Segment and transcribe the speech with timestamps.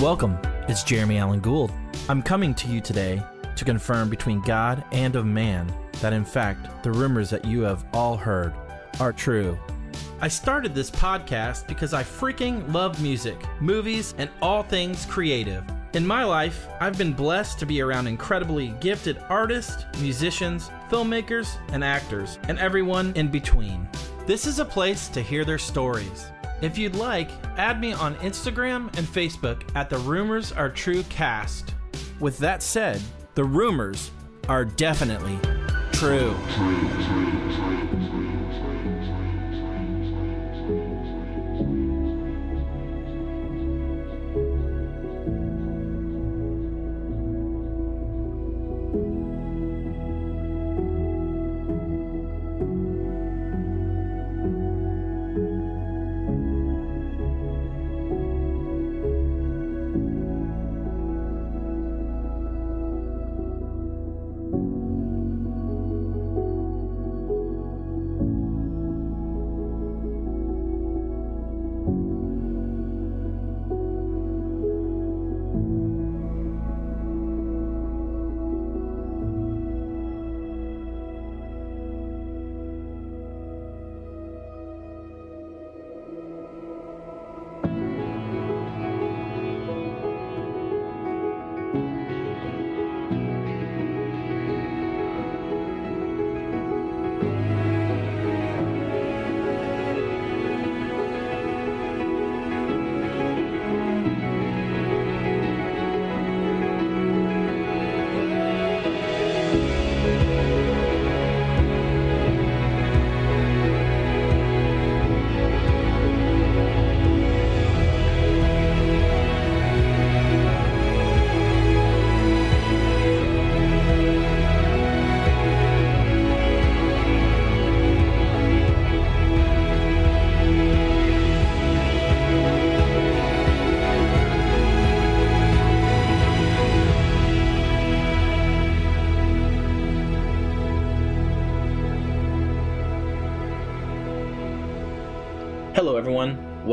[0.00, 0.36] Welcome,
[0.68, 1.72] it's Jeremy Allen Gould.
[2.10, 3.22] I'm coming to you today
[3.56, 5.72] to confirm between God and of man
[6.02, 8.52] that in fact the rumors that you have all heard
[9.00, 9.58] are true.
[10.20, 15.64] I started this podcast because I freaking love music, movies, and all things creative.
[15.94, 21.82] In my life, I've been blessed to be around incredibly gifted artists, musicians, filmmakers, and
[21.82, 23.88] actors, and everyone in between.
[24.26, 26.26] This is a place to hear their stories.
[26.62, 31.74] If you'd like, add me on Instagram and Facebook at the Rumors Are True Cast.
[32.18, 33.02] With that said,
[33.34, 34.10] the rumors
[34.48, 35.38] are definitely
[35.92, 36.30] true.
[36.30, 37.75] Hello,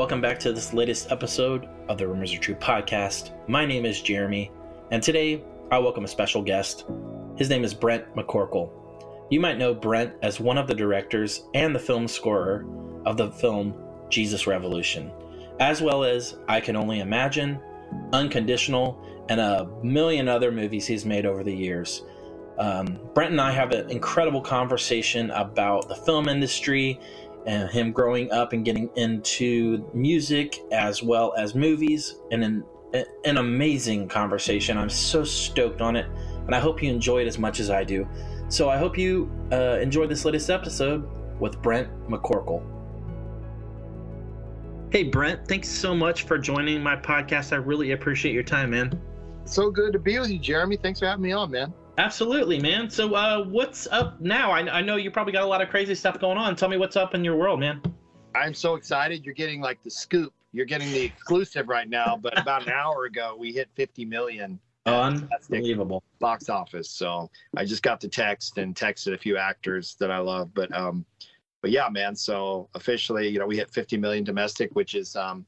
[0.03, 3.31] Welcome back to this latest episode of the Rumors Are True podcast.
[3.47, 4.51] My name is Jeremy,
[4.91, 6.83] and today I welcome a special guest.
[7.37, 8.69] His name is Brent McCorkle.
[9.29, 12.65] You might know Brent as one of the directors and the film scorer
[13.05, 15.09] of the film Jesus Revolution,
[15.61, 17.57] as well as I Can Only Imagine,
[18.11, 22.03] Unconditional, and a million other movies he's made over the years.
[22.57, 26.99] Um, Brent and I have an incredible conversation about the film industry
[27.45, 32.63] and him growing up and getting into music as well as movies and an,
[33.25, 34.77] an amazing conversation.
[34.77, 36.05] I'm so stoked on it
[36.45, 38.07] and i hope you enjoy it as much as i do.
[38.49, 41.07] So i hope you uh, enjoy this latest episode
[41.39, 42.63] with brent mccorkle.
[44.91, 47.53] Hey brent thanks so much for joining my podcast.
[47.53, 48.99] I really appreciate your time man.
[49.45, 50.77] So good to be with you jeremy.
[50.77, 52.89] Thanks for having me on man Absolutely, man.
[52.89, 54.51] So, uh, what's up now?
[54.51, 56.55] I, I know you probably got a lot of crazy stuff going on.
[56.55, 57.81] Tell me what's up in your world, man.
[58.33, 59.23] I'm so excited.
[59.23, 60.33] You're getting like the scoop.
[60.53, 62.17] You're getting the exclusive right now.
[62.19, 64.59] But about an hour ago, we hit 50 million.
[64.87, 66.89] Unbelievable box office.
[66.89, 70.51] So I just got the text and texted a few actors that I love.
[70.53, 71.05] But um,
[71.61, 72.15] but yeah, man.
[72.15, 75.45] So officially, you know, we hit 50 million domestic, which is um,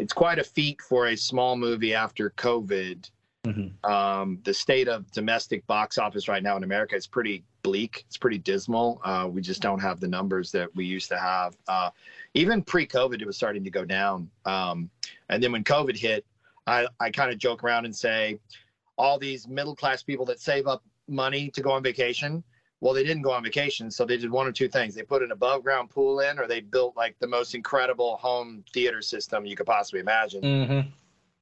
[0.00, 3.08] it's quite a feat for a small movie after COVID
[3.48, 3.90] Mm-hmm.
[3.90, 8.04] Um, the state of domestic box office right now in America is pretty bleak.
[8.06, 9.00] It's pretty dismal.
[9.04, 11.56] Uh, we just don't have the numbers that we used to have.
[11.66, 11.90] Uh,
[12.34, 14.30] even pre-COVID, it was starting to go down.
[14.44, 14.90] Um,
[15.28, 16.24] and then when COVID hit,
[16.66, 18.38] I, I kind of joke around and say,
[18.96, 22.42] all these middle-class people that save up money to go on vacation,
[22.80, 24.94] well, they didn't go on vacation, so they did one or two things.
[24.94, 29.02] They put an above-ground pool in, or they built like the most incredible home theater
[29.02, 30.42] system you could possibly imagine.
[30.42, 30.88] Mm-hmm.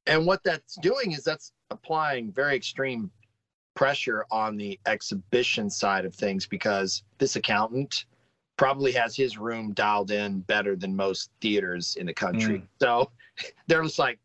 [0.07, 3.11] And what that's doing is that's applying very extreme
[3.75, 8.05] pressure on the exhibition side of things because this accountant
[8.57, 12.59] probably has his room dialed in better than most theaters in the country.
[12.59, 12.67] Mm.
[12.81, 13.11] So
[13.67, 14.19] they're just like,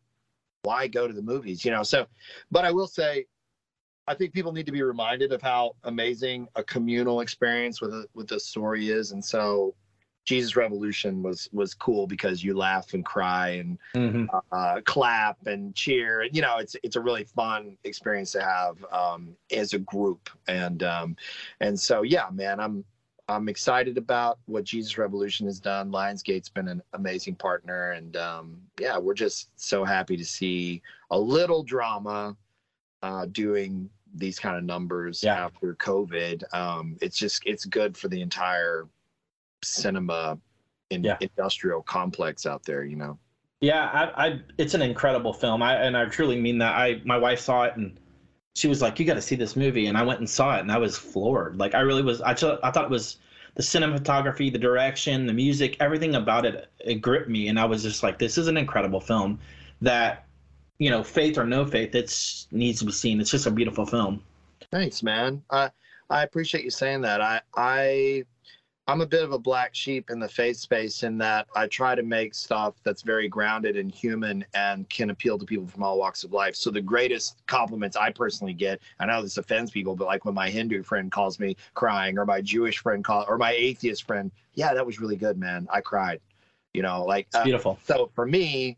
[0.63, 1.63] why go to the movies?
[1.63, 2.07] You know, so,
[2.51, 3.25] but I will say,
[4.07, 8.05] I think people need to be reminded of how amazing a communal experience with a,
[8.13, 9.11] with the story is.
[9.11, 9.75] And so
[10.25, 14.25] Jesus Revolution was was cool because you laugh and cry and mm-hmm.
[14.51, 16.21] uh, clap and cheer.
[16.21, 20.29] And you know, it's it's a really fun experience to have um, as a group.
[20.47, 21.15] And um,
[21.59, 22.85] and so yeah, man, I'm
[23.27, 25.91] I'm excited about what Jesus Revolution has done.
[25.91, 30.81] Lionsgate's been an amazing partner, and um, yeah, we're just so happy to see
[31.11, 32.35] a little drama
[33.01, 35.45] uh, doing these kind of numbers Yeah.
[35.45, 36.43] after COVID.
[36.53, 38.87] Um, it's just it's good for the entire
[39.63, 40.37] cinema
[40.89, 41.17] in, Yeah.
[41.19, 42.83] industrial complex out there.
[42.83, 43.19] You know.
[43.61, 45.63] Yeah, I, I it's an incredible film.
[45.63, 46.75] I and I truly mean that.
[46.75, 47.97] I my wife saw it and
[48.55, 50.59] she was like, "You got to see this movie," and I went and saw it,
[50.61, 51.57] and I was floored.
[51.57, 52.21] Like I really was.
[52.21, 53.17] I ju- I thought it was
[53.55, 56.69] the cinematography, the direction, the music, everything about it.
[56.79, 59.39] It gripped me, and I was just like, "This is an incredible film."
[59.81, 60.25] That
[60.79, 63.21] you know, faith or no faith, it's needs to be seen.
[63.21, 64.21] It's just a beautiful film.
[64.71, 65.41] Thanks, man.
[65.49, 65.71] I
[66.09, 67.21] I appreciate you saying that.
[67.21, 68.23] I I
[68.85, 71.95] I'm a bit of a black sheep in the faith space in that I try
[71.95, 75.97] to make stuff that's very grounded and human and can appeal to people from all
[75.97, 76.55] walks of life.
[76.55, 80.35] So the greatest compliments I personally get, I know this offends people, but like when
[80.35, 84.29] my Hindu friend calls me crying, or my Jewish friend call, or my atheist friend,
[84.53, 85.65] yeah, that was really good, man.
[85.71, 86.19] I cried.
[86.73, 87.79] You know, like It's uh, beautiful.
[87.85, 88.77] so for me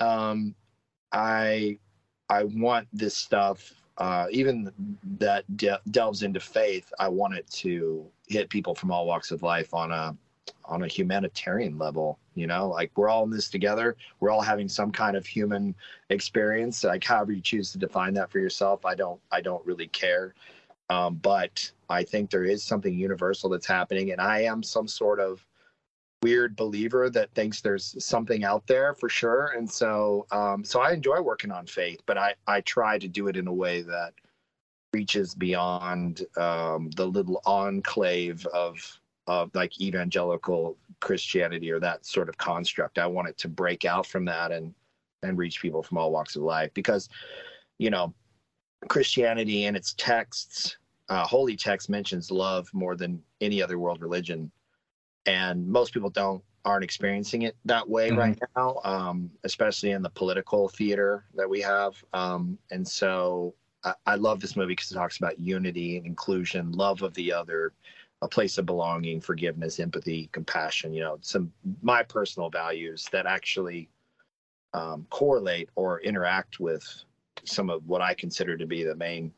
[0.00, 0.54] um
[1.12, 1.78] i
[2.28, 4.72] i want this stuff uh even
[5.18, 9.42] that de- delves into faith i want it to hit people from all walks of
[9.42, 10.16] life on a
[10.64, 12.68] on a humanitarian level you know?
[12.68, 13.96] Like we're all in this together.
[14.18, 15.74] We're all having some kind of human
[16.08, 19.86] experience like however you choose to define that for yourself i don't i don't really
[19.88, 20.34] care.
[20.88, 25.20] Um, but i think there is something universal that's happening and i am some sort
[25.20, 25.46] of
[26.22, 29.54] weird believer that thinks there's something out there for sure.
[29.56, 33.28] And so um so i enjoy working on faith but i i try to do
[33.28, 34.12] it in a way that
[34.92, 42.36] reaches beyond um the little enclave of of like evangelical christianity or that sort of
[42.36, 42.98] construct.
[42.98, 44.74] I want it to break out from that and
[45.22, 47.08] and reach people from all walks of life because
[47.78, 48.12] you know
[48.88, 50.76] christianity and its texts
[51.10, 54.50] uh, holy text mentions love more than any other world religion
[55.26, 58.16] and most people don't aren't experiencing it that way Mhm.
[58.18, 63.94] right now um, especially in the political theater that we have um, and so I,
[64.06, 67.72] I love this movie because it talks about unity and inclusion love of the other
[68.22, 71.50] a place of belonging forgiveness empathy compassion you know some
[71.82, 73.88] my personal values that actually
[74.74, 76.84] um, correlate or interact with
[77.44, 79.32] some of what i consider to be the main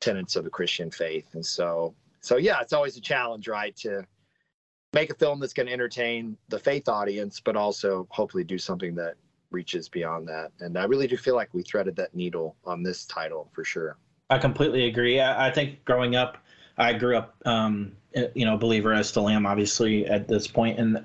[0.00, 4.04] tenets of the christian faith and so so yeah it's always a challenge right to
[4.96, 8.94] make a film that's going to entertain the faith audience, but also hopefully do something
[8.94, 9.14] that
[9.50, 10.50] reaches beyond that.
[10.60, 13.98] And I really do feel like we threaded that needle on this title for sure.
[14.30, 15.20] I completely agree.
[15.20, 16.38] I, I think growing up,
[16.78, 17.92] I grew up, um,
[18.34, 18.94] you know, believer.
[18.94, 21.04] I still am, obviously, at this point, and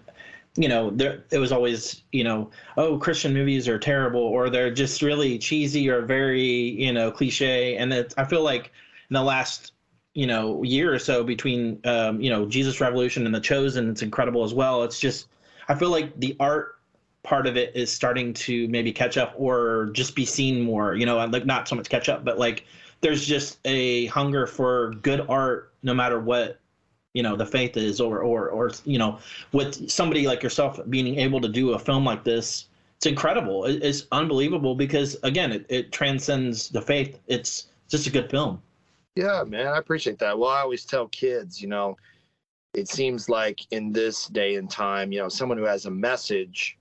[0.58, 4.74] you know, there it was always, you know, oh, Christian movies are terrible, or they're
[4.74, 7.78] just really cheesy or very, you know, cliche.
[7.78, 8.72] And it, I feel like
[9.10, 9.72] in the last,
[10.14, 14.02] you know, year or so between, um, you know, Jesus Revolution and The Chosen, it's
[14.02, 14.84] incredible as well.
[14.84, 15.28] It's just,
[15.70, 16.76] I feel like the art
[17.24, 20.96] part of it is starting to maybe catch up or just be seen more.
[20.96, 22.66] You know, like not so much catch up, but like
[23.02, 26.60] there's just a hunger for good art no matter what
[27.14, 29.20] you know the faith is or or or you know
[29.52, 32.68] with somebody like yourself being able to do a film like this
[32.98, 38.30] it's incredible it's unbelievable because again it, it transcends the faith it's just a good
[38.30, 38.62] film
[39.16, 40.38] Yeah, man, I appreciate that.
[40.38, 41.98] Well, I always tell kids, you know,
[42.74, 46.78] it seems like in this day and time, you know, someone who has a message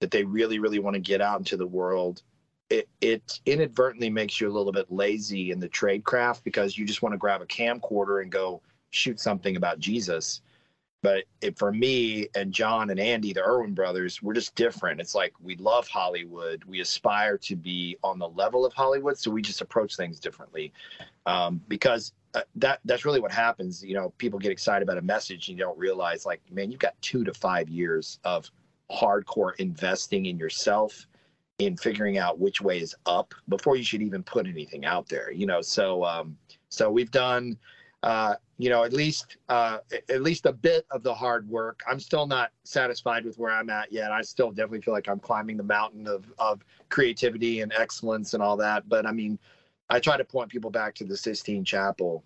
[0.00, 2.22] that they really, really want to get out into the world,
[2.70, 6.86] it, it inadvertently makes you a little bit lazy in the trade craft because you
[6.86, 10.40] just want to grab a camcorder and go shoot something about Jesus.
[11.02, 15.00] But it, for me and Jon and Andy, the Erwin brothers, we're just different.
[15.00, 16.62] It's like we love Hollywood.
[16.64, 19.18] We aspire to be on the level of Hollywood.
[19.18, 20.72] So we just approach things differently
[21.26, 23.82] um, because uh, that that's really what happens.
[23.84, 26.80] You know, people get excited about a message and you don't realize, like, man, you've
[26.80, 28.48] got two to five years of
[28.90, 31.06] hardcore investing in yourself,
[31.58, 35.32] in figuring out which way is up before you should even put anything out there.
[35.32, 36.36] You know, so um,
[36.68, 37.58] so we've done,
[38.02, 39.78] uh, you know, at least uh,
[40.08, 41.80] at least a bit of the hard work.
[41.90, 44.12] I'm still not satisfied with where I'm at yet.
[44.12, 48.42] I still definitely feel like I'm climbing the mountain of of creativity and excellence and
[48.42, 48.88] all that.
[48.88, 49.38] But I mean.
[49.90, 52.24] I try to point people back to the Sistine Chapel.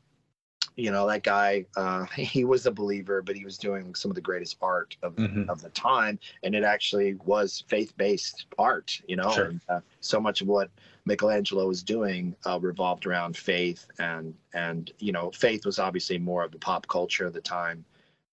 [0.76, 4.14] You know, that guy, uh, he was a believer, but he was doing some of
[4.14, 5.49] the greatest art of, Mhm.
[5.49, 6.16] of the time.
[6.45, 9.45] And it actually was faith based art, you know, Sure.
[9.47, 10.71] and uh, so much of what
[11.07, 13.87] Michelangelo was doing uh, revolved around faith.
[13.99, 17.85] And, and, you know, faith was obviously more of the pop culture of the time.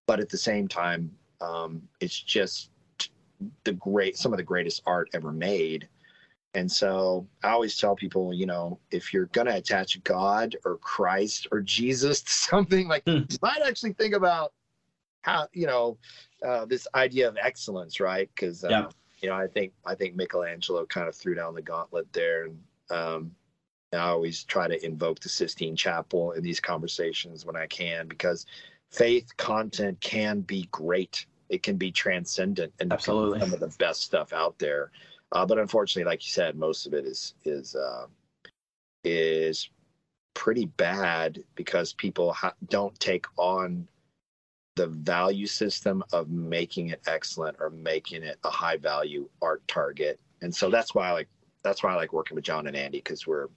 [0.08, 2.72] But at the same time, um, it's just
[3.64, 5.88] the great, some of the greatest art ever made.
[6.56, 10.78] And so I always tell people, you know, if you're going to attach God or
[10.78, 13.24] Christ or Jesus to something, like Hmm.
[13.30, 14.54] you might actually think about
[15.22, 15.98] how you know
[16.46, 18.30] uh, this idea of excellence, right?
[18.36, 18.88] Because uh, Yeah.
[19.24, 22.60] You know, I think I think Michelangelo kind of threw down the gauntlet there, and
[22.90, 23.32] um,
[23.94, 28.46] I always try to invoke the Sistine Chapel in these conversations when I can because
[28.92, 31.26] faith content can be great.
[31.48, 33.40] It can be transcendent and Absolutely.
[33.40, 34.92] some of the best stuff out there.
[35.32, 38.08] Uh, but unfortunately, like you said, most of it is is uh,
[39.06, 39.70] is
[40.34, 43.88] pretty bad because people ha- don't take on
[44.76, 50.20] the value system of making it excellent or making it a high value art target.
[50.42, 51.30] And so that's why I like
[51.64, 53.48] that's why I like working with Jon and Andy because we're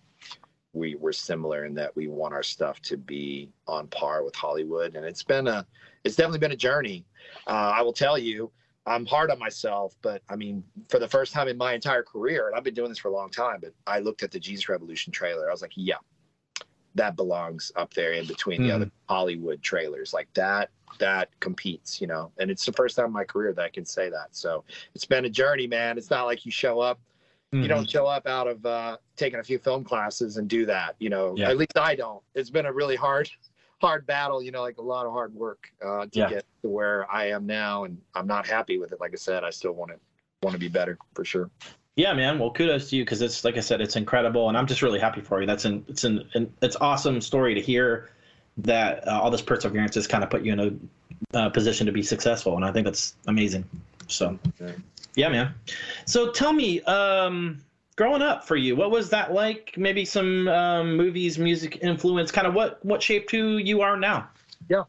[0.72, 4.94] we we're similar in that we want our stuff to be on par with Hollywood.
[4.94, 5.66] And it's been a
[6.04, 7.04] it's definitely been a journey.
[7.46, 8.52] Uh, I will tell you,
[8.86, 12.46] I'm hard on myself, but I mean, for the first time in my entire career,
[12.46, 14.68] and I've been doing this for a long time, but I looked at the Jesus
[14.68, 15.48] Revolution trailer.
[15.48, 15.96] I was like, yeah,
[16.96, 18.74] that belongs up there in between the Mhm.
[18.74, 20.12] other Hollywood trailers.
[20.12, 22.32] Like that, that competes, you know.
[22.38, 24.34] And it's the first time in my career that I can say that.
[24.34, 25.98] So it's been a journey, man.
[25.98, 26.98] It's not like you show up.
[27.52, 27.68] You Mhm.
[27.68, 30.96] don't show up out of uh, taking a few film classes and do that.
[30.98, 31.50] You know, Yeah.
[31.50, 32.22] at least I don't.
[32.34, 33.30] It's been a really hard,
[33.80, 34.42] hard battle.
[34.42, 36.28] You know, like a lot of hard work uh, to Yeah.
[36.30, 39.00] get to where I am now, and I'm not happy with it.
[39.00, 40.00] Like I said, I still want to
[40.42, 41.50] want to be better for sure.
[41.96, 42.38] Yeah, man.
[42.38, 45.00] Well, kudos to you because it's like I said, it's incredible, and I'm just really
[45.00, 45.46] happy for you.
[45.46, 48.10] That's an it's an, an it's awesome story to hear
[48.58, 50.60] that uh, all this perseverance has kind of put you in
[51.34, 53.64] a uh, position to be successful, and I think that's amazing.
[54.08, 54.72] So, Yeah.
[55.14, 55.54] yeah, man.
[56.04, 57.58] So tell me, um,
[57.96, 59.74] growing up for you, what was that like?
[59.76, 64.28] Maybe some um, movies, music influence, kind of what what shaped who you are now.
[64.68, 64.82] Yeah.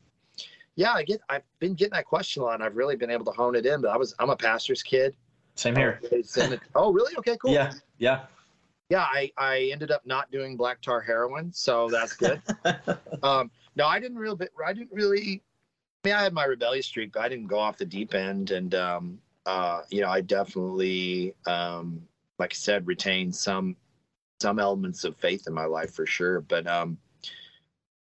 [0.76, 1.22] Yeah, I get.
[1.30, 3.66] I've been getting that question a lot, and I've really been able to hone it
[3.66, 3.82] in.
[3.82, 5.16] But I was I'm a pastor's kid.
[5.58, 6.00] Same here.
[6.12, 7.14] I was in it- Oh, really?
[7.18, 7.52] Okay, cool.
[7.52, 8.26] Yeah, yeah.
[8.90, 12.42] yeah I, I ended up not doing black tar heroin so that's good
[13.24, 15.42] um, no i didn't really i didn't really
[16.06, 18.52] i mean i had my rebellious streak but i didn't go off the deep end
[18.52, 22.02] and um, uh, you know i definitely um,
[22.40, 23.76] like i said retained some
[24.40, 26.98] some elements of faith in my life for sure but um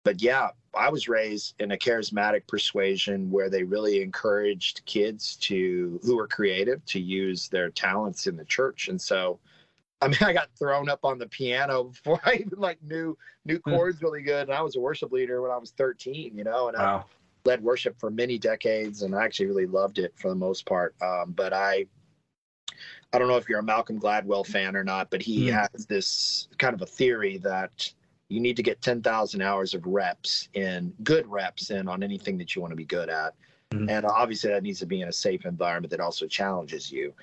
[0.04, 5.98] but yeah i was raised in a charismatic persuasion where they really encouraged kids to
[6.02, 9.38] who were creative to use their talents in the church and so
[10.02, 13.16] I mean, I got thrown up on the piano before I even like knew
[13.46, 13.70] knew Hmm.
[13.70, 14.48] chords really good.
[14.48, 17.02] And I was a worship leader when I was 13, you know, and I
[17.44, 20.94] led worship for many decades, and I actually really loved it for the most part.
[21.00, 21.86] Um, but I,
[23.12, 25.50] I don't know if you're a Malcolm Gladwell fan or not, but he Hmm.
[25.50, 27.92] has this kind of a theory that
[28.28, 32.54] you need to get 10,000 hours of reps in, good reps in on anything that
[32.54, 33.34] you want to be good at.
[33.70, 33.90] Mhm.
[33.90, 37.14] And obviously, that needs to be in a safe environment that also challenges you.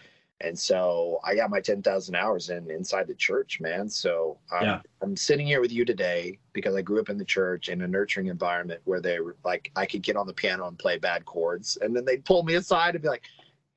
[0.41, 3.87] And so I got my 10,000 hours in inside the church, man.
[3.87, 4.81] So I'm, Yeah.
[5.01, 7.87] I'm sitting here with you today because I grew up in the church in a
[7.87, 11.23] nurturing environment where they were like, I could get on the piano and play bad
[11.23, 11.77] chords.
[11.81, 13.23] And then they'd pull me aside and be like,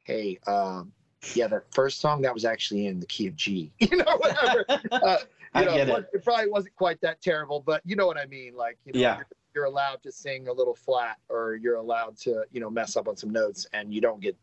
[0.03, 0.93] hey, um,
[1.35, 4.65] yeah, that first song that was actually in the key of G, you know, whatever.
[4.91, 5.19] uh,
[5.57, 6.07] I know, get it.
[6.13, 8.55] it probably wasn't quite that terrible, but you know what I mean?
[8.55, 9.17] Like, you know, Yeah.
[9.17, 12.97] you're, you're allowed to sing a little flat or you're allowed to, you know, mess
[12.97, 14.37] up on some notes and you don't get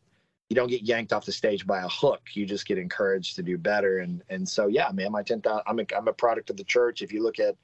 [0.50, 2.22] you don't get yanked off the stage by a hook.
[2.34, 4.00] You just get encouraged to do better.
[4.00, 7.02] And and so yeah, man, my 10,000 I'm a, I'm a product of the church.
[7.02, 7.56] If you look at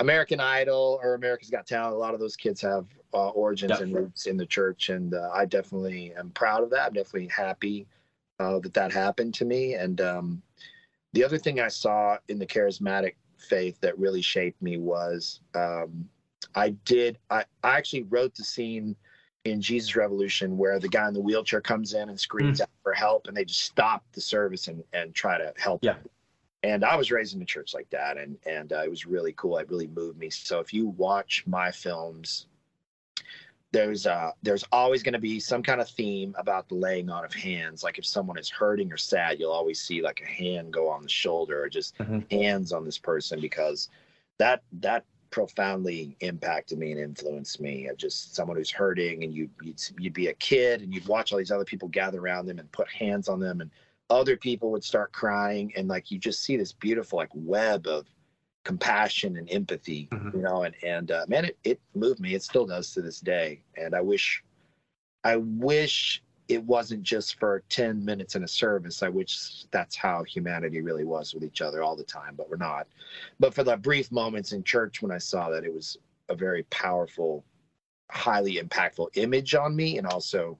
[0.00, 3.82] American Idol or America's Got Talent, a lot of those kids have uh, origins Yeah.
[3.84, 6.88] and roots in the church, and uh, I definitely am proud of that.
[6.88, 7.86] I'm definitely happy
[8.40, 9.74] uh, that that happened to me.
[9.74, 10.42] And um,
[11.14, 16.08] the other thing I saw in the charismatic faith that really shaped me was um,
[16.54, 18.96] I did I, I actually wrote the scene
[19.44, 22.92] in Jesus Revolution where the guy in the wheelchair comes in and screams out for
[22.92, 25.84] help, and they just stop the service and and try to help.
[25.84, 25.94] Yeah.
[25.94, 26.08] him.
[26.64, 29.34] And I was raised in a church like that, and and uh, it was really
[29.34, 29.58] cool.
[29.58, 30.30] It really moved me.
[30.30, 32.46] So if you watch my films,
[33.74, 37.24] there's uh there's always going to be some kind of theme about the laying on
[37.24, 37.82] of hands.
[37.82, 41.02] Like if someone is hurting or sad, you'll always see like a hand go on
[41.02, 42.30] the shoulder or just Mhm.
[42.30, 43.88] hands on this person because
[44.38, 47.88] that that profoundly impacted me and influenced me.
[47.88, 51.32] of Just someone who's hurting, and you you'd, you'd be a kid, and you'd watch
[51.32, 53.72] all these other people gather around them and put hands on them, and
[54.08, 58.06] other people would start crying, and like you just see this beautiful like web of
[58.64, 60.34] compassion and empathy, Mhm.
[60.34, 60.62] you know.
[60.62, 62.34] And and uh, man, it it moved me.
[62.34, 63.62] It still does to this day.
[63.76, 64.42] And I wish,
[65.22, 69.02] I wish it wasn't just for 10 minutes in a service.
[69.02, 72.56] I wish that's how humanity really was with each other all the time, but we're
[72.56, 72.86] not.
[73.40, 75.96] But for the brief moments in church when I saw that, it was
[76.28, 77.44] a very powerful,
[78.10, 80.58] highly impactful image on me, and also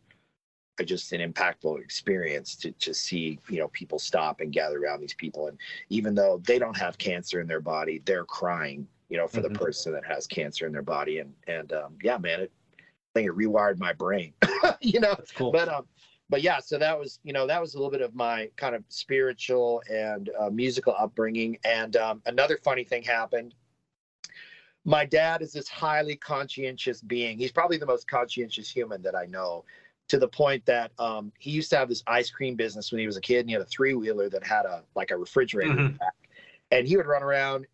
[0.83, 5.15] just an impactful experience to to see you know people stop and gather around these
[5.15, 5.59] people, and
[5.91, 9.53] even though they don't have cancer in their body, they're crying, you know, for Mhm.
[9.53, 13.21] the person that has cancer in their body, and and um, yeah, man, it I
[13.21, 14.33] think it rewired my brain.
[14.81, 15.53] you know, That's cool.
[15.53, 15.87] but um,
[16.29, 18.75] but yeah, so that was you know that was a little bit of my kind
[18.75, 21.57] of spiritual and uh, musical upbringing.
[21.65, 23.55] And um, another funny thing happened.
[24.87, 27.39] My dad is this highly conscientious being.
[27.39, 29.65] He's probably the most conscientious human that I know,
[30.09, 33.07] to the point that um, he used to have this ice cream business when he
[33.07, 35.71] was a kid, and he had a three wheeler that had a like a refrigerator
[35.71, 35.99] in the Mhm.
[35.99, 36.15] back,
[36.71, 37.67] and he would run around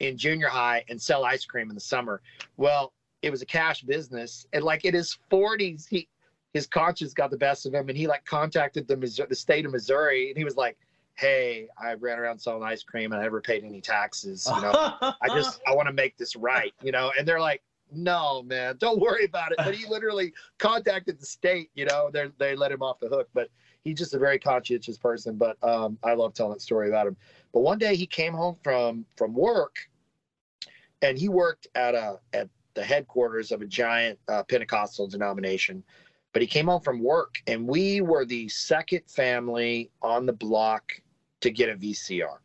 [0.00, 2.20] in junior high and sell ice cream in the summer.
[2.56, 6.08] Well, it was a cash business, and like in his forties, he
[6.52, 9.64] his conscience got the best of him, and he like contacted the Missouri, the state
[9.64, 10.76] of Missouri, and he was like,
[11.14, 14.50] "Hey, I ran around selling ice cream, and I never paid any taxes.
[14.54, 14.72] You know,
[15.22, 18.76] I just I want to make this right, you know." And they're like, "No, man,
[18.78, 22.10] don't worry about it." But he literally contacted the state, you know.
[22.12, 23.50] They they let him off the hook, but
[23.84, 25.36] he's just a very conscientious person.
[25.36, 27.16] But um, I love telling that story about him.
[27.52, 29.76] But one day he came home from from work,
[31.02, 35.82] and he worked at a at the headquarters of a giant uh, Pentecostal denomination.
[36.32, 40.92] But he came home from work, and we were the second family on the block
[41.40, 42.38] to get a VCR.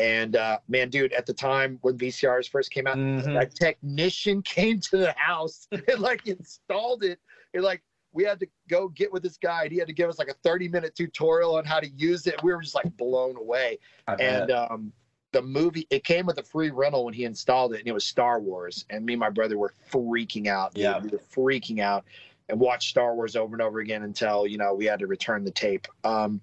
[0.00, 3.40] And uh, man, dude, at the time when VCRs first came out, Mhm.
[3.40, 7.18] a technician came to the house and like installed it.
[7.54, 10.08] And like we had to go get with this guy, and he had to give
[10.08, 12.42] us like a 30 minute tutorial on how to use it.
[12.42, 13.78] We were just like blown away.
[14.08, 14.92] And um,
[15.32, 18.04] the movie, it came with a free rental when he installed it, and it was
[18.04, 18.84] Star Wars.
[18.90, 20.74] And me and my brother were freaking out.
[20.74, 20.82] dude.
[20.84, 20.98] Yeah.
[20.98, 22.04] we were freaking out,
[22.48, 25.44] and watched Star Wars over and over again until you know we had to return
[25.44, 25.86] the tape.
[26.02, 26.40] Um,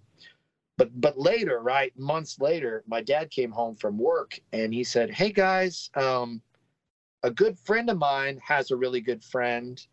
[0.78, 5.12] but but later, right, months later, my dad came home from work, and he said,
[5.12, 6.42] "Hey guys, um,
[7.24, 9.86] a good friend of mine has a really good friend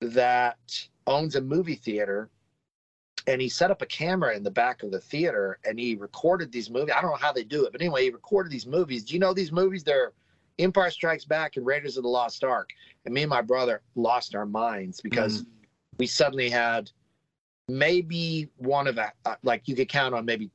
[0.00, 0.58] that
[1.06, 2.30] owns a movie theater."
[3.26, 6.52] and he set up a camera in the back of the theater and he recorded
[6.52, 6.94] these movies.
[6.94, 9.04] I don't know how they do it, but anyway, he recorded these movies.
[9.04, 9.82] Do you know these movies?
[9.82, 10.12] They're
[10.58, 12.70] Empire Strikes Back and Raiders of the Lost Ark.
[13.04, 15.44] And me and my brother lost our minds because
[15.98, 16.90] we suddenly had
[17.68, 20.50] maybe one of a, uh, like you could count on maybe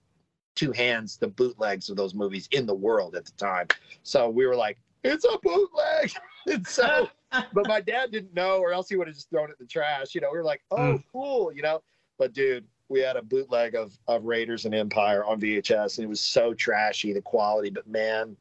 [0.55, 3.67] two hands the bootlegs of those movies in the world at the time.
[4.03, 6.11] So we were like, it's a bootleg.
[6.47, 7.09] and so
[7.53, 9.67] but my dad didn't know, or else he would have just thrown it in the
[9.67, 10.15] trash.
[10.15, 11.03] You know, we were like, oh, Mm.
[11.11, 11.81] cool, you know.
[12.17, 16.09] But dude, we had a bootleg of of Raiders and Empire on VHS, and it
[16.09, 17.69] was so trashy, the quality.
[17.69, 18.35] But man,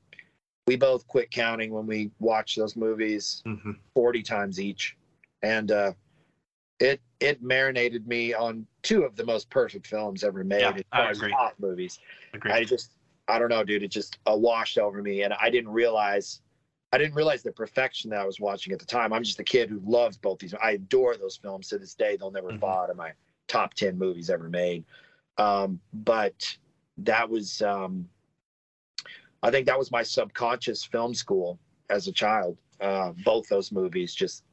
[0.67, 3.77] we both quit counting when we watched those movies Mhm.
[3.95, 4.97] forty times each,
[5.43, 5.93] and uh,
[6.81, 10.61] it it marinated me on two of the most perfect films ever made.
[10.61, 11.33] Yeah, I agree.
[11.33, 11.99] pop movies.
[12.33, 12.53] Agreed.
[12.53, 12.93] I just,
[13.27, 13.83] I don't know, dude.
[13.83, 16.41] It just uh, washed over me, and I didn't realize,
[16.93, 19.13] I didn't realize the perfection that I was watching at the time.
[19.13, 20.55] I'm just a kid who loves both these.
[20.63, 22.17] I adore those films to this day.
[22.17, 22.61] They'll never Mhm.
[22.61, 23.13] fall out of my
[23.49, 24.85] top ten movies ever made.
[25.37, 26.57] Um, but
[26.99, 28.09] that was, um,
[29.43, 31.59] I think that was my subconscious film school
[31.91, 32.57] as a child.
[32.81, 34.45] Uh, both those movies just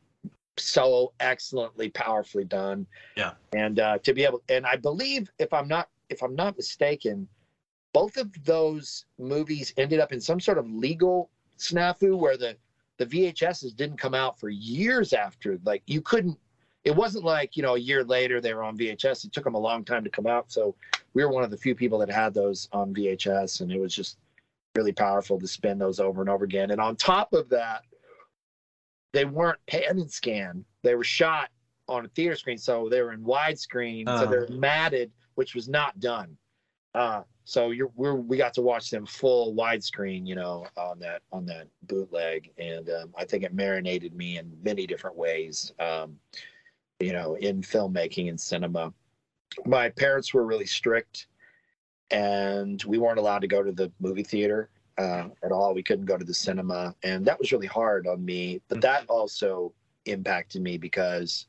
[0.57, 2.85] so excellently, powerfully done.
[3.15, 3.31] Yeah.
[3.53, 7.27] And uh, to be able, and I believe, if I'm not, if I'm not mistaken,
[7.93, 12.57] both of those movies ended up in some sort of legal snafu where the
[12.97, 15.59] the VHSs didn't come out for years after.
[15.63, 16.37] Like you couldn't.
[16.83, 19.25] It wasn't like you know a year later they were on VHS.
[19.25, 20.51] It took them a long time to come out.
[20.51, 20.75] So
[21.13, 23.93] we were one of the few people that had those on VHS, and it was
[23.93, 24.17] just
[24.75, 26.71] really powerful to spin those over and over again.
[26.71, 27.83] And on top of that,
[29.15, 30.65] they weren't pan and scan.
[30.83, 31.49] They were shot
[31.87, 34.05] on a theater screen, so they were in widescreen.
[34.05, 34.25] So Uh-huh.
[34.31, 36.37] they're matted, which was not done.
[36.93, 41.21] Uh, so you're we're, we got to watch them full widescreen, you know, on that
[41.31, 46.17] on that bootleg, and um, I think it marinated me in many different ways, um,
[46.99, 48.93] you know, in filmmaking and cinema.
[49.65, 51.27] My parents were really strict,
[52.11, 55.73] and we weren't allowed to go to the movie theater uh, at all.
[55.73, 58.61] We couldn't go to the cinema, and that was really hard on me.
[58.67, 59.73] But that also
[60.05, 61.47] impacted me because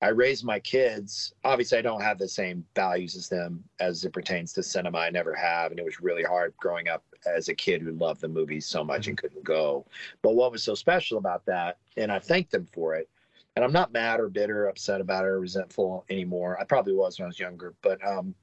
[0.00, 1.32] I raised my kids.
[1.44, 4.98] Obviously, I don't have the same values as them as it pertains to cinema.
[4.98, 8.20] I never have, and it was really hard growing up as a kid who loved
[8.20, 9.86] the movies so much and couldn't go.
[10.22, 13.08] But what was so special about that, and I thank them for it.
[13.54, 16.58] And I'm not mad or bitter, upset about it, or resentful anymore.
[16.60, 18.34] I probably was when I was younger, but um,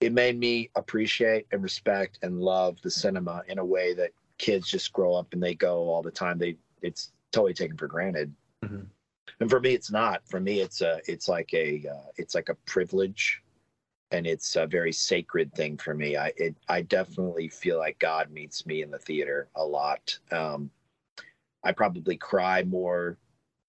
[0.00, 4.68] it made me appreciate and respect and love the cinema in a way that kids
[4.68, 6.38] just grow up and they go all the time.
[6.38, 8.34] They it's totally taken for granted.
[8.64, 8.86] Mhm.
[9.40, 10.26] And for me, it's not.
[10.26, 13.42] For me, it's a it's like a uh, it's like a privilege,
[14.10, 16.16] and it's a very sacred thing for me.
[16.16, 20.18] I it I definitely feel like God meets me in the theater a lot.
[20.30, 20.70] Um,
[21.64, 23.18] I probably cry more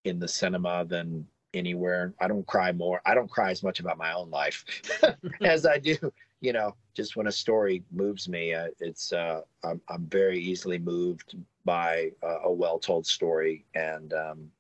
[0.06, 2.14] in the cinema than anywhere.
[2.20, 3.02] I don't cry more.
[3.06, 4.66] I don't cry as much about my own life
[5.44, 5.96] as I do,
[6.42, 8.54] you know, just when a story moves me.
[8.54, 11.36] Uh, it's uh, I'm I'm very easily moved
[11.66, 14.52] by uh, a well told story, and um,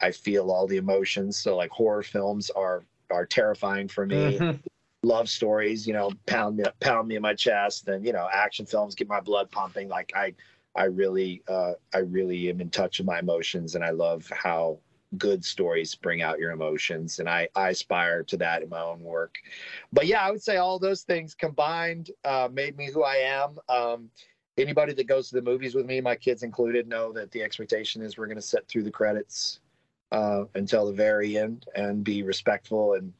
[0.00, 1.36] I feel all the emotions.
[1.38, 4.42] So like horror films are are terrifying for me.
[4.42, 4.60] Mhm.
[5.04, 8.66] Love stories, you know, pound me pound me in my chest, and you know, action
[8.66, 9.88] films get my blood pumping.
[9.88, 10.34] Like I
[10.76, 14.78] I really uh, I really am in touch with my emotions, and I love how
[15.18, 19.00] good stories bring out your emotions, and I I aspire to that in my own
[19.00, 19.38] work.
[19.92, 23.58] But yeah, I would say all those things combined uh, made me who I am.
[23.68, 24.10] Um,
[24.58, 28.02] anybody that goes to the movies with me, my kids included, know that the expectation
[28.02, 29.60] is we're going to sit through the credits
[30.12, 33.12] uh, until the very end and be respectful and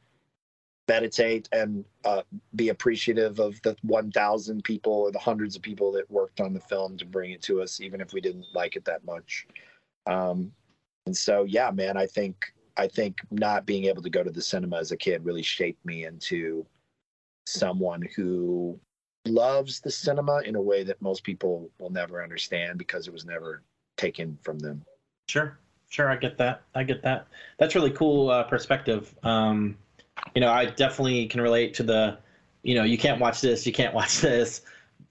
[0.87, 2.21] meditate and uh,
[2.55, 6.59] be appreciative of the 1,000 people or the hundreds of people that worked on the
[6.59, 9.47] film to bring it to us, even if we didn't like it that much.
[10.05, 10.51] Um,
[11.05, 14.41] and so, yeah, man, I think I think not being able to go to the
[14.41, 16.65] cinema as a kid really shaped me into
[17.45, 18.79] someone who
[19.25, 23.25] loves the cinema in a way that most people will never understand because it was
[23.25, 23.61] never
[23.97, 24.83] taken from them.
[25.27, 25.57] Sure,
[25.89, 26.63] sure, I get that.
[26.73, 27.27] I get that.
[27.59, 29.13] That's really cool uh, perspective.
[29.23, 29.77] Um,
[30.35, 32.17] you know, I definitely can relate to the,
[32.63, 34.61] you know, you can't watch this, you can't watch this.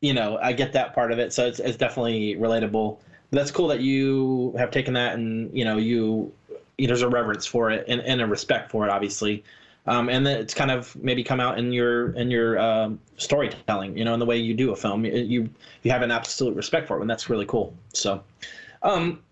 [0.01, 2.99] You know, I get that part of it, so it's, it's definitely relatable.
[3.33, 6.33] That's cool that you have taken that and you know you,
[6.79, 9.43] there's a reverence for it and, and a respect for it, obviously,
[9.87, 13.97] um, and then it's kind of maybe come out in your in your um, storytelling,
[13.97, 15.05] you know, in the way you do a film.
[15.05, 15.51] You
[15.83, 17.75] you have an absolute respect for it, and that's really cool.
[17.93, 18.23] So,
[18.83, 19.23] um,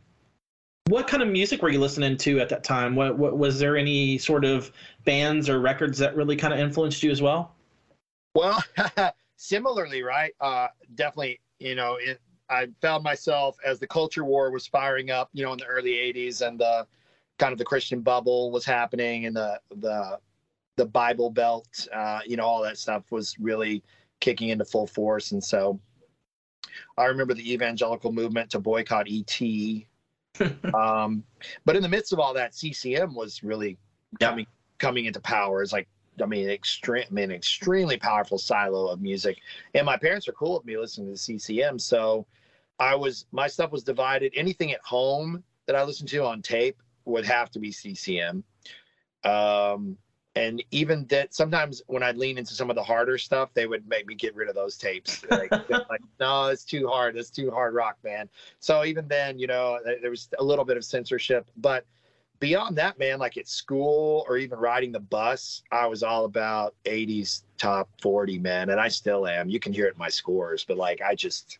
[0.89, 2.97] what kind of music were you listening to at that time?
[2.97, 4.73] What, what was there any sort of
[5.05, 7.55] bands or records that really kind of influenced you as well?
[8.35, 8.63] Well,
[9.37, 10.33] similarly, right?
[10.41, 15.31] Uh, definitely, you know, it, I found myself as the culture war was firing up,
[15.33, 16.87] you know, in the early '80s, and the
[17.39, 20.19] kind of the Christian bubble was happening, and the the
[20.77, 23.83] the Bible Belt, uh, you know, all that stuff was really
[24.21, 25.81] kicking into full force, and so
[26.99, 29.41] I remember the evangelical movement to boycott ET.
[30.75, 31.25] um,
[31.65, 33.79] but in the midst of all that, CCM was really
[34.19, 34.47] coming
[34.79, 35.63] coming into power.
[35.63, 35.89] It's like
[36.21, 39.39] I mean, extreme, I mean, extremely powerful silo of music.
[39.75, 41.79] And my parents are cool with me listening to CCM.
[41.79, 42.27] So
[42.81, 44.33] I was, my stuff was divided.
[44.35, 48.43] Anything at home that I listened to on tape would have to be CCM.
[49.23, 49.97] Um,
[50.37, 53.87] and even that sometimes when I'd lean into some of the harder stuff, they would
[53.89, 55.25] make me get rid of those tapes.
[55.29, 57.17] Like, like no, it's too hard.
[57.17, 58.29] It's too hard rock, man.
[58.61, 61.85] So even then, you know, there was a little bit of censorship, but
[62.39, 66.75] beyond that, man, like at school or even riding the bus, I was all about
[66.85, 68.71] 80s top 40, man.
[68.71, 69.51] And I still am.
[69.51, 71.59] You can hear it in my scores, but like I just,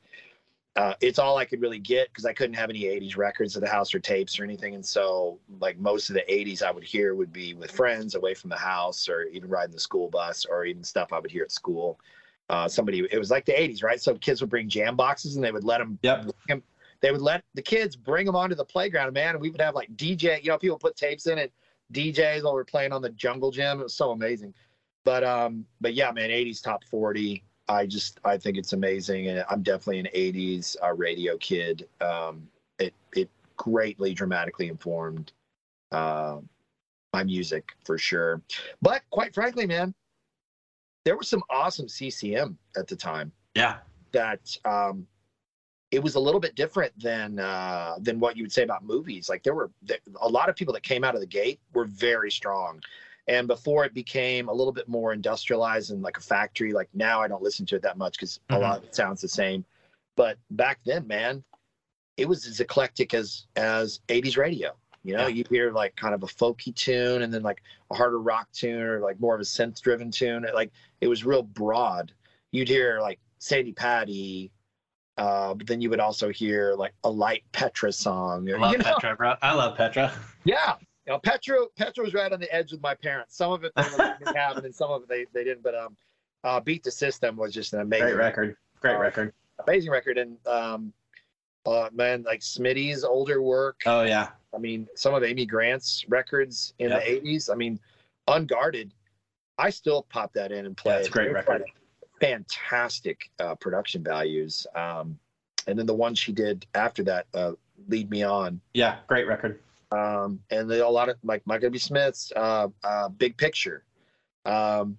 [0.77, 3.63] uh, it's all I could really get because I couldn't have any 80s records at
[3.63, 4.75] the house or tapes or anything.
[4.75, 8.35] And so, like, most of the 80s I would hear would be with friends away
[8.35, 11.43] from the house or even riding the school bus or even stuff I would hear
[11.43, 11.99] at school.
[12.49, 14.01] Uh, somebody, it was like the 80s, right?
[14.01, 16.27] So kids would bring jam boxes and they would let them, yep
[17.01, 19.35] they would let the kids bring them onto the playground, man.
[19.35, 21.53] And we would have like DJ, you know, people put tapes in it,
[21.93, 23.81] DJs while we're playing on the jungle gym.
[23.81, 24.55] It was so amazing.
[25.05, 27.43] But um, but yeah, man, 80s top 40.
[27.71, 31.87] I just I think it's amazing, and I'm definitely an 80s uh, radio kid.
[32.01, 32.49] Um,
[32.81, 35.33] it it greatly dramatically informed
[35.93, 36.39] uh,
[37.13, 38.43] my music for sure.
[38.83, 39.95] But quite frankly, man,
[41.05, 43.31] there was some awesome CCM at the time.
[43.55, 43.77] Yeah.
[44.13, 45.07] That um,
[45.93, 49.29] it was a little bit different than uh, than what you would say about movies.
[49.29, 49.71] Like there were
[50.21, 52.81] a lot of people that came out of the gate were very strong,
[53.31, 56.73] and before it became a little bit more industrialized and like a factory.
[56.73, 58.57] Like now, I don't listen to it that much because mm-hmm.
[58.57, 59.65] a lot of it sounds the same.
[60.17, 61.45] But back then, man,
[62.17, 64.73] it was as eclectic as as '80s radio.
[65.05, 65.29] You know, yeah.
[65.29, 67.63] you hear like kind of a folky tune, and then like
[67.93, 70.45] a harder rock tune, or like more of a synth-driven tune.
[70.53, 72.13] Like it was real broad.
[72.51, 74.51] You'd hear like Sandi Patty,
[75.19, 78.51] uh, but then you would also hear like a light Petra song.
[78.51, 78.85] Or, I love you know?
[78.85, 79.35] Petra, bro.
[79.41, 80.13] I love Petra.
[80.45, 80.77] Yeah.
[81.11, 83.37] You know, Petra, Petra was right on the edge with my parents.
[83.37, 85.65] Some of it they didn't have, and some of it they, they didn't.
[85.65, 85.97] But um,
[86.45, 88.57] uh, Beat the System was just an amazing great record.
[88.79, 89.33] Great uh, record.
[89.67, 90.93] Amazing record, and um,
[91.67, 93.81] uh, man, like Smitty's older work.
[93.87, 94.29] Oh yeah.
[94.55, 97.05] I mean, some of Amy Grant's records in yep.
[97.05, 97.51] the '80s.
[97.51, 97.81] I mean,
[98.29, 98.93] Unguarded.
[99.59, 100.93] I still pop that in and play.
[100.93, 101.65] Yeah, it's a great record
[102.21, 104.67] fantastic uh, production values.
[104.77, 105.19] Um,
[105.67, 107.53] and then the one she did after that, uh,
[107.89, 109.59] "Lead Me On." Yeah, great record.
[109.93, 111.79] Um, and they, a lot of like Michael W.
[111.79, 113.85] Smith's uh, uh, "Big Picture."
[114.45, 114.97] Um,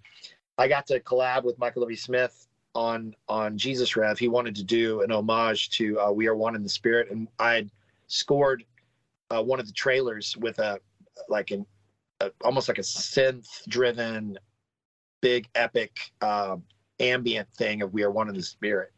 [0.57, 1.97] I got to collab with Michael W.
[1.97, 4.19] Smith on on Jesus Rev.
[4.19, 7.27] He wanted to do an homage to uh, "We Are One in the Spirit," and
[7.39, 7.69] I
[8.07, 8.65] scored
[9.29, 10.79] uh, one of the trailers with a
[11.29, 11.65] like an
[12.19, 14.37] a, almost like a synth driven
[15.21, 16.57] big epic uh,
[16.99, 18.91] ambient thing of we are one in the spirit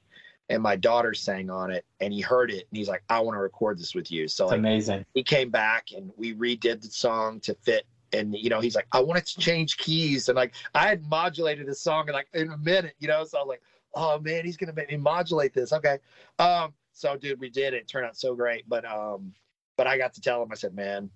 [0.49, 3.35] and my daughter sang on it and he heard it and he's like i want
[3.35, 5.05] to record this with you so like, amazing.
[5.13, 8.87] he came back and we redid the song to fit and you know he's like
[8.91, 12.51] i wanted to change keys and like i had modulated the song in like in
[12.51, 13.61] a minute you know so i was like
[13.95, 15.97] oh man he's gonna make me modulate this okay
[16.39, 17.77] um so dude we did it.
[17.77, 19.33] it turned out so great but um
[19.77, 21.09] but i got to tell him i said man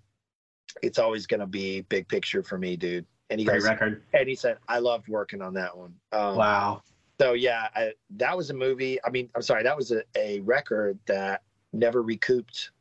[0.81, 4.03] it's always gonna be big picture for me dude and he Great goes record.
[4.13, 6.81] and he said i loved working on that one um, Wow.
[7.19, 8.99] So yeah, I, that was a movie.
[9.03, 11.41] I mean, I'm sorry, that was a, a record that
[11.73, 12.71] never recouped.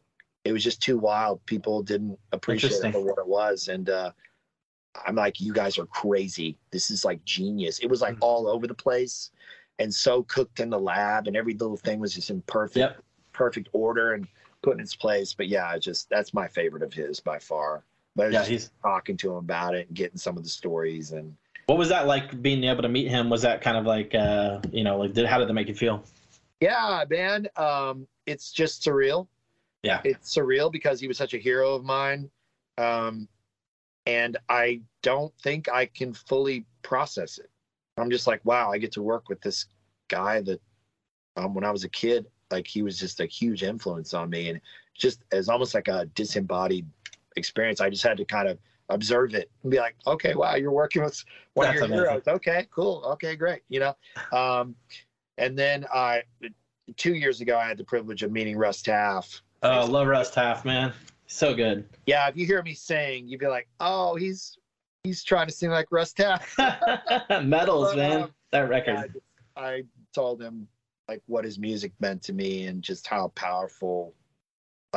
[0.45, 1.45] It was just too wild.
[1.47, 4.13] People didn't appreciate it what it was, and uh,
[5.07, 6.57] I'm like, you guys are crazy.
[6.71, 7.79] This is like genius.
[7.81, 8.23] It was like Mhm.
[8.23, 9.31] all over the place,
[9.79, 13.03] and so cooked in the lab, and every little thing was just in perfect, Yep.
[13.33, 14.27] perfect order and
[14.63, 15.35] put in its place.
[15.35, 17.85] But yeah, just that's my favorite of his by far.
[18.15, 18.71] But Yeah, just he's.
[18.83, 22.07] talking to him about it and getting some of the stories and What was that
[22.07, 23.29] like being able to meet him?
[23.29, 25.75] Was that kind of like, uh, you know, like, did, how did that make you
[25.75, 26.05] feel?
[26.61, 27.49] Yeah, man.
[27.57, 29.27] Um, it's just surreal.
[29.83, 30.01] Yeah.
[30.05, 32.31] It's surreal because he was such a hero of mine.
[32.79, 33.29] Um,
[34.07, 37.51] and I don't think I can fully process it.
[37.97, 39.67] I'm just like, wow, I get to work with this
[40.09, 40.61] guy that
[41.37, 44.51] um, when I was a kid, like he was just a huge influence on me
[44.51, 44.61] and
[44.95, 46.87] just as almost like a disembodied
[47.35, 47.81] experience.
[47.81, 51.03] I just had to kind of observe it and be like, okay, wow, you're working
[51.03, 52.15] with one That's of your amazing.
[52.15, 52.29] heroes.
[52.29, 53.03] Okay, cool.
[53.07, 53.63] Okay, great.
[53.69, 53.97] You know,
[54.33, 54.75] um,
[55.39, 56.23] and then I,
[56.97, 59.43] two years ago, I had the privilege of meeting Russ Taff.
[59.63, 60.93] Oh, love Russ Taff, man.
[61.27, 61.89] So good.
[62.07, 64.57] Yeah, if you hear me sing, you'd be like, oh, he's
[65.03, 66.55] he's trying to sing like Russ Taff.
[67.43, 68.23] Medals, But, man.
[68.23, 69.23] um, That Yeah, I, record.
[69.57, 69.83] I
[70.15, 70.69] told him
[71.09, 74.13] like what his music meant to me and just how powerful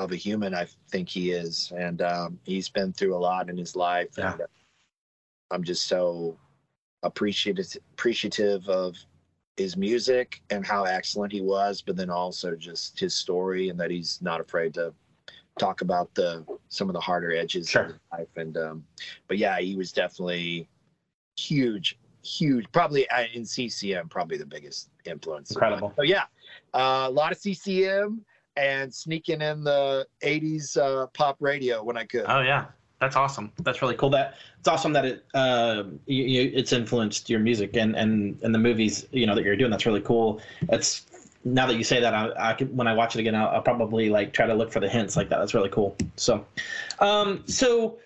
[0.03, 1.71] of a human I think he is.
[1.75, 4.09] And um, he's been through a lot in his life.
[4.17, 4.33] Yeah.
[4.33, 4.47] And uh,
[5.51, 6.37] I'm just so
[7.03, 8.95] appreciative appreciative of
[9.57, 13.91] his music and how excellent he was, but then also just his story and that
[13.91, 14.93] he's not afraid to
[15.57, 17.83] talk about the some of the harder edges Sure.
[17.83, 18.37] of his life.
[18.37, 18.85] And um,
[19.27, 20.69] but yeah, he was definitely
[21.35, 22.71] huge, huge.
[22.71, 25.51] Probably uh, in CCM, probably the biggest influence.
[25.51, 25.93] Incredible.
[25.95, 26.23] So yeah,
[26.73, 28.23] uh, a lot of CCM
[28.59, 32.25] and sneaking in the '80s uh, pop radio when I could.
[32.27, 32.65] Oh yeah,
[32.99, 33.51] that's awesome.
[33.59, 34.09] That's really cool.
[34.09, 38.53] That it's awesome that it uh, you, you, it's influenced your music and and and
[38.53, 39.71] the movies you know that you're doing.
[39.71, 40.41] That's really cool.
[40.69, 41.05] It's
[41.45, 43.61] now that you say that, I, I could, when I watch it again, I'll, I'll
[43.61, 45.39] probably like try to look for the hints like that.
[45.39, 45.95] That's really cool.
[46.17, 46.45] So,
[46.99, 47.97] um, so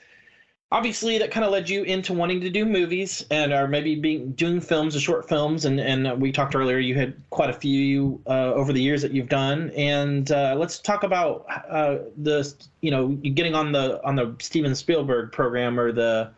[0.73, 4.31] obviously that kind of led you into wanting to do movies and or maybe being
[4.31, 8.19] doing films or short films and and we talked earlier you had quite a few
[8.27, 9.69] uh, over the years that you've done.
[9.71, 14.75] And uh, let's talk about uh, the you know getting on the on the Steven
[14.75, 16.31] Spielberg program or the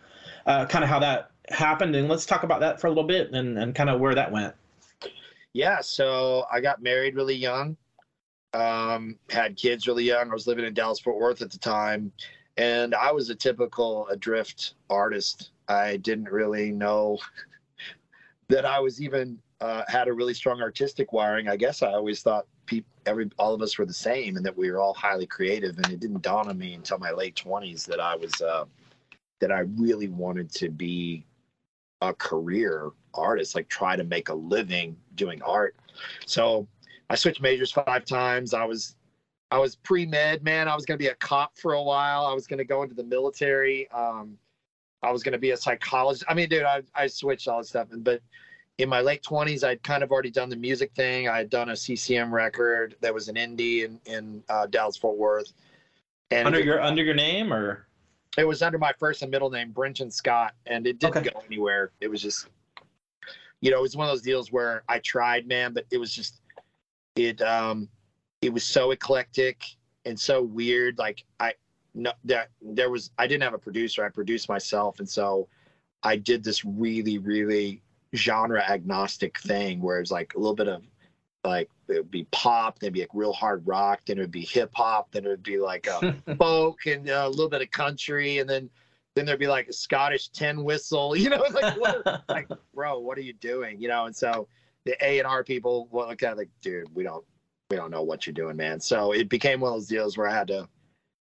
[0.46, 1.96] uh, kind of how that happened.
[1.96, 4.32] And let's talk about that for a little bit and and kind of where that
[4.32, 4.54] went.
[5.54, 7.78] Yeah, so I got married really young,
[8.54, 10.30] um, had kids really young.
[10.30, 12.12] I was living in Dallas Fort Worth at the time,
[12.58, 15.52] and I was a typical adrift artist.
[15.68, 17.20] I didn't really know
[18.50, 21.48] that I was even uh, had a really strong artistic wiring.
[21.48, 24.56] I guess I always thought people, every all of us were the same, and that
[24.56, 25.78] we were all highly creative.
[25.78, 28.66] And it didn't dawn on me until my late twenties that I was uh,
[29.40, 31.26] that I really wanted to be
[32.02, 35.76] a career artist, like try to make a living doing art.
[36.26, 36.68] So
[37.10, 38.54] I switched majors five times.
[38.54, 38.96] I was
[39.56, 40.68] I was pre-med, man.
[40.68, 42.26] I was gonna be a cop for a while.
[42.26, 43.90] I was gonna go into the military.
[43.92, 44.38] Um,
[45.02, 46.26] I was gonna be a psychologist.
[46.28, 47.88] I mean, dude, I I switched all this stuff.
[47.90, 48.22] But
[48.80, 51.30] in my late twenties, I'd kind of already done the music thing.
[51.30, 55.18] I had done a CCM record that was an indie in in uh, Dallas Fort
[55.18, 55.54] Worth.
[56.32, 57.88] And under your under your name or
[58.38, 61.30] it was under my first and middle name, Brenton Scott, and it didn't Okay.
[61.30, 61.94] go anywhere.
[62.02, 62.50] It was just,
[63.62, 66.14] you know, it was one of those deals where I tried, man, but it was
[66.14, 66.42] just,
[67.16, 67.88] it, um,
[68.46, 69.64] it was so eclectic
[70.06, 70.98] and so weird.
[70.98, 71.54] Like I,
[71.94, 74.06] no, that there was, I didn't have a producer.
[74.06, 75.48] I produced myself, and so
[76.04, 77.82] I did this really, really
[78.16, 80.84] genre agnostic thing where it's like a little bit of
[81.44, 84.32] like it would be pop, then it'd be like real hard rock, then it would
[84.32, 87.62] be hip hop, then it would be like a folk and uh, a little bit
[87.62, 88.70] of country, and then
[89.16, 91.16] then there'd be like a Scottish tin whistle.
[91.18, 93.80] You know, like what, like bro, what are you doing?
[93.80, 94.48] You know, and so
[94.86, 97.26] the A and R people look at like, dude, we don't
[97.70, 98.80] we don't know what you're doing, man.
[98.80, 100.68] So it became one of those deals where I had to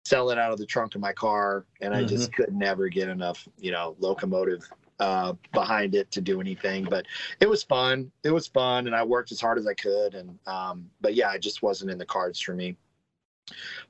[0.04, 3.08] sell it out of the trunk of my car, and I just could never get
[3.08, 4.66] enough, you know, locomotive
[4.98, 6.86] uh, behind it to do anything.
[6.88, 7.06] But
[7.40, 8.10] it was fun.
[8.24, 10.14] It was fun, and I worked as hard as I could.
[10.14, 12.76] And um, but yeah, it just wasn't in the cards for me.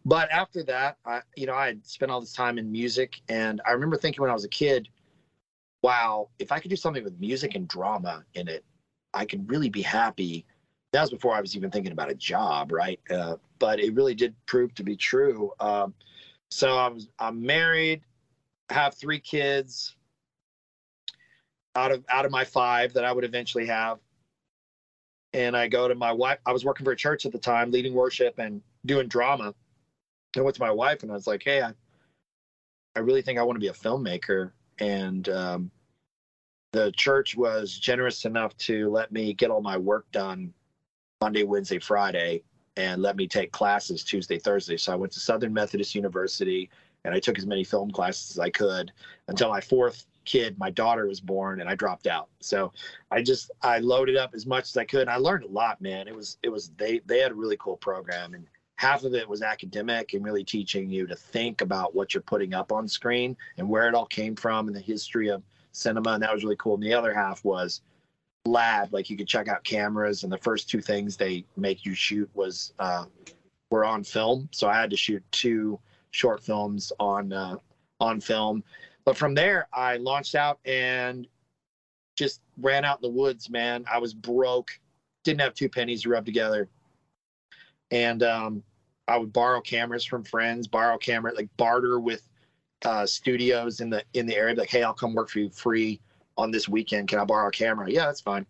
[0.05, 3.61] But after that, I you know I had spent all this time in music, and
[3.65, 4.89] I remember thinking when I was a kid,
[5.83, 8.65] wow, if I could do something with music and drama in it,
[9.15, 10.47] I could really be happy.
[10.92, 13.00] That was before I was even thinking about a job, right?
[13.11, 15.53] Uh, but it really did prove to be true.
[15.61, 15.94] Um,
[16.50, 18.03] so I was I'm married,
[18.70, 19.94] have three kids
[21.76, 23.98] out of out of my five that I would eventually have.
[25.33, 26.38] And I go to my wife.
[26.44, 29.55] I was working for a church at the time, leading worship and doing drama.
[30.37, 31.72] I went to my wife and I was like, "Hey, I,
[32.96, 34.50] I really think I want to be a filmmaker."
[34.81, 35.70] And um,
[36.72, 40.53] the church was generous enough to let me get all my work done
[41.23, 42.43] Monday, Wednesday, Friday,
[42.79, 44.79] and let me take classes Tuesday, Thursday.
[44.79, 46.71] So I went to Southern Methodist University
[47.05, 48.91] and I took as many film classes as I could
[49.29, 52.31] until my fourth kid, my daughter was born and I dropped out.
[52.41, 52.73] So
[53.11, 55.03] I just I loaded up as much as I could.
[55.03, 56.09] And I learned a lot, man.
[56.09, 59.29] It was it was they they had a really cool program and half of it
[59.29, 63.37] was academic and really teaching you to think about what you're putting up on screen
[63.59, 66.57] and where it all came from and the history of cinema and that was really
[66.57, 66.77] cool.
[66.77, 67.83] And the other half was
[68.51, 71.95] lab like you could check out cameras and the first two things they make you
[71.95, 73.05] shoot was uh,
[73.71, 74.49] were on film.
[74.53, 75.79] So i had to shoot two
[76.11, 77.57] short films on uh,
[78.01, 78.65] on film.
[79.05, 81.27] But from there i launched out and
[82.17, 83.85] just ran out in the woods man.
[83.91, 84.79] I was broke
[85.25, 86.69] didn't have two pennies to rub together.
[87.91, 88.63] And um,
[89.09, 92.23] i would borrow cameras from friends borrow camera like barter with
[92.85, 96.01] uh, studios in the in the area like hey i'll come work for you free
[96.40, 97.09] on this weekend.
[97.09, 97.90] Can I borrow a camera?
[97.90, 98.46] Yeah, that's fine.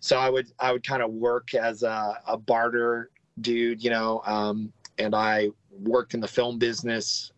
[0.00, 4.22] So I would I would kind of work as a, a barter dude, you know,
[4.24, 7.32] um, and I worked in the film business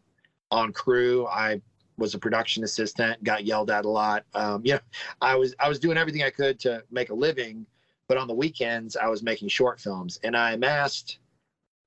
[0.50, 1.26] on crew.
[1.26, 1.60] I
[1.98, 4.24] was a production assistant, got yelled at a lot.
[4.34, 4.80] Um, you know,
[5.20, 7.66] I was I was doing everything I could to make a living,
[8.06, 11.18] but on the weekends I was making short films, and I amassed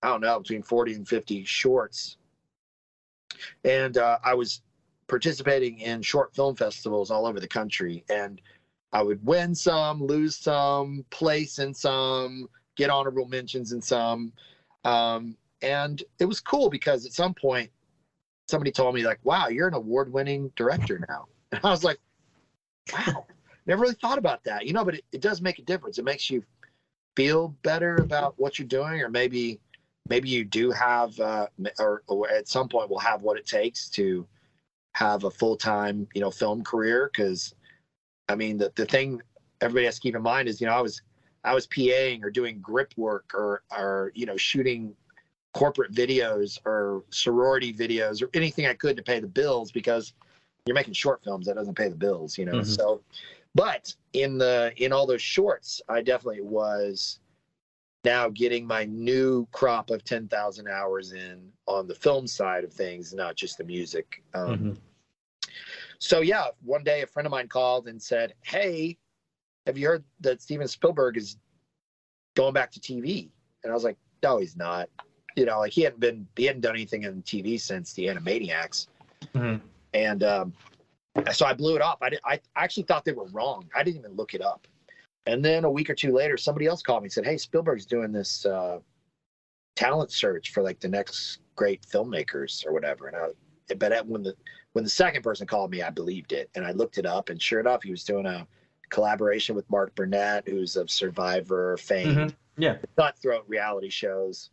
[0.03, 2.17] I don't know between forty and fifty shorts,
[3.63, 4.61] and uh, I was
[5.11, 8.41] participating in short film festivals all over the country and
[8.93, 12.47] I would win some, lose some, place in some,
[12.77, 14.31] get honorable mentions in some.
[14.85, 17.69] Um, and it was cool because at some point
[18.47, 21.27] somebody told me like, wow, you're an award winning director now.
[21.51, 21.99] And I was like,
[22.93, 23.25] wow,
[23.65, 25.97] never really thought about that, you know, but it, it does make a difference.
[25.97, 26.41] It makes you
[27.17, 29.59] feel better about what you're doing, or maybe,
[30.07, 31.47] maybe you do have, uh,
[31.77, 34.25] or, or at some point will have what it takes to,
[34.93, 37.09] have a full time, you know, film career.
[37.15, 37.55] Cause
[38.29, 39.21] I mean, the, the thing
[39.61, 41.01] everybody has to keep in mind is, you know, I was,
[41.43, 44.93] I was PAing or doing grip work or, or, you know, shooting
[45.53, 50.13] corporate videos or sorority videos or anything I could to pay the bills because
[50.65, 52.53] you're making short films that doesn't pay the bills, you know?
[52.53, 52.69] Mm-hmm.
[52.69, 53.01] So,
[53.55, 57.19] but in the, in all those shorts, I definitely was
[58.03, 63.13] now getting my new crop of 10,000 hours in on the film side of things,
[63.13, 64.23] not just the music.
[64.33, 64.71] Um, mm-hmm.
[65.99, 68.97] So, yeah, one day a friend of mine called and said, Hey,
[69.67, 71.37] have you heard that Steven Spielberg is
[72.35, 73.29] going back to TV?
[73.63, 74.89] And I was like, No, he's not.
[75.35, 78.87] You know, like he hadn't been, he hadn't done anything in TV since the Animaniacs.
[79.35, 79.65] Mm-hmm.
[79.93, 80.53] And um,
[81.31, 81.99] so I blew it up.
[82.01, 83.69] I, did, I actually thought they were wrong.
[83.75, 84.67] I didn't even look it up.
[85.25, 87.85] And then a week or two later, somebody else called me and said, Hey, Spielberg's
[87.85, 88.79] doing this uh,
[89.75, 93.07] talent search for like the next great filmmakers or whatever.
[93.07, 94.35] And I, but when the
[94.73, 97.41] when the second person called me, I believed it, and I looked it up, and
[97.41, 98.47] sure enough, he was doing a
[98.89, 102.61] collaboration with Mark Burnett, who's of Survivor fame, mm-hmm.
[102.61, 104.49] yeah, cutthroat reality shows.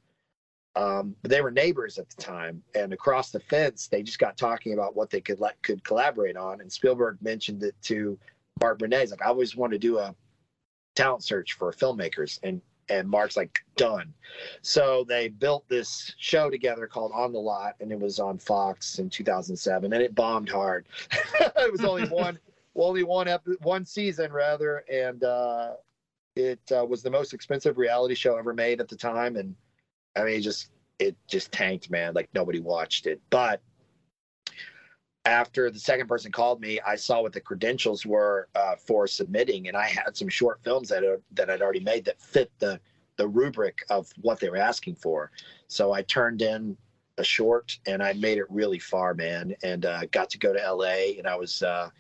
[0.77, 4.37] Um, but they were neighbors at the time, and across the fence, they just got
[4.37, 6.61] talking about what they could let could collaborate on.
[6.61, 8.19] And Spielberg mentioned it to
[8.61, 9.01] Mark Burnett.
[9.01, 10.15] He's like, I always want to do a
[10.99, 14.15] talent search for filmmakers and and Mark's like done.
[14.63, 18.99] So they built this show together called On the Lot, and it was on Fox
[18.99, 20.87] in 2007, and it bombed hard.
[21.41, 22.39] it was only one,
[22.75, 25.75] only one ep- one season rather, and uh,
[26.35, 29.37] it uh, was the most expensive reality show ever made at the time.
[29.37, 29.55] And
[30.17, 32.15] I mean, it just it just tanked, man.
[32.15, 33.61] Like nobody watched it, but
[35.25, 39.69] after the second person called me, I saw what the credentials were uh, for submitting,
[39.69, 42.81] and I had some short films that are, that I'd already made that fit the
[43.17, 45.33] the rubric of what they were asking for.
[45.67, 46.77] So I turned in
[47.19, 50.65] a short, and I made it really far, man, and uh, got to go to
[50.65, 51.19] L.A.
[51.19, 51.91] And I was uh,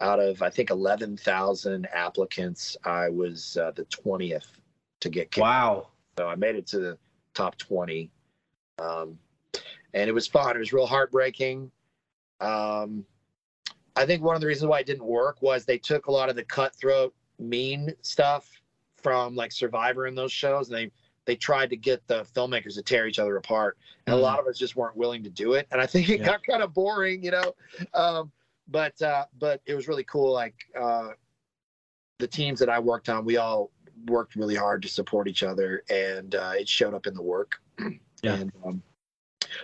[0.00, 4.48] out of I think eleven thousand applicants, I was uh, the twentieth
[5.00, 5.30] to get.
[5.30, 5.42] Kicked.
[5.42, 5.88] Wow!
[6.18, 6.98] So I made it to the
[7.32, 8.10] top twenty.
[8.78, 9.18] Um,
[9.94, 10.54] and it was fun.
[10.56, 11.70] It was real heartbreaking
[12.40, 13.04] um,
[13.94, 16.28] I think one of the reasons why it didn't work was they took a lot
[16.28, 18.50] of the cutthroat, mean stuff
[18.96, 20.90] from like Survivor and those shows, and they
[21.24, 24.18] they tried to get the filmmakers to tear each other apart, and mm.
[24.18, 25.66] a lot of us just weren't willing to do it.
[25.70, 26.26] And I think it yeah.
[26.26, 27.54] got kind of boring, you know.
[27.94, 28.30] Um,
[28.68, 30.32] but uh, but it was really cool.
[30.32, 31.10] Like uh,
[32.18, 33.70] the teams that I worked on, we all
[34.06, 37.60] worked really hard to support each other, and uh, it showed up in the work.
[38.22, 38.34] Yeah.
[38.34, 38.82] And, um,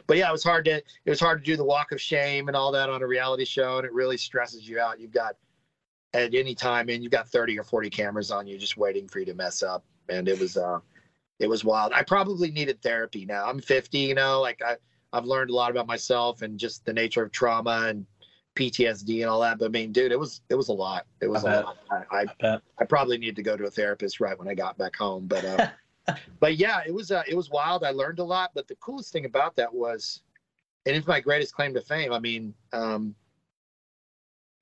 [0.06, 2.48] but yeah, it was hard to it was hard to do the walk of shame
[2.48, 5.00] and all that on a reality show, and it really stresses you out.
[5.00, 5.36] You've got
[6.14, 9.18] at any time, and you've got thirty or forty cameras on you, just waiting for
[9.18, 10.78] you to mess up, and it was uh,
[11.38, 11.92] it was wild.
[11.92, 13.46] I probably needed therapy now.
[13.46, 14.76] I'm 50, you know, like I
[15.12, 18.06] I've learned a lot about myself and just the nature of trauma and
[18.54, 19.58] PTSD and all that.
[19.58, 21.06] But I mean, dude, it was it was a lot.
[21.20, 21.64] It was I a bet.
[21.64, 21.78] lot.
[21.90, 22.60] I, I I.
[22.78, 25.26] I probably need to go to a therapist right when I got back home.
[25.26, 25.68] But uh,
[26.40, 27.84] but yeah, it was uh, it was wild.
[27.84, 28.50] I learned a lot.
[28.54, 30.22] But the coolest thing about that was,
[30.86, 32.12] and it's my greatest claim to fame.
[32.12, 33.14] I mean, um,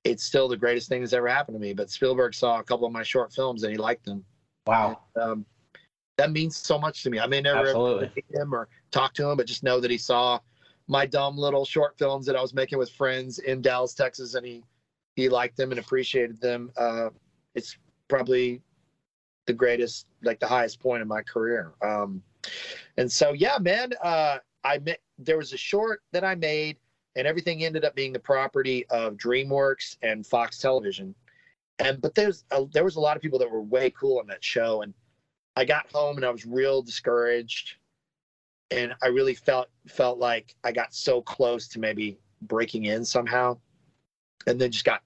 [0.03, 1.73] it's still the greatest thing that's ever happened to me.
[1.73, 4.23] But Spielberg saw a couple of my short films and he liked them.
[4.65, 5.01] Wow.
[5.19, 5.45] Um,
[6.17, 7.19] that means so much to me.
[7.19, 8.11] I may never Absolutely.
[8.15, 10.39] meet him or talk to him, but just know that he saw
[10.87, 14.45] my dumb little short films that I was making with friends in Dallas, Texas, and
[14.45, 14.63] he
[15.15, 16.71] he liked them and appreciated them.
[16.77, 17.09] Uh,
[17.55, 17.77] it's
[18.07, 18.61] probably
[19.51, 21.73] the greatest, like the highest point in my career.
[21.81, 22.23] Um,
[22.95, 26.77] and so, yeah, man, uh, I met, there was a short that I made,
[27.17, 31.13] and everything ended up being the property of DreamWorks and Fox Television.
[31.79, 34.27] And but there's a, there was a lot of people that were way cool on
[34.27, 34.93] that show, and
[35.57, 37.75] I got home and I was real discouraged,
[38.69, 43.57] and I really felt felt like I got so close to maybe breaking in somehow,
[44.47, 45.01] and then just got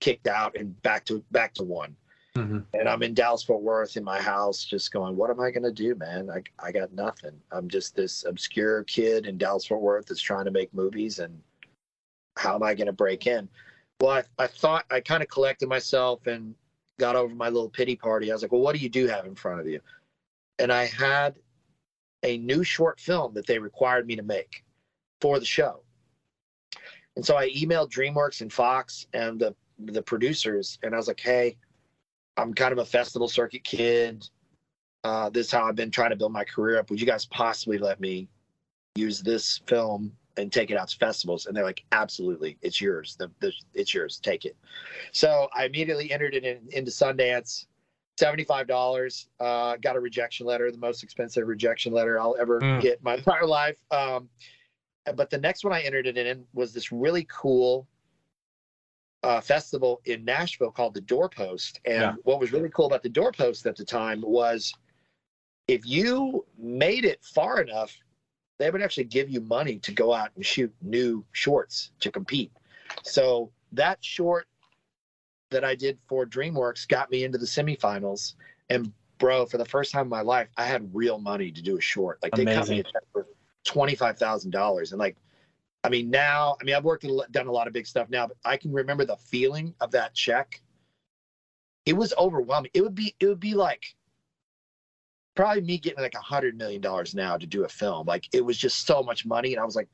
[0.00, 1.96] kicked out and back to back to one
[2.36, 2.64] Mhm.
[2.72, 5.64] and I'm in Dallas Fort Worth in my house, just going, "What am I going
[5.64, 6.30] to do, man?
[6.30, 7.38] I I got nothing.
[7.50, 11.42] I'm just this obscure kid in Dallas Fort Worth that's trying to make movies, and
[12.36, 13.48] how am I going to break in?"
[14.00, 16.54] Well, I, I thought I kind of collected myself and
[16.98, 18.30] got over my little pity party.
[18.30, 19.80] I was like, "Well, what do you do have in front of you?"
[20.58, 21.34] And I had
[22.22, 24.64] a new short film that they required me to make
[25.20, 25.82] for the show.
[27.16, 31.20] And so I emailed DreamWorks and Fox and the the producers, and I was like,
[31.20, 31.58] "Hey."
[32.36, 34.28] I'm kind of a festival circuit kid.
[35.04, 36.90] Uh, this is how I've been trying to build my career up.
[36.90, 38.28] Would you guys possibly let me
[38.94, 41.46] use this film and take it out to festivals?
[41.46, 43.16] And they're like, absolutely, it's yours.
[43.18, 44.18] The, the, it's yours.
[44.22, 44.56] Take it.
[45.12, 47.66] So I immediately entered it in, into Sundance.
[48.18, 49.28] Seventy-five dollars.
[49.40, 52.80] Uh, got a rejection letter, the most expensive rejection letter I'll ever Mm.
[52.82, 53.78] get in my entire life.
[53.90, 54.28] Um,
[55.16, 57.88] but the next one I entered it in was this really cool
[59.22, 61.80] uh, festival in Nashville called the Doorpost.
[61.84, 62.14] And Yeah.
[62.24, 64.74] what was really cool about the Doorpost at the time was
[65.68, 67.96] if you made it far enough,
[68.58, 72.52] they would actually give you money to go out and shoot new shorts to compete.
[73.02, 74.46] So that short
[75.50, 78.34] that I did for DreamWorks got me into the semifinals.
[78.70, 81.76] And bro, for the first time in my life, I had real money to do
[81.76, 82.18] a short.
[82.22, 83.26] Like they cut me a check for
[83.64, 85.16] twenty five thousand dollars, and like
[85.84, 88.08] I mean, now, I mean, I've worked, a lo- done a lot of big stuff
[88.08, 90.62] now, but I can remember the feeling of that check.
[91.86, 92.70] It was overwhelming.
[92.74, 93.84] It would be, it would be like
[95.34, 98.06] probably me getting like a hundred million dollars now to do a film.
[98.06, 99.54] Like it was just so much money.
[99.54, 99.88] And I was like,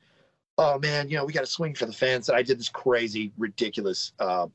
[0.59, 2.29] oh man, you know, we got to swing for the fence.
[2.29, 4.47] And I did this crazy, ridiculous, uh,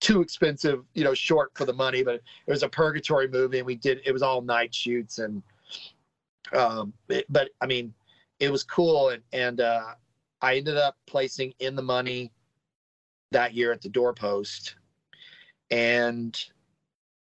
[0.00, 3.66] too expensive, you know, short for the money, but it was a purgatory movie and
[3.66, 5.42] we did, it was all night shoots and,
[6.52, 7.94] um, it, but I mean,
[8.40, 9.10] it was cool.
[9.10, 9.94] And, and, uh,
[10.44, 12.30] I ended up placing in the money
[13.30, 14.76] that year at the doorpost,
[15.70, 16.38] and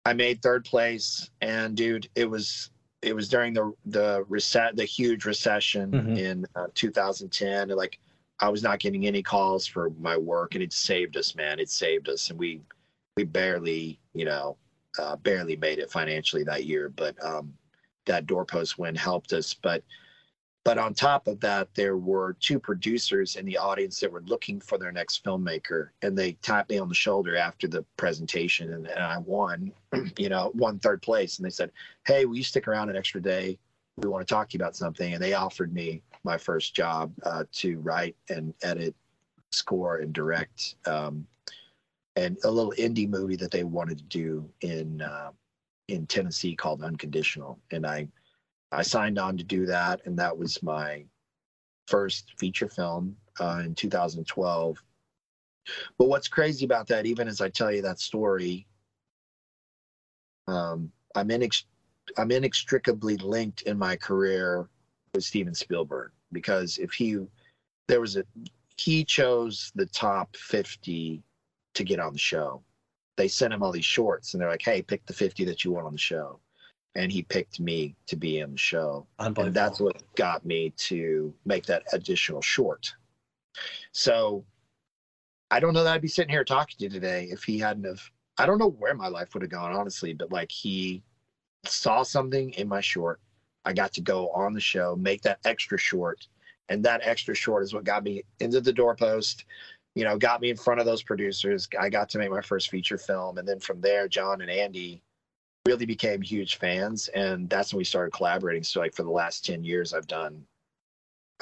[0.05, 1.31] I made third place.
[1.41, 2.69] And dude, it was
[3.01, 6.17] it was during the the reset the huge recession Mhm.
[6.17, 7.71] in uh, 2010.
[7.71, 7.97] And like
[8.39, 11.59] I was not getting any calls for my work, and it saved us, man.
[11.59, 12.61] It saved us, and we
[13.15, 14.57] we barely you know
[14.99, 17.57] uh, barely made it financially that year, but um,
[18.05, 19.55] that doorpost win helped us.
[19.55, 19.83] But
[20.67, 24.59] but on top of that, there were two producers in the audience that were looking
[24.59, 28.85] for their next filmmaker, and they tapped me on the shoulder after the presentation, and,
[28.85, 29.71] and I won,
[30.17, 31.37] you know, won third place.
[31.37, 31.71] And they said,
[32.05, 33.57] "Hey, will you stick around an extra day?
[33.95, 37.13] We want to talk to you about something." And they offered me my first job
[37.23, 38.93] uh, to write and edit,
[39.53, 41.25] score, and direct, um,
[42.17, 45.31] and a little indie movie that they wanted to do in uh,
[45.87, 48.09] in Tennessee called Unconditional, and I
[48.71, 51.05] I signed on to do that, and that was my
[51.87, 54.83] first feature film uh, in 2012.
[55.97, 58.67] But what's crazy about that, even as I tell you that story,
[60.47, 61.65] um, I'm inex-
[62.17, 64.69] I'm inextricably linked in my career
[65.13, 67.19] with Steven Spielberg because if he
[67.87, 68.23] there was a
[68.77, 71.23] he chose the top 50
[71.73, 72.61] to get on the show.
[73.15, 75.71] They sent him all these shorts, and they're like, "Hey, pick the 50 that you
[75.71, 76.39] want on the show."
[76.97, 79.07] And he picked me to be in the show.
[79.19, 82.93] And that's what got me to make that additional short.
[83.91, 84.43] So
[85.49, 87.85] I don't know that I'd be sitting here talking to you today if he hadn't
[87.85, 88.01] have
[88.37, 91.01] I don't know where my life would have gone, honestly, but like he
[91.65, 93.19] saw something in my short.
[93.65, 96.27] I got to go on the show, make that extra short,
[96.69, 99.45] and that extra short is what got me into the doorpost.
[99.95, 101.67] You know, got me in front of those producers.
[101.79, 105.01] I got to make my first feature film, and then from there, Jon and Andy
[105.67, 108.63] really became huge fans, and that's when we started collaborating.
[108.63, 110.43] So, like for the last ten years, I've done,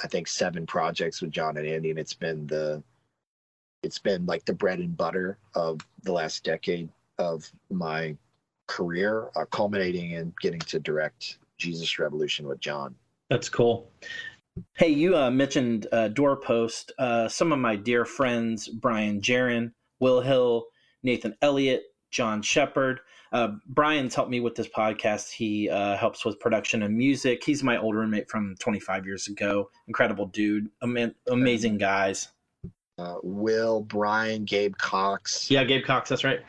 [0.04, 2.84] I think, seven projects with Jon and Andy, and it's been the,
[3.84, 8.18] it's been like the bread and butter of the last decade of my
[8.68, 12.96] career, uh, culminating in getting to direct Jesus Revolution with Jon.
[13.30, 13.92] That's cool.
[14.74, 16.92] Hey, you uh, mentioned uh, Doorpost.
[16.98, 20.66] Uh, some of my dear friends, Brian Jerin, Will Hill,
[21.04, 23.02] Nathan Elliott, John Shepard.
[23.32, 25.32] Uh, Brian's helped me with this podcast.
[25.32, 27.44] He uh, helps with production and music.
[27.44, 29.70] He's my old roommate from 25 years ago.
[29.88, 30.70] Incredible dude.
[30.84, 32.30] Am- amazing guys.
[32.98, 35.52] Uh, Will, Brian, Gabe Cox.
[35.52, 36.10] Yeah, Gabe Cox.
[36.10, 36.40] That's right.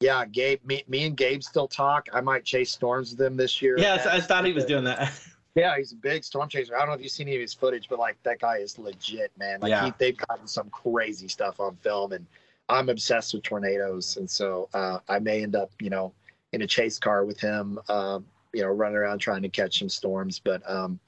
[0.00, 0.60] Yeah, Gabe.
[0.64, 2.06] Me, me and Gabe still talk.
[2.12, 3.76] I might chase storms with them this year.
[3.78, 5.12] Yeah, I thought he was doing that.
[5.58, 6.76] Yeah, he's a big storm chaser.
[6.76, 8.78] I don't know if you've seen any of his footage, but like that guy is
[8.78, 9.60] legit, man.
[9.60, 9.86] Like Yeah.
[9.86, 12.26] he, they've gotten some crazy stuff on film, and
[12.68, 16.12] I'm obsessed with tornadoes, and so uh, I may end up, you know,
[16.52, 19.88] in a chase car with him, um, you know, running around trying to catch some
[19.88, 20.40] storms.
[20.40, 20.98] But um,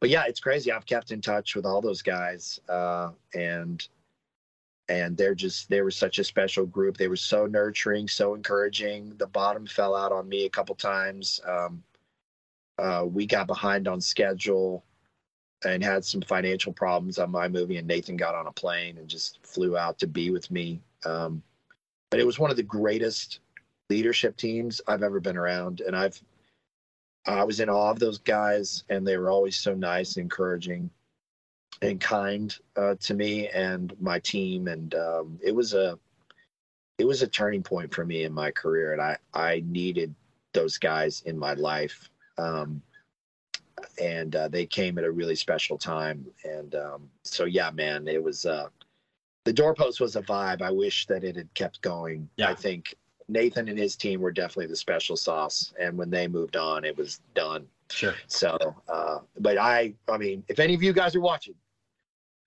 [0.00, 0.70] but yeah, it's crazy.
[0.70, 3.86] I've kept in touch with all those guys, uh, and
[4.88, 6.96] and they're just they were such a special group.
[6.96, 9.14] They were so nurturing, so encouraging.
[9.16, 11.40] The bottom fell out on me a couple times.
[11.46, 11.82] Um,
[12.78, 14.84] uh, we got behind on schedule
[15.64, 19.08] and had some financial problems on my movie, and Nathan got on a plane and
[19.08, 20.80] just flew out to be with me.
[21.06, 21.42] Um,
[22.10, 23.40] but it was one of the greatest
[23.88, 26.20] leadership teams I've ever been around, and I've
[27.26, 30.90] I was in awe of those guys, and they were always so nice, encouraging,
[31.82, 35.98] and kind uh, to me and my team, and um, it was a
[36.98, 40.14] it was a turning point for me in my career, and I I needed
[40.52, 42.80] those guys in my life, um,
[44.00, 48.22] and uh, they came at a really special time, and um, so yeah, man, it
[48.22, 48.68] was uh,
[49.46, 50.60] the doorpost was a vibe.
[50.60, 52.28] I wish that it had kept going.
[52.36, 52.50] Yeah.
[52.50, 52.96] I think
[53.28, 56.96] Nathan and his team were definitely the special sauce, and when they moved on, it
[56.96, 57.64] was done.
[57.88, 58.14] Sure.
[58.26, 61.54] So, uh, but I, I mean, if any of you guys are watching,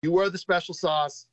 [0.01, 1.25] you were the special sauce.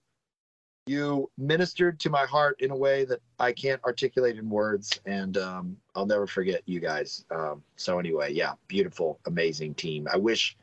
[0.87, 5.37] You ministered to my heart in a way that I can't articulate in words, and
[5.37, 7.25] um, I'll never forget you guys.
[7.33, 10.07] Um, so anyway, yeah, beautiful, amazing team.
[10.13, 10.57] I wish,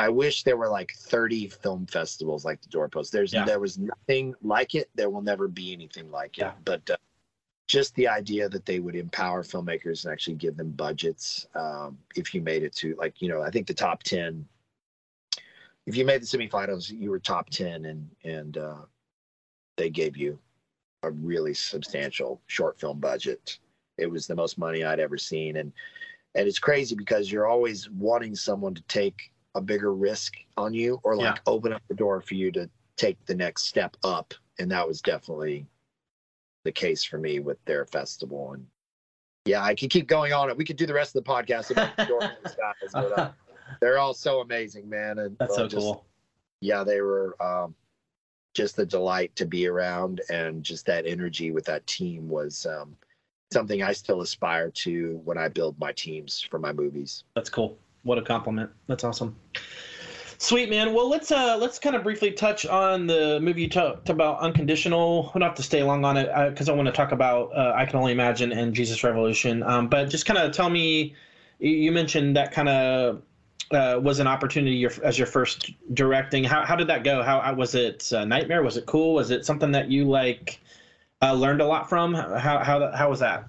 [0.00, 3.12] I wish there were like 30 film festivals like the Doorpost.
[3.12, 3.44] There's Yeah.
[3.44, 4.88] there was nothing like it.
[4.94, 6.42] There will never be anything like it.
[6.42, 6.52] Yeah.
[6.64, 6.96] But uh,
[7.70, 12.34] just the idea that they would empower filmmakers and actually give them budgets um, if
[12.34, 14.44] you made it to like you know i think the top 10
[15.86, 18.82] if you made the semifinals you were top 10 and and uh,
[19.76, 20.36] they gave you
[21.04, 23.60] a really substantial short film budget
[23.98, 25.72] it was the most money i'd ever seen and
[26.34, 31.00] and it's crazy because you're always wanting someone to take a bigger risk on you
[31.02, 34.34] or like open up the door for you to take the next step up.
[34.58, 35.66] And that was definitely
[36.64, 38.52] the case for me with their festival.
[38.52, 38.66] And
[39.46, 40.56] yeah i could keep going on it.
[40.56, 42.04] We could do the rest of the podcast about the
[42.44, 43.30] guys but uh,
[43.80, 45.18] they're all so amazing man.
[45.18, 46.04] And That's uh, so just- cool.
[46.60, 47.74] yeah they were um,
[48.54, 50.20] just a delight to be around.
[50.30, 52.96] And just that energy with that team was um,
[53.52, 57.24] something i still aspire to when i build my teams for my movies.
[57.34, 57.76] That's cool.
[58.02, 58.70] What a compliment.
[58.86, 59.36] That's awesome.
[60.38, 60.94] Sweet man.
[60.94, 65.30] Well, let's uh let's kind of briefly touch on the movie you talked about, Unconditional.
[65.34, 67.84] We have to stay long on it because I want to talk about uh, I
[67.84, 69.62] Can Only Imagine and Jesus Revolution.
[69.62, 71.14] Um, but just kind of tell me,
[71.58, 73.22] you- mentioned that kind of
[73.70, 76.42] uh, was an opportunity your, as your first directing.
[76.42, 77.22] How how did that go?
[77.22, 78.62] How was it a nightmare?
[78.62, 79.12] Was it cool?
[79.12, 80.58] Was it something that you like
[81.20, 82.14] uh, learned a lot from?
[82.14, 83.44] How how how was that?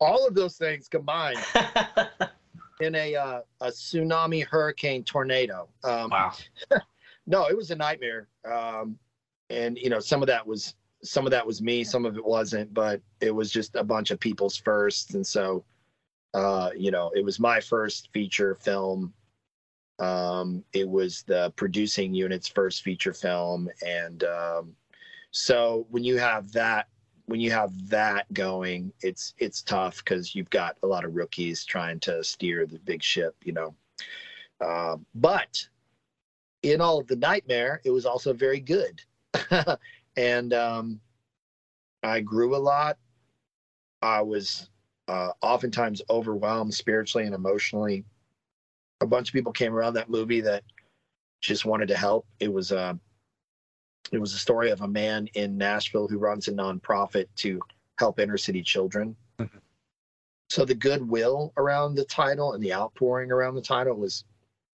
[0.00, 1.36] all of those things combined
[2.80, 5.68] in a uh, a tsunami hurricane tornado.
[5.84, 6.32] Um, wow.
[7.26, 8.28] no it was a nightmare.
[8.50, 8.98] Um,
[9.50, 12.24] and you know some of that was some of that was me some of it
[12.24, 15.14] wasn't but it was just a bunch of people's firsts.
[15.14, 15.64] And so
[16.34, 19.12] uh, you know it was my first feature film.
[19.98, 23.68] Um, it was the producing unit's first feature film.
[23.84, 24.76] And um,
[25.32, 26.86] so when you have that
[27.28, 31.64] when you have that going it's it's tough because you've got a lot of rookies
[31.64, 33.74] trying to steer the big ship you know
[34.60, 35.68] um, but
[36.62, 39.00] in all of the nightmare, it was also very good.
[40.16, 41.00] and um,
[42.02, 42.98] I grew a lot.
[44.02, 44.70] I was
[45.06, 48.04] uh, oftentimes overwhelmed spiritually and emotionally.
[49.00, 50.64] A bunch of people came around that movie that
[51.40, 52.26] just wanted to help.
[52.40, 52.98] It was a,
[54.12, 57.60] it was a story of a man in Nashville who runs a nonprofit to
[57.98, 59.16] help inner city children.
[59.38, 59.60] Mhm.
[60.50, 64.24] so the goodwill around the title and the outpouring around the title was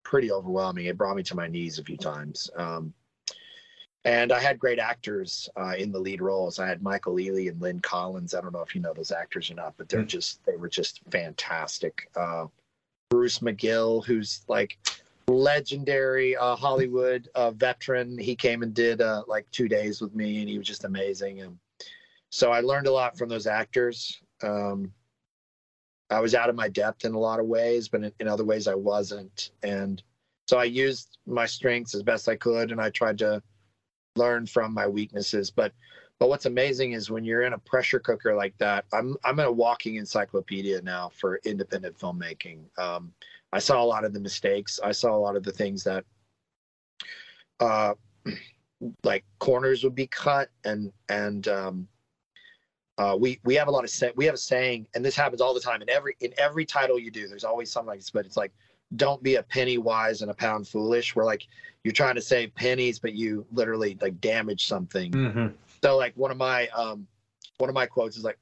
[0.03, 0.87] pretty overwhelming.
[0.87, 2.51] It brought me to my knees a few times.
[2.57, 2.93] Um,
[4.05, 6.59] and I had great actors uh, in the lead roles.
[6.59, 8.35] I had Michael Ealy and Lynn Collins.
[8.35, 10.09] I don't know if you know those actors or not, but they're mm-hmm.
[10.09, 12.11] just they were just fantastic.
[12.17, 12.47] Uh,
[13.11, 14.79] Bruce McGill, who's like
[15.31, 18.19] legendary uh, Hollywood uh, veteran.
[18.19, 21.41] He came and did uh, like two days with me, and he was just amazing.
[21.41, 21.59] And
[22.31, 24.21] so I learned a lot from those actors.
[24.43, 24.93] Um,
[26.11, 28.45] I was out of my depth in a lot of ways, but in, in, other
[28.45, 29.53] ways I wasn't.
[29.63, 30.03] And
[30.49, 33.43] so I used my strengths as best I could, and I tried to
[34.17, 35.51] learn from my weaknesses.
[35.51, 35.73] But
[36.19, 39.47] but what's amazing is when you're in a pressure cooker like that, I'm I'm in
[39.47, 42.65] a walking encyclopedia now for independent filmmaking.
[42.79, 43.13] Um,
[43.53, 44.79] I saw a lot of the mistakes.
[44.83, 46.05] I saw a lot of the things that,
[47.59, 47.95] uh,
[49.03, 51.89] like corners would be cut, and and um,
[52.99, 55.41] uh, we we have a lot of say, we have a saying, and this happens
[55.41, 57.29] all the time in every in every title you do.
[57.29, 58.53] There's always something like this, but it's like
[58.97, 61.15] don't be a penny wise and a pound foolish.
[61.17, 61.47] Where like
[61.85, 65.13] you're trying to save pennies, but you literally like damage something.
[65.13, 65.47] Mm-hmm.
[65.83, 67.07] So like one of my um
[67.59, 68.39] one of my quotes is like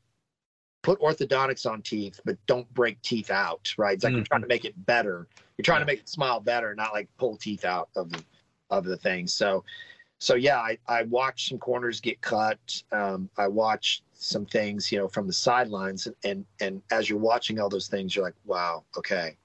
[0.82, 3.94] put orthodontics on teeth, but don't break teeth out, right?
[3.94, 4.18] It's like mm-hmm.
[4.18, 5.26] you're trying to make it better.
[5.56, 5.84] You're trying yeah.
[5.84, 8.22] to make it smile better, not like pull teeth out of the
[8.70, 9.26] of the thing.
[9.26, 9.64] So
[10.18, 12.82] so yeah, I, I watched some corners get cut.
[12.92, 17.18] Um, I watched some things, you know, from the sidelines and, and and as you're
[17.18, 19.36] watching all those things, you're like, wow, okay.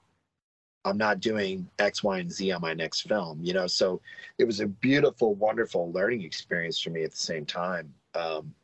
[0.86, 3.66] I'm not doing X, Y, and Z on my next film, you know.
[3.66, 4.02] So
[4.36, 7.92] it was a beautiful, wonderful learning experience for me at the same time.
[8.14, 8.54] Um,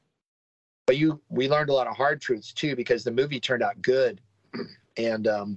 [0.91, 3.81] but you, we learned a lot of hard truths too because the movie turned out
[3.81, 4.21] good,
[4.97, 5.57] and um,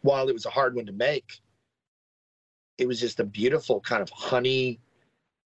[0.00, 1.42] while it was a hard one to make,
[2.78, 4.80] it was just a beautiful kind of honey,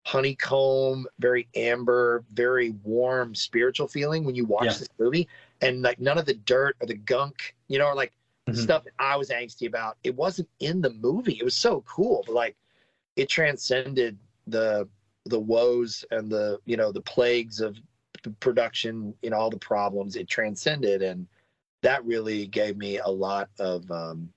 [0.05, 4.77] honeycomb, very amber, very warm spiritual feeling when you watch yeah.
[4.77, 5.27] this movie,
[5.59, 8.13] and like none of the dirt or the gunk, you know, or like
[8.47, 8.57] mm-hmm.
[8.57, 9.97] stuff that I was angsty about.
[10.05, 11.37] It wasn't in the movie.
[11.37, 12.55] It was so cool, but like
[13.17, 14.17] it transcended
[14.47, 14.87] the
[15.25, 17.77] the woes and the you know the plagues of
[18.31, 20.15] production, you know all the problems.
[20.15, 21.27] It transcended, and
[21.81, 24.29] that really gave me a lot of um,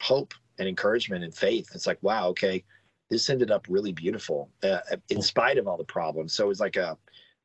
[0.00, 1.70] hope and encouragement and faith.
[1.74, 2.64] It's like wow, okay,
[3.10, 4.78] this ended up really beautiful uh,
[5.08, 6.32] in spite of all the problems.
[6.32, 6.96] So it was like a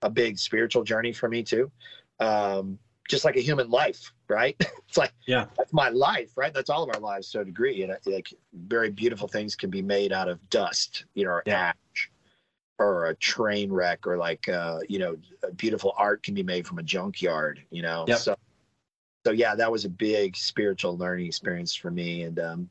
[0.02, 1.72] a big spiritual journey for me too.
[2.20, 4.56] Um, just like a human life, right?
[4.88, 6.54] it's like, yeah, that's my life, right?
[6.54, 7.84] That's all of our lives to a degree.
[7.84, 11.44] And uh, like very beautiful things can be made out of dust, you know, or
[11.46, 11.68] yeah.
[11.70, 11.76] ash
[12.78, 15.16] or a train wreck or like, uh, you know,
[15.56, 18.06] beautiful art can be made from a junkyard, you know?
[18.08, 18.18] Yep.
[18.20, 18.36] So,
[19.26, 22.24] so yeah, that was a big spiritual learning experience for me.
[22.24, 22.70] And, um,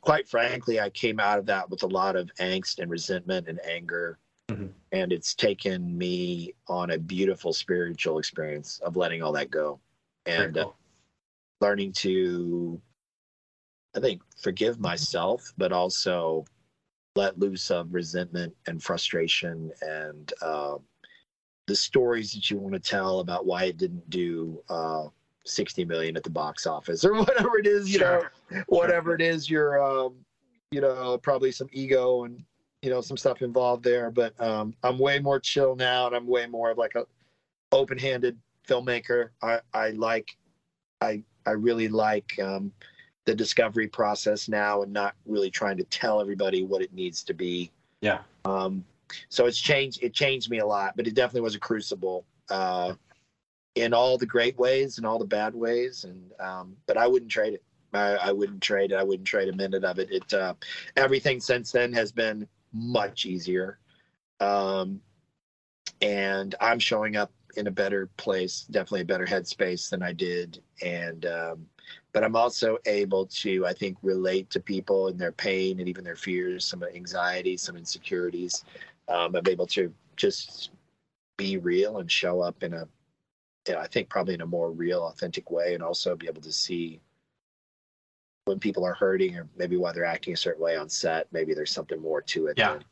[0.00, 3.60] quite frankly, I came out of that with a lot of angst and resentment and
[3.64, 4.18] anger
[4.48, 4.66] Mm-hmm.
[4.92, 9.78] And it's taken me on a beautiful spiritual experience of letting all that go
[10.26, 10.76] and uh, cool.
[11.60, 12.80] uh, learning to,
[13.94, 16.46] I think, forgive myself, but also
[17.16, 20.76] let loose of resentment and frustration and uh,
[21.66, 25.06] the stories that you want to tell about why it didn't do uh,
[25.44, 28.30] 60 million at the box office or whatever it is, you sure.
[28.50, 30.14] know, whatever it is, you're, um,
[30.70, 32.44] you know, probably some ego and
[32.82, 36.26] you know some stuff involved there but um, i'm way more chill now and i'm
[36.26, 37.04] way more of like a
[37.72, 40.36] open-handed filmmaker i i like
[41.00, 42.72] i i really like um,
[43.28, 47.34] the discovery process now and not really trying to tell everybody what it needs to
[47.34, 47.70] be
[48.00, 48.82] yeah um
[49.28, 52.94] so it's changed it changed me a lot but it definitely was a crucible uh
[53.74, 57.30] in all the great ways and all the bad ways and um but i wouldn't
[57.30, 57.62] trade it
[57.92, 58.96] I, I wouldn't trade it.
[58.96, 60.10] I wouldn't trade a minute of it.
[60.10, 60.52] It uh,
[60.96, 63.78] everything since then has been much easier.
[64.40, 65.00] Um,
[66.02, 70.62] and I'm showing up in a better place, definitely a better headspace than I did.
[70.82, 71.66] And, um,
[72.18, 76.02] but I'm also able to, I think, relate to people and their pain and even
[76.02, 78.64] their fears, some anxiety, some insecurities.
[79.06, 80.70] Um, I'm able to just
[81.36, 82.88] be real and show up in a,
[83.68, 87.00] I think, probably in a more real, authentic way, and also be able to see
[88.46, 91.54] when people are hurting or maybe why they're acting a certain way on set maybe
[91.54, 92.72] there's something more to it yeah.
[92.72, 92.84] than,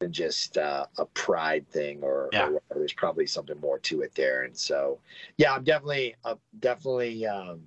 [0.00, 2.48] than just uh, a pride thing or, yeah.
[2.48, 4.98] or, there's probably something more to it there and so
[5.36, 7.60] yeah i'm definitely uh, definitely um,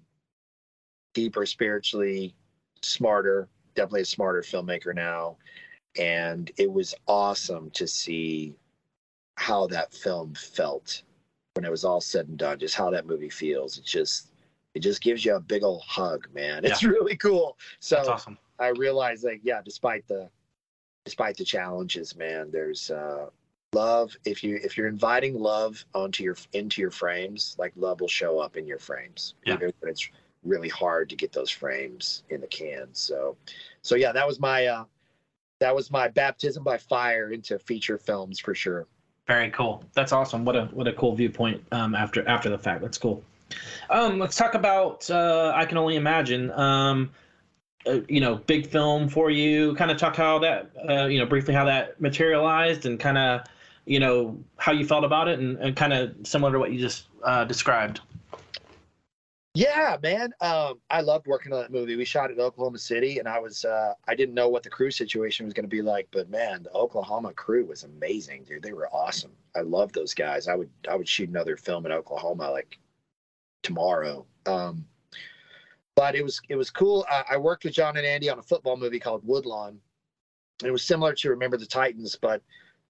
[1.18, 2.36] deeper spiritually
[2.82, 5.36] smarter definitely a smarter filmmaker now
[6.00, 8.56] and it was awesome to see
[9.36, 11.02] how that film felt
[11.56, 14.32] when it was all said and done just how that movie feels it's just
[14.78, 16.64] it just gives you a big old hug, man.
[16.64, 16.90] It's yeah.
[16.90, 17.58] really cool.
[17.80, 18.38] So awesome.
[18.60, 20.30] I realized like, yeah, despite the
[21.04, 23.30] despite the challenges, man, there's uh
[23.74, 28.08] love if you if you're inviting love onto your into your frames, like love will
[28.08, 29.34] show up in your frames.
[29.46, 29.56] Yeah.
[29.56, 30.08] Even when it's
[30.44, 32.88] really hard to get those frames in the can.
[32.94, 33.36] So,
[33.82, 34.86] so yeah, that was my uh,
[35.60, 38.88] that was my baptism by fire into feature films for sure.
[39.28, 39.84] Very cool.
[39.94, 40.46] That's awesome.
[40.46, 42.82] What a what a cool viewpoint um, after after the fact.
[42.82, 43.24] That's cool.
[43.90, 46.52] Um, let's talk about uh, I can only imagine.
[46.52, 47.12] Um,
[47.86, 49.74] uh, you know, big film for you.
[49.76, 53.42] Kind of talk how that uh, you know briefly how that materialized and kind of
[53.86, 56.80] you know how you felt about it and, and kind of similar to what you
[56.80, 58.02] just uh, described.
[59.58, 60.34] Yeah, man.
[60.40, 61.96] Um, I loved working on that movie.
[61.96, 64.92] We shot in Oklahoma City, and I was uh, I didn't know what the crew
[64.92, 68.62] situation was going to be like, but man, the Oklahoma crew was amazing, dude.
[68.62, 69.32] They were awesome.
[69.56, 70.48] I love those guys.
[70.48, 72.78] I would I would shoot another film in Oklahoma like
[73.64, 74.28] tomorrow.
[74.46, 74.86] Um,
[75.96, 77.04] but it was it was cool.
[77.10, 79.80] I, I worked with Jon and Andy on a football movie called Woodlawn.
[80.64, 82.44] It was similar to Remember the Titans, but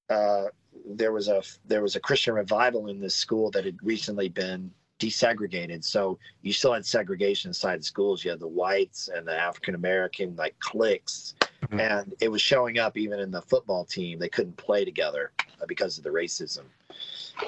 [0.09, 0.47] uh,
[0.85, 4.69] there was a there was a Christian revival in this school that had recently been
[4.99, 5.83] desegregated.
[5.83, 8.23] So you still had segregation inside the schools.
[8.23, 11.79] You had the whites and the African American like cliques, mm-hmm.
[11.79, 14.19] and it was showing up even in the football team.
[14.19, 15.31] They couldn't play together
[15.61, 16.63] uh, because of the racism.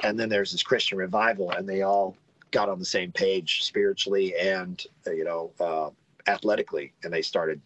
[0.03, 2.15] And then there's this Christian revival, and they all
[2.51, 5.89] got on the same page spiritually and uh, you know uh,
[6.27, 7.61] athletically, and they started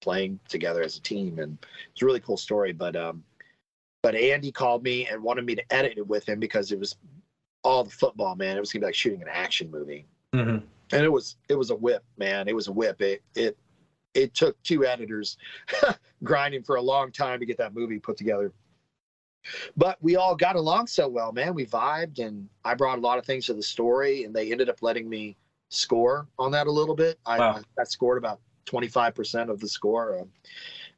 [0.00, 1.38] playing together as a team.
[1.38, 1.58] And
[1.92, 2.72] it's a really cool story.
[2.72, 3.22] But um,
[4.02, 6.96] but Andy called me and wanted me to edit it with him because it was
[7.64, 8.56] all the football, man.
[8.56, 10.64] It was gonna be like shooting an action movie, mm-hmm.
[10.92, 12.48] and it was it was a whip, man.
[12.48, 13.00] It was a whip.
[13.00, 13.56] It it
[14.14, 15.36] it took two editors
[16.24, 18.52] grinding for a long time to get that movie put together.
[19.76, 21.54] But we all got along so well, man.
[21.54, 24.68] We vibed, and I brought a lot of things to the story, and they ended
[24.68, 25.36] up letting me
[25.70, 27.18] score on that a little bit.
[27.24, 27.60] I, wow.
[27.78, 30.26] I, I scored about 25% of the score.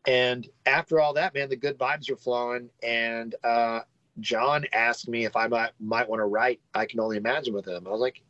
[0.06, 2.70] And after all that, man, the good vibes were flowing.
[2.82, 3.80] And uh,
[4.20, 7.66] Jon asked me if I might might want to write I Can Only Imagine with
[7.66, 7.86] him.
[7.86, 8.22] I was like,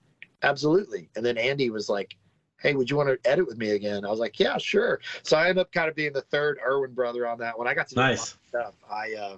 [0.42, 1.10] absolutely.
[1.16, 2.16] And then Andy was like,
[2.60, 4.04] hey, would you want to edit with me again?
[4.04, 5.00] I was like, yeah, sure.
[5.22, 7.66] So I ended up kind of being the third Erwin brother on that one.
[7.66, 8.36] I got to do nice.
[8.48, 8.74] stuff.
[8.90, 9.36] I uh,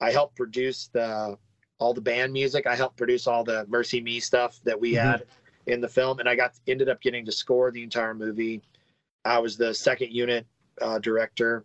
[0.00, 1.36] I helped produce the
[1.78, 2.66] all the band music.
[2.66, 5.06] I helped produce all the MercyMe stuff that we mm-hmm.
[5.06, 5.24] had
[5.66, 8.62] in the film, and I got ended up getting to score the entire movie.
[9.24, 10.46] I was the second unit
[10.80, 11.64] uh, director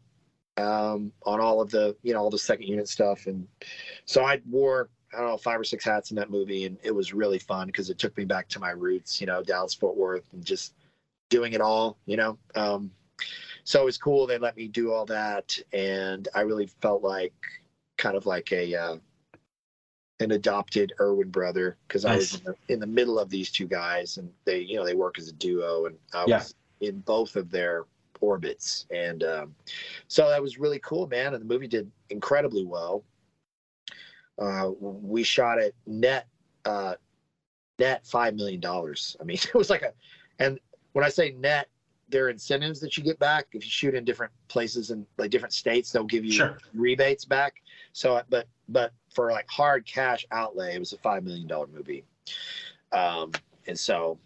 [0.58, 3.48] um, on all of the you know all the second unit stuff, and
[4.06, 6.92] so I wore I don't know five or six hats in that movie, and it
[6.94, 9.96] was really fun because it took me back to my roots, you know, Dallas Fort
[9.96, 10.74] Worth, and just
[11.30, 12.38] doing it all, you know.
[12.56, 12.92] Um,
[13.64, 14.28] so it was cool.
[14.28, 17.34] They let me do all that, and I really felt like
[17.98, 18.98] kind of like a uh,
[20.20, 22.14] an adopted Erwin brother because nice.
[22.14, 24.86] I was in the, in the, middle of these two guys, and they you know
[24.86, 26.38] they work as a duo, and I yeah.
[26.38, 27.86] was in both of their
[28.22, 28.86] orbits.
[28.92, 29.56] And um,
[30.08, 31.34] so that was really cool, man.
[31.34, 33.04] And the movie did incredibly well.
[34.40, 36.28] Uh, we shot it net
[36.66, 36.96] uh,
[37.80, 39.16] net five million dollars.
[39.20, 39.94] I mean, it was like a,
[40.40, 40.60] and
[40.94, 41.70] when I say net,
[42.10, 45.30] there are incentives that you get back if you shoot in different places and like
[45.30, 45.92] different states.
[45.92, 46.58] They'll give you sure.
[46.74, 47.56] rebates back.
[47.94, 52.04] So, but but for like hard cash outlay, it was a five million dollar movie.
[52.92, 53.32] Um,
[53.68, 54.18] and so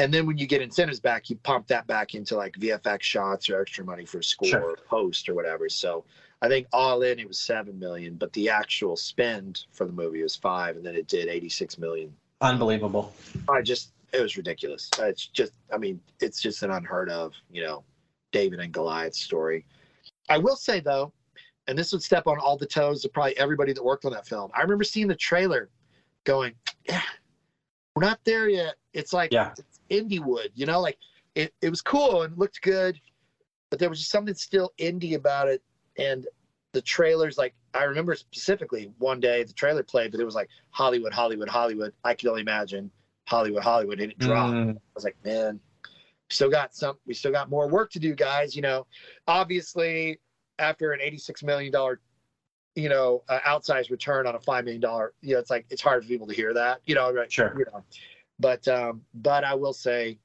[0.00, 3.50] and then when you get incentives back, you pump that back into like VFX shots
[3.50, 4.62] or extra money for score sure.
[4.62, 5.68] or post or whatever.
[5.68, 6.04] So
[6.40, 10.22] I think all in it was seven million, but the actual spend for the movie
[10.22, 12.14] was five, and then it did eighty six million.
[12.40, 13.12] Unbelievable.
[13.48, 14.88] I just it was ridiculous.
[14.98, 17.84] It's just I mean it's just an unheard of you know
[18.32, 19.66] David and Goliath story.
[20.30, 21.12] I will say though,
[21.66, 24.26] and this would step on all the toes of probably everybody that worked on that
[24.26, 24.50] film.
[24.54, 25.68] I remember seeing the trailer,
[26.24, 26.54] going,
[26.88, 27.02] yeah,
[27.94, 28.76] we're not there yet.
[28.94, 29.52] It's like yeah.
[29.90, 30.98] Indie would, you know, like
[31.34, 33.00] it, it was cool and looked good,
[33.70, 35.62] but there was just something still indie about it.
[35.98, 36.26] And
[36.72, 40.48] the trailers, like I remember specifically one day the trailer played, but it was like
[40.70, 41.92] Hollywood, Hollywood, Hollywood.
[42.04, 42.90] I could only imagine
[43.26, 44.54] Hollywood, Hollywood, and it dropped.
[44.54, 44.76] Mm.
[44.76, 45.60] I was like, man,
[46.30, 48.54] still got some, we still got more work to do, guys.
[48.54, 48.86] You know,
[49.26, 50.20] obviously
[50.58, 52.00] after an eighty-six million dollar
[52.76, 55.12] you know, uh, outsized return on a five million dollar.
[55.22, 56.80] You know, it's like it's hard for people to hear that.
[56.84, 57.30] You know, right?
[57.30, 57.52] Sure.
[57.58, 57.84] You know,
[58.40, 60.18] but um, but I will say,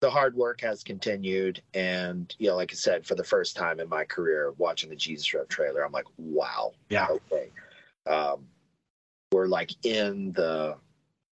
[0.00, 3.80] the hard work has continued, and you know, like I said, for the first time
[3.80, 7.50] in my career, watching the Jesus Rev trailer, I'm like, wow, yeah, okay,
[8.06, 8.46] um,
[9.32, 10.76] we're like in the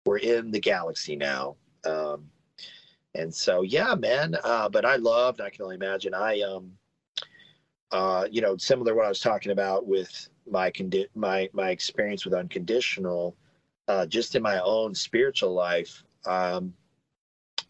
[0.04, 1.56] we're in the galaxy now.
[1.84, 2.28] Um,
[3.14, 4.36] and so yeah, man.
[4.42, 5.40] Uh, but I loved.
[5.40, 6.14] I can only imagine.
[6.14, 6.72] I um,
[7.92, 11.70] uh, you know, similar to what I was talking about with my condi- my my
[11.70, 13.36] experience with unconditional
[13.88, 16.74] uh, just in my own spiritual life, um,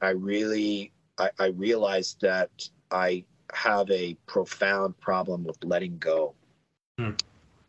[0.00, 2.50] I really I, I realized that
[2.90, 6.34] I have a profound problem with letting go.
[6.98, 7.10] Hmm.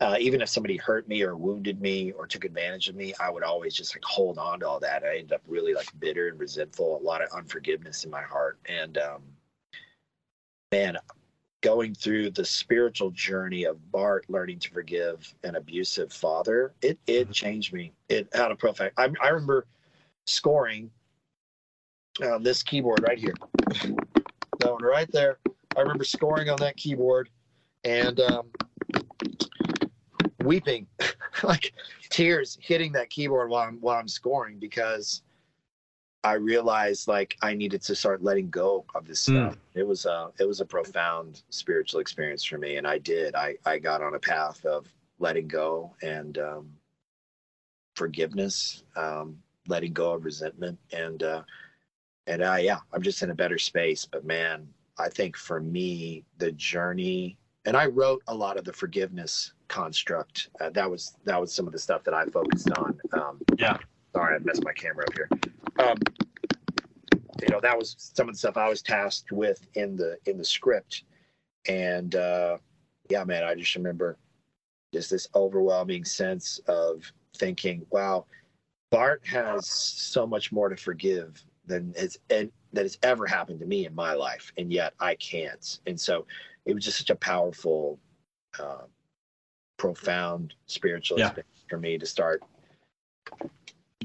[0.01, 3.29] uh, even if somebody hurt me or wounded me or took advantage of me, I
[3.29, 5.03] would always just like hold on to all that.
[5.03, 8.59] I end up really like bitter and resentful, a lot of unforgiveness in my heart.
[8.67, 9.23] And um,
[10.71, 10.97] man,
[11.65, 17.23] going through the spiritual journey of Bart learning to forgive an abusive father, it it
[17.23, 17.31] mm-hmm.
[17.31, 17.91] changed me.
[18.07, 18.91] It had a profound.
[18.97, 19.65] I, I remember
[20.27, 20.91] scoring
[22.23, 23.33] on this keyboard right here,
[24.59, 25.39] that one right there.
[25.75, 27.29] I remember scoring on that keyboard,
[27.83, 28.45] and um,
[30.43, 30.85] weeping,
[31.43, 31.73] like
[32.11, 35.23] tears hitting that keyboard while I'm while I'm scoring because
[36.25, 39.35] I realized like I needed to start letting go of this hmm.
[39.35, 39.53] stuff.
[39.53, 39.59] Mm.
[39.75, 43.35] It was a it was a profound spiritual experience for me, and I did.
[43.35, 44.87] I I got on a path of
[45.19, 46.71] letting go and um,
[47.95, 51.43] forgiveness, um, letting go of resentment, and uh,
[52.25, 54.05] and I yeah, I'm just in a better space.
[54.05, 54.67] But man,
[54.97, 60.49] I think for me the journey, and I wrote a lot of the forgiveness construct.
[60.59, 62.99] Uh, that was that was some of the stuff that I focused on.
[63.13, 63.77] Um, yeah.
[64.11, 65.29] Sorry, I messed my camera up here.
[65.79, 65.97] Um,
[67.41, 70.37] you know, that was some of the stuff I was tasked with in the in
[70.37, 71.03] the script,
[71.67, 72.57] and uh,
[73.09, 74.17] yeah, man, I just remember
[74.93, 78.25] just this overwhelming sense of thinking, wow,
[78.91, 83.65] Bart has so much more to forgive than has and that has ever happened to
[83.65, 85.79] me in my life, and yet I can't.
[85.87, 86.25] And so,
[86.65, 87.99] it was just such a powerful
[88.59, 88.83] uh,
[89.77, 91.27] profound spiritual yeah.
[91.27, 92.41] experience for me to start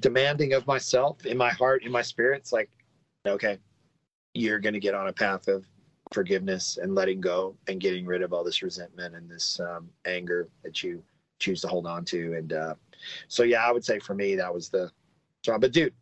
[0.01, 2.39] demanding of myself in my heart, in my spirit.
[2.39, 2.71] It's like,
[3.27, 3.59] okay,
[4.35, 5.65] you're going to get on a path of
[6.13, 10.49] forgiveness and letting go and getting rid of all this resentment and this um, anger
[10.65, 11.03] that you
[11.39, 12.35] choose to hold on to.
[12.35, 12.75] And uh,
[13.29, 14.91] so, yeah, I would say for me, that was the
[15.43, 15.61] strong.
[15.61, 15.95] But dude,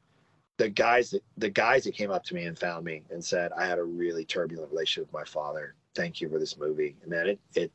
[0.56, 3.52] the guys that the guys that came up to me and found me and said,
[3.52, 5.74] I had a really turbulent relationship with my father.
[5.94, 6.96] Thank you for this movie.
[7.02, 7.72] And man, it it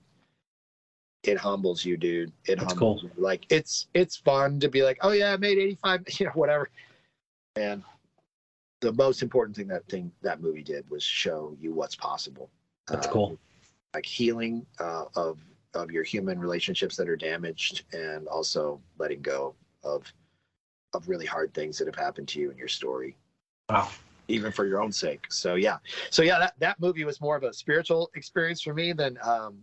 [1.23, 2.31] it humbles you, dude.
[2.45, 3.11] It That's humbles cool.
[3.15, 3.23] you.
[3.23, 6.69] Like it's it's fun to be like, oh yeah, I made 85, you know, whatever.
[7.55, 7.83] And
[8.81, 12.49] the most important thing that thing that movie did was show you what's possible.
[12.87, 13.39] That's um, cool.
[13.93, 15.39] Like healing uh, of
[15.73, 20.11] of your human relationships that are damaged, and also letting go of
[20.93, 23.15] of really hard things that have happened to you in your story.
[23.69, 23.89] Wow.
[24.27, 25.25] Even for your own sake.
[25.29, 25.77] So yeah.
[26.09, 29.57] So yeah, that, that movie was more of a spiritual experience for me than um,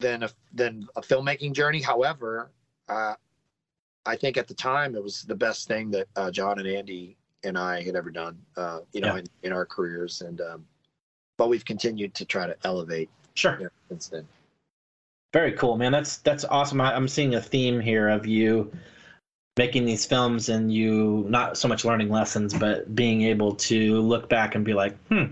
[0.00, 1.80] than a than a filmmaking journey.
[1.80, 2.50] However,
[2.88, 3.14] uh,
[4.06, 7.16] I think at the time it was the best thing that uh, Jon and Andy
[7.44, 8.38] and I had ever done.
[8.56, 9.20] Uh, you know, yeah.
[9.20, 10.66] in, in, our careers, and um,
[11.36, 13.10] but we've continued to try to elevate.
[13.34, 13.56] Sure.
[13.58, 14.26] You know, since then.
[15.32, 15.92] Very cool, man.
[15.92, 16.80] That's that's awesome.
[16.80, 18.72] I, I'm seeing a theme here of you
[19.58, 24.28] making these films and you not so much learning lessons, but being able to look
[24.28, 25.24] back and be like, hmm,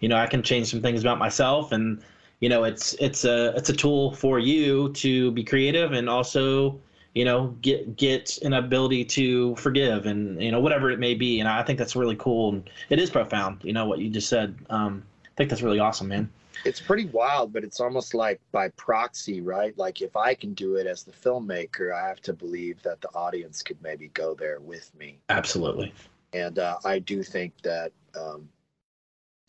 [0.00, 2.00] you know, I can change some things about myself and
[2.40, 6.78] you know it's it's a it's a tool for you to be creative and also
[7.14, 11.40] you know get get an ability to forgive and you know whatever it may be.
[11.40, 12.50] And i think that's really cool.
[12.50, 14.56] And it is profound you know what you just said.
[14.70, 16.30] Um, i think that's really awesome man.
[16.64, 19.76] It's pretty wild but it's almost like by proxy right?
[19.78, 23.08] Like if i can do it as the filmmaker i have to believe that the
[23.14, 25.18] audience could maybe go there with me.
[25.30, 25.94] Absolutely.
[26.34, 28.46] And uh, i do think that um,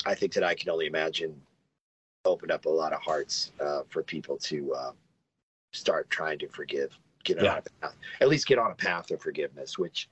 [0.06, 1.36] i think that i can only imagine
[2.28, 4.92] opened up a lot of hearts uh, for people to uh,
[5.74, 7.54] start trying to forgive, get yeah.
[7.54, 10.10] on a path, at least get on a path of forgiveness, which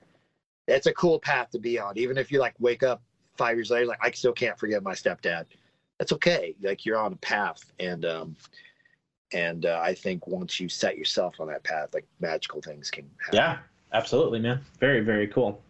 [0.66, 1.96] that's a cool path to be on.
[1.96, 3.02] Even if you like wake up
[3.36, 5.44] five years later, like I still can't forgive my stepdad.
[5.98, 6.54] That's okay.
[6.62, 8.36] Like you're on a path, and um,
[9.32, 13.08] and uh, I think once you set yourself on that path, like magical things can
[13.18, 13.36] happen.
[13.36, 13.58] Yeah,
[13.92, 14.60] absolutely, man.
[14.78, 15.62] Very very cool.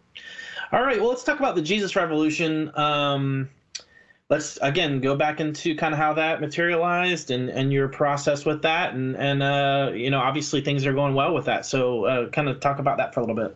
[0.71, 2.71] All right, well, let's talk about the Jesus Revolution.
[2.77, 3.49] Um,
[4.29, 8.61] let's again go back into kind of how that materialized and and your process with
[8.61, 11.65] that and and uh you know obviously things are going well with that.
[11.65, 13.55] So uh kind of talk about that for a little bit.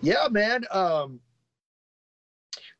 [0.00, 1.20] Yeah man um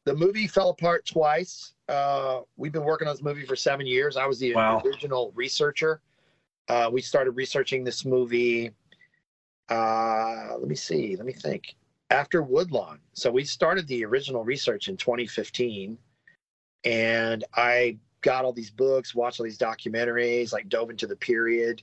[0.04, 1.74] the movie fell apart twice.
[1.88, 4.16] Uh we've been working on this movie for seven years.
[4.16, 4.80] I was the wow.
[4.84, 6.00] original researcher.
[6.68, 8.70] Uh we started researching this movie
[9.70, 11.74] uh let me see let me think
[12.10, 13.00] after woodlawn.
[13.14, 15.98] So we started the original research in 2015
[16.84, 21.82] and I got all these books, watched all these documentaries, like dove into the period,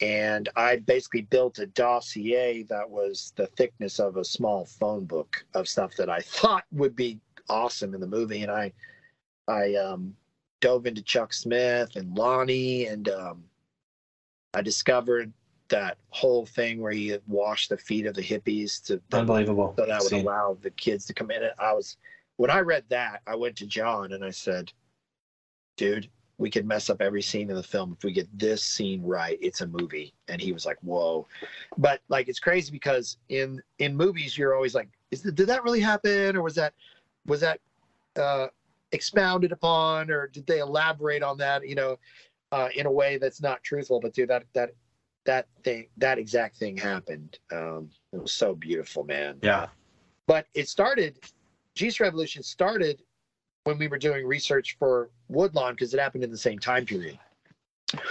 [0.00, 5.44] and I basically built a dossier that was the thickness of a small phone book
[5.54, 7.18] of stuff that I thought would be
[7.48, 8.72] awesome in the movie, and I
[9.48, 10.14] I um,
[10.60, 13.44] dove into Chuck Smith and Lonnie, and um,
[14.54, 15.32] I discovered
[15.68, 19.72] that whole thing where he washed the feet of the hippies to unbelievable.
[19.78, 21.42] so that would allow the kids to come in.
[21.58, 21.96] I was
[22.40, 24.72] when I read that, I went to Jon and I said,
[25.76, 29.02] dude, we could mess up every scene in the film if we get this scene
[29.02, 29.36] right.
[29.42, 30.14] It's a movie.
[30.26, 31.28] And he was like whoa.
[31.76, 35.64] But like it's crazy because in in movies you're always like is the, did that
[35.64, 36.34] really happen?
[36.34, 36.72] Or was that
[37.26, 37.60] was that
[38.16, 38.46] uh
[38.92, 40.10] expounded upon?
[40.10, 41.98] Or did they elaborate on that you know
[42.52, 44.00] uh in a way that's not truthful?
[44.00, 44.70] But dude that that
[45.26, 47.38] that thing that exact thing happened.
[47.52, 49.36] Um it was so beautiful man.
[49.42, 49.66] Yeah.
[50.26, 51.18] but it started
[51.74, 53.02] jesus revolution started
[53.64, 57.18] when we were doing research for woodlawn because it happened in the same time period.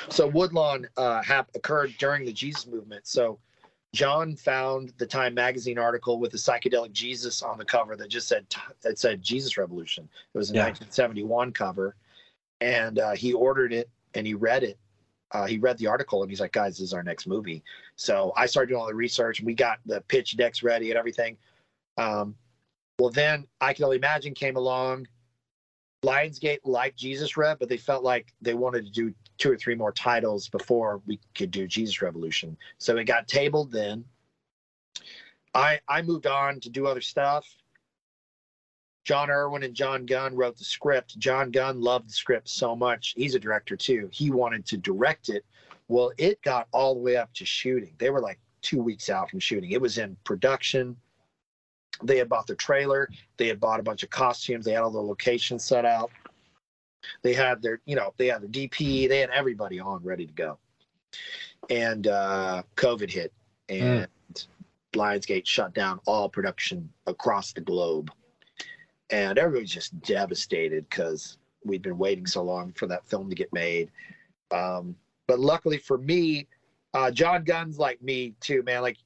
[0.09, 3.07] So woodlawn uh hap- occurred during the jesus movement.
[3.07, 3.39] So
[3.93, 8.27] john found the time magazine article with the psychedelic jesus on the cover that just
[8.27, 8.45] said
[8.81, 10.07] that said jesus revolution.
[10.33, 10.65] It was a Yeah.
[10.65, 11.95] 1971 cover
[12.61, 14.77] and uh, he ordered it and he read it.
[15.31, 17.63] Uh, he read the article and he's like guys this is our next movie.
[17.95, 20.97] So i started doing all the research and we got the pitch decks ready and
[20.99, 21.37] everything.
[21.97, 22.35] Um,
[22.99, 25.07] well, then I can only imagine came along.
[26.03, 29.75] Lionsgate liked Jesus Rev, but they felt like they wanted to do two or three
[29.75, 32.57] more titles before we could do Jesus Revolution.
[32.77, 34.03] So it got tabled then.
[35.53, 37.47] I I moved on to do other stuff.
[39.05, 41.17] Jon Erwin and Jon Gunn wrote the script.
[41.17, 43.13] Jon Gunn loved the script so much.
[43.17, 44.09] He's a director too.
[44.11, 45.45] He wanted to direct it.
[45.87, 47.95] Well, it got all the way up to shooting.
[47.97, 49.71] They were like two weeks out from shooting.
[49.71, 50.95] It was in production
[52.03, 53.09] they had bought the trailer.
[53.37, 54.65] They had bought a bunch of costumes.
[54.65, 56.11] They had all the locations set out.
[57.21, 60.33] They had their you know they had the dp they had everybody on ready to
[60.33, 60.57] go.
[61.69, 63.33] And uh covid hit
[63.69, 64.07] and
[64.93, 68.11] lionsgate shut down all production across the globe.
[69.11, 73.51] And everybody's just devastated because we'd been waiting so long for that film to get
[73.53, 73.89] made.
[74.51, 74.95] Um
[75.27, 76.47] but luckily for me
[76.93, 78.81] uh Jon Gunn's like me too man.
[78.81, 78.97] Like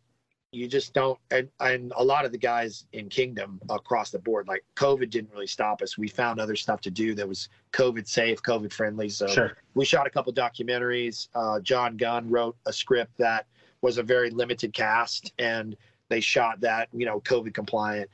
[0.53, 4.47] you just don't and, and a lot of the guys in kingdom across the board
[4.47, 5.97] like covid didn't really stop us.
[5.97, 9.09] We found other stuff to do that was covid safe covid friendly.
[9.09, 9.57] So Sure.
[9.73, 11.27] we shot a couple documentaries.
[11.33, 13.47] Uh, Jon Gunn wrote a script that
[13.81, 15.75] was a very limited cast and
[16.09, 18.09] they shot that you know covid compliant.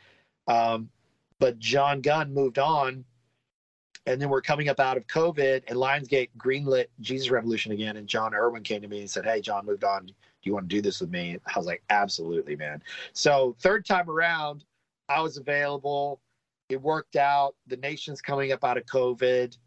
[0.48, 0.90] Um,
[1.40, 3.04] but Jon Gunn moved on
[4.06, 8.08] and then we're coming up out of covid and lionsgate greenlit jesus revolution again and
[8.08, 10.10] Jon Erwin came to me and said hey john moved on
[10.44, 11.38] you want to do this with me?
[11.46, 12.82] I was like, absolutely, man.
[13.14, 14.64] So third time around,
[15.10, 16.22] I was available.
[16.70, 17.56] It worked out.
[17.68, 19.58] The nation's coming up out of COVID.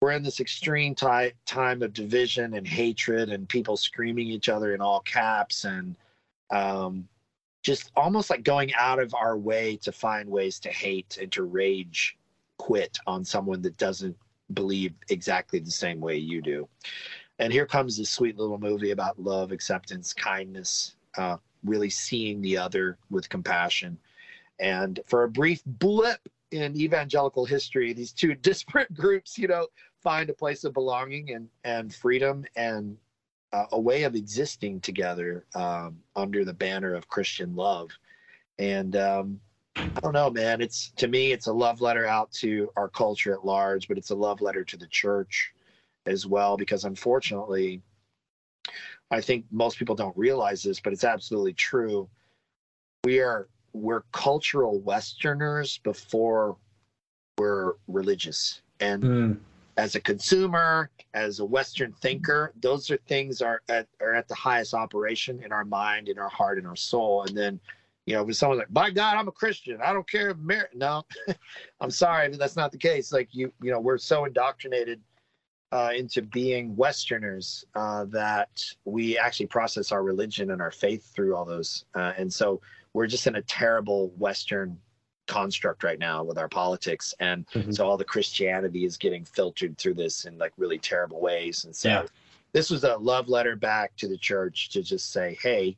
[0.00, 4.74] We're in this extreme ty- time of division and hatred and people screaming each other
[4.74, 5.96] in all caps and
[6.50, 7.08] um,
[7.62, 11.42] just almost like going out of our way to find ways to hate and to
[11.42, 12.16] rage
[12.58, 14.16] quit on someone that doesn't
[14.54, 16.68] believe exactly the same way you do
[17.38, 22.56] and here comes this sweet little movie about love acceptance kindness uh, really seeing the
[22.56, 23.98] other with compassion.
[24.60, 26.20] And for a brief blip
[26.50, 29.66] in evangelical history these two disparate groups you know
[30.00, 32.96] find a place of belonging and and freedom and
[33.52, 37.90] uh, a way of existing together um, under the banner of christian love.
[38.58, 39.40] And um,
[39.76, 40.60] i don't know man.
[40.60, 44.10] It's to me it's a love letter out to our culture at large but it's
[44.10, 45.52] a love letter to the church
[46.08, 47.80] as well because unfortunately
[49.10, 52.08] i think most people don't realize this but it's absolutely true
[53.04, 56.56] we are we're cultural westerners before
[57.38, 59.38] we're religious and Mm.
[59.76, 64.34] as a consumer as a western thinker those are things are at are at the
[64.34, 67.60] highest operation in our mind in our heart in our soul and then
[68.06, 70.68] you know when someone's like by god i'm a christian i don't care if mar-.
[70.74, 71.02] no
[71.80, 75.00] i'm sorry but that's not the case like you you know we're so indoctrinated
[75.72, 81.36] uh, into being Westerners uh, that we actually process our religion and our faith through
[81.36, 81.84] all those.
[81.94, 82.60] Uh, and so
[82.94, 84.78] we're just in a terrible Western
[85.26, 87.12] construct right now with our politics.
[87.20, 87.74] And Mhm.
[87.74, 91.64] so all the Christianity is getting filtered through this in like really terrible ways.
[91.64, 92.06] And so Yeah.
[92.52, 95.76] this was a love letter back to the church to just say, hey,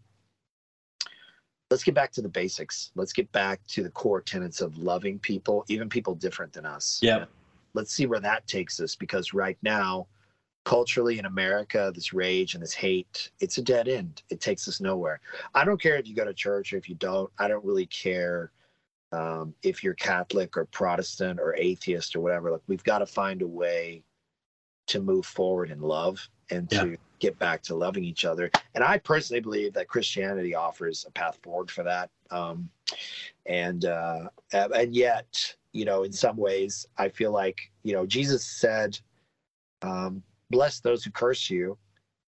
[1.68, 2.93] let's get back to the basics.
[2.95, 7.01] Let's get back to the core tenets of loving people, even people different than us
[7.03, 7.28] Yep.
[7.75, 10.07] Let's see where that takes us because right now
[10.64, 14.23] culturally in america this rage and this hate it's a dead end.
[14.31, 15.21] It takes us nowhere.
[15.55, 17.31] I don't care if you go to church or if you don't.
[17.39, 18.53] I don't really care
[19.12, 22.51] um, if you're catholic or protestant or atheist or whatever.
[22.53, 24.05] Like we've got to find a way
[24.89, 28.51] to move forward in love and to get back to loving each other.
[28.75, 32.11] And i personally believe that christianity offers a path forward for that.
[32.31, 32.68] Um,
[33.47, 38.45] and uh, and yet you know in some ways i feel like you know jesus
[38.45, 38.99] said
[39.83, 41.79] um, bless those who curse you.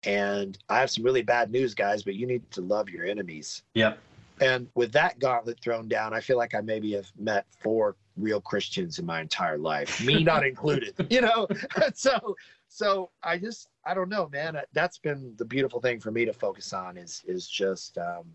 [0.03, 3.63] And i have some really bad news guys but you need to love your enemies.
[3.75, 3.99] Yep.
[4.41, 8.41] And with that gauntlet thrown down, I feel like I maybe have met four real
[8.41, 10.95] Christians in my entire life, me not included.
[11.09, 11.47] You know,
[11.93, 12.35] so
[12.67, 14.59] so I just I don't know, man.
[14.73, 18.25] That's been the beautiful thing for me to focus on is is just um,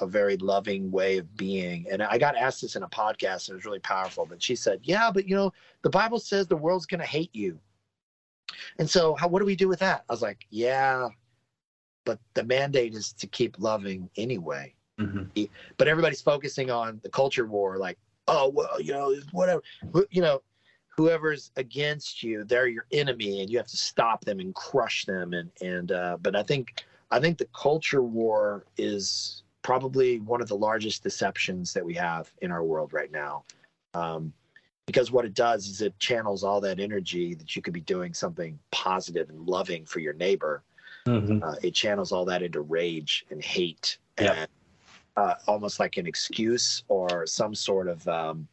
[0.00, 1.86] a very loving way of being.
[1.90, 4.26] And I got asked this in a podcast, and it was really powerful.
[4.26, 7.34] But she said, "Yeah, but you know, the Bible says the world's going to hate
[7.34, 7.58] you."
[8.78, 10.04] And so, how, what do we do with that?
[10.08, 11.08] I was like, "Yeah,
[12.06, 15.44] but the mandate is to keep loving anyway." Mm-hmm.
[15.76, 19.62] But everybody's focusing on the culture war, like, "Oh, well, you know, whatever,
[20.10, 20.42] you know."
[20.98, 25.34] Whoever's against you, they're your enemy, and you have to stop them and crush them.
[25.34, 30.48] And and uh, but I think I think the culture war is probably one of
[30.48, 33.44] the largest deceptions that we have in our world right now.
[33.94, 34.32] Um,
[34.86, 38.14] because what it does is it channels all that energy that you could be doing
[38.14, 40.62] something positive and loving for your neighbor.
[41.06, 41.42] Mm-hmm.
[41.42, 44.48] Uh, it channels all that into rage and hate and
[45.16, 48.46] uh, almost like an excuse or some sort of um,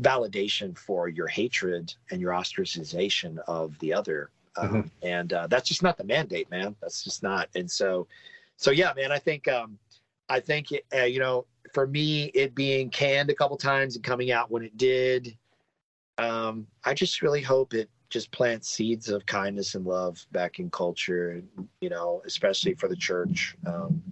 [0.00, 4.30] validation for your hatred and your ostracization of the other.
[4.56, 4.88] Um, mm-hmm.
[5.02, 6.76] And uh, that's just not the mandate, man.
[6.80, 7.48] That's just not.
[7.54, 8.06] And so,
[8.56, 9.78] so yeah, man, I think um,
[10.28, 14.30] I think uh, you know, for me, it being canned a couple times and coming
[14.30, 15.36] out when it did,
[16.18, 20.70] um, I just really hope it just plant seeds of kindness and love back in
[20.70, 21.42] culture.
[21.80, 24.02] You know, especially for the church um,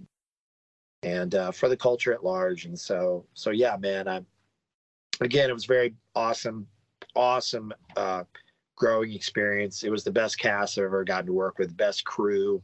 [1.03, 2.65] and uh, for the culture at large.
[2.65, 4.07] And so, so yeah, man.
[4.07, 4.25] I'm,
[5.21, 6.67] again, it was very awesome,
[7.15, 8.23] awesome uh,
[8.75, 9.83] growing experience.
[9.83, 12.63] It was the best cast I've ever gotten to work with, best crew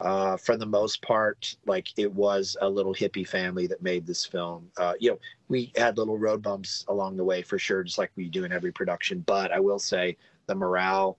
[0.00, 4.24] uh, for the most part, like it was a little hippie family that made this
[4.24, 4.70] film.
[4.78, 5.18] Uh, you know,
[5.48, 8.52] we had little road bumps along the way for sure, just like we do in
[8.52, 9.22] every production.
[9.26, 10.16] But I will say
[10.50, 11.16] the morale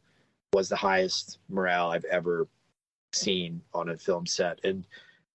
[0.53, 2.49] was the highest morale I've ever
[3.13, 4.59] seen on a film set.
[4.65, 4.85] And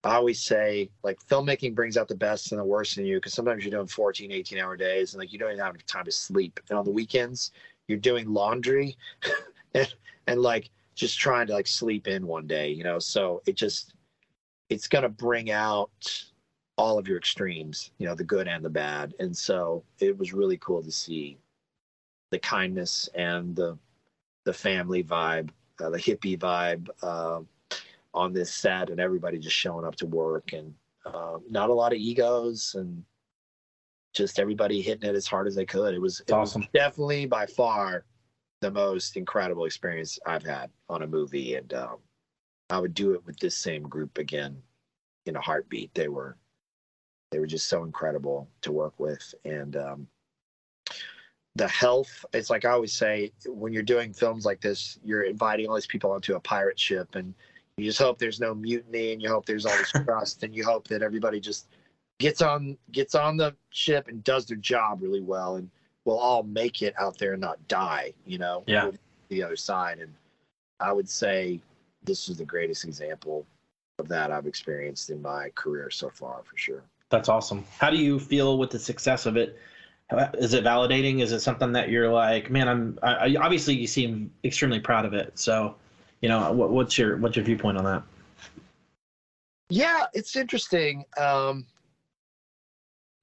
[0.05, 3.32] I always say, like, filmmaking brings out the best and the worst in you because
[3.32, 6.12] sometimes you're doing 14, 18 hour days and like you don't even have time to
[6.12, 6.61] sleep.
[6.68, 7.53] And on the weekends,
[7.88, 8.99] you're doing laundry
[9.74, 9.92] and,
[10.26, 12.99] and like just trying to like sleep in one day, you know.
[12.99, 13.94] So it just
[14.68, 16.22] it's gonna bring out
[16.76, 19.14] all of your extremes, you know, the good and the bad.
[19.20, 21.38] And so it was really cool to see
[22.30, 23.78] the kindness and the
[24.47, 25.51] the family vibe,
[25.82, 27.40] uh, the hippie vibe uh,
[28.14, 30.72] on this set, and everybody just showing up to work, and
[31.05, 33.05] uh, not a lot of egos, and
[34.14, 35.94] just everybody hitting it as hard as they could.
[35.94, 36.62] It was, it awesome.
[36.62, 38.05] was definitely by far
[38.62, 41.97] the most incredible experience I've had on a movie, and um,
[42.70, 44.57] I would do it with this same group again
[45.26, 45.92] in a heartbeat.
[45.92, 46.36] They were
[47.32, 50.07] they were just so incredible to work with, and um,
[51.57, 52.24] the health.
[52.32, 55.86] It's like I always say when you're doing films like this, you're inviting all these
[55.86, 57.34] people onto a pirate ship, and
[57.76, 60.64] you just hope there's no mutiny, and you hope there's all this trust, and you
[60.64, 61.68] hope that everybody just
[62.18, 65.68] gets on gets on the ship and does their job really well and
[66.07, 68.90] we'll all make it out there and not die, you know, yeah.
[69.28, 69.98] the other side.
[69.98, 70.14] And
[70.80, 71.61] I would say
[72.04, 73.44] this is the greatest example
[73.98, 76.82] of that I've experienced in my career so far, for sure.
[77.11, 77.64] That's awesome.
[77.78, 79.59] How do you feel with the success of it?
[80.34, 81.20] Is it validating?
[81.20, 85.14] Is it something that you're like, man, I'm I, obviously you seem extremely proud of
[85.14, 85.36] it.
[85.38, 85.74] So,
[86.20, 88.02] you know, what, what's your what's your viewpoint on that?
[89.68, 91.04] Yeah, it's interesting.
[91.16, 91.66] Um,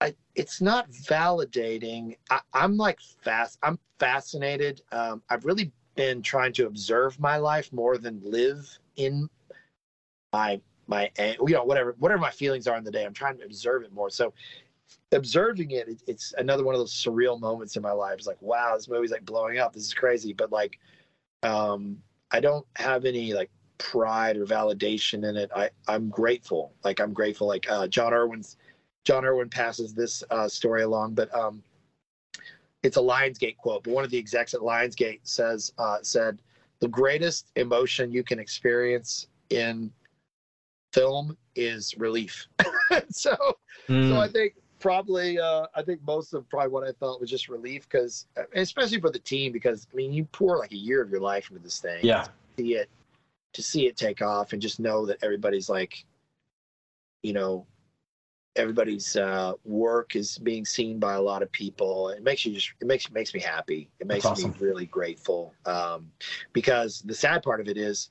[0.01, 2.17] I, it's not validating.
[2.29, 3.59] I, am like fast.
[3.63, 4.81] I'm fascinated.
[4.91, 8.67] Um, I've really been trying to observe my life more than live
[8.97, 9.29] in
[10.34, 13.05] my my you know whatever whatever my feelings are in the day.
[13.05, 14.09] I'm trying to observe it more.
[14.09, 14.33] So
[15.12, 18.16] observing it, it it's another one of those surreal moments in my life.
[18.18, 19.74] It's like wow, this movie's like blowing up.
[19.74, 20.34] This is crazy.
[20.34, 20.80] But like,
[21.43, 21.97] um,
[22.32, 25.51] I don't have any like pride or validation in it.
[25.55, 26.74] I I'm grateful.
[26.84, 27.47] Like I'm grateful.
[27.47, 28.58] Like uh, Jon Erwin's
[29.04, 31.62] Jon Erwin passes this uh, story along, but um,
[32.84, 33.84] it's a Lionsgate quote.
[33.84, 36.42] But one of the execs at Lionsgate says uh, said
[36.80, 39.92] the greatest emotion you can experience in
[40.93, 42.47] film is relief.
[43.10, 43.36] so,
[43.89, 44.10] mm.
[44.10, 47.47] so I think probably uh, I think most of probably what I felt was just
[47.47, 51.01] relief because uh, especially for the team because I mean you pour like a year
[51.01, 52.00] of your life into this thing.
[52.04, 52.28] Yeah.
[52.58, 52.89] see it
[53.54, 56.04] to see it take off and just know that everybody's like,
[57.22, 57.66] you know,
[58.58, 62.10] everybody's uh, work is being seen by a lot of people.
[62.10, 63.89] It makes you just it makes makes me happy.
[64.01, 64.51] It makes awesome.
[64.51, 66.12] me really grateful um,
[66.51, 68.10] because the sad part of it is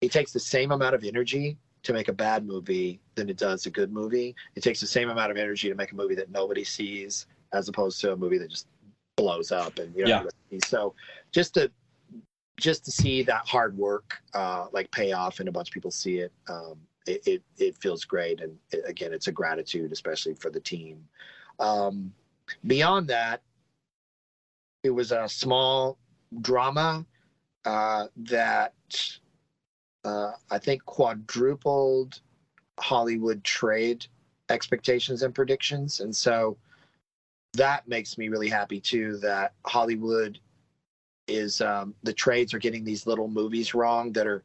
[0.00, 3.66] it takes the same amount of energy to make a bad movie than it does
[3.66, 4.34] a good movie.
[4.54, 7.68] It takes the same amount of energy to make a movie that nobody sees as
[7.68, 8.66] opposed to a movie that just
[9.16, 10.58] blows up and you know yeah.
[10.64, 10.94] so
[11.32, 11.70] just to
[12.60, 15.90] just to see that hard work uh, like pay off and a bunch of people
[15.90, 16.78] see it um,
[17.08, 18.40] it, it, it feels great.
[18.40, 21.02] And it, again, it's a gratitude, especially for the team.
[21.58, 22.12] Um,
[22.66, 23.42] beyond that,
[24.84, 25.98] it was a small
[26.40, 27.04] drama
[27.64, 28.74] uh, that
[30.04, 32.20] uh, I think quadrupled
[32.78, 34.06] Hollywood trade
[34.48, 36.00] expectations and predictions.
[36.00, 36.56] And so
[37.54, 40.38] that makes me really happy too that Hollywood
[41.26, 44.44] is um, the trades are getting these little movies wrong that are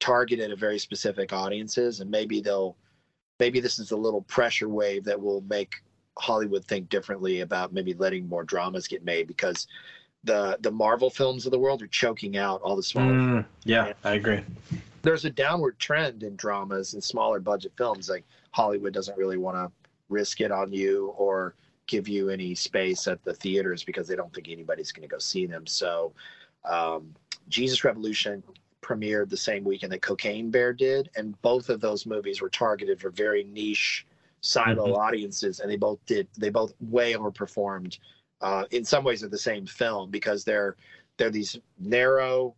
[0.00, 2.76] targeted at very specific audiences and maybe they'll
[3.38, 5.76] maybe this is a little pressure wave that will make
[6.18, 9.66] Hollywood think differently about maybe letting more dramas get made because
[10.26, 13.12] the the Marvel films of the world are choking out all the smaller.
[13.12, 14.42] Mm, yeah, I agree.
[15.02, 18.10] There's a downward trend in dramas and smaller budget films.
[18.10, 19.72] Like Hollywood doesn't really want to
[20.08, 21.54] risk it on you or
[21.86, 25.18] give you any space at the theaters because they don't think anybody's going to go
[25.18, 25.66] see them.
[25.66, 26.12] So,
[26.64, 27.14] um,
[27.48, 28.42] Jesus Revolution
[28.82, 33.00] premiered the same weekend that Cocaine Bear did, and both of those movies were targeted
[33.00, 34.06] for very niche
[34.40, 34.94] silo mm-hmm.
[34.94, 36.28] audiences, and they both did.
[36.36, 37.98] They both way overperformed.
[38.46, 40.76] Uh, in some ways, are the same film because they're
[41.16, 42.54] they're these narrow,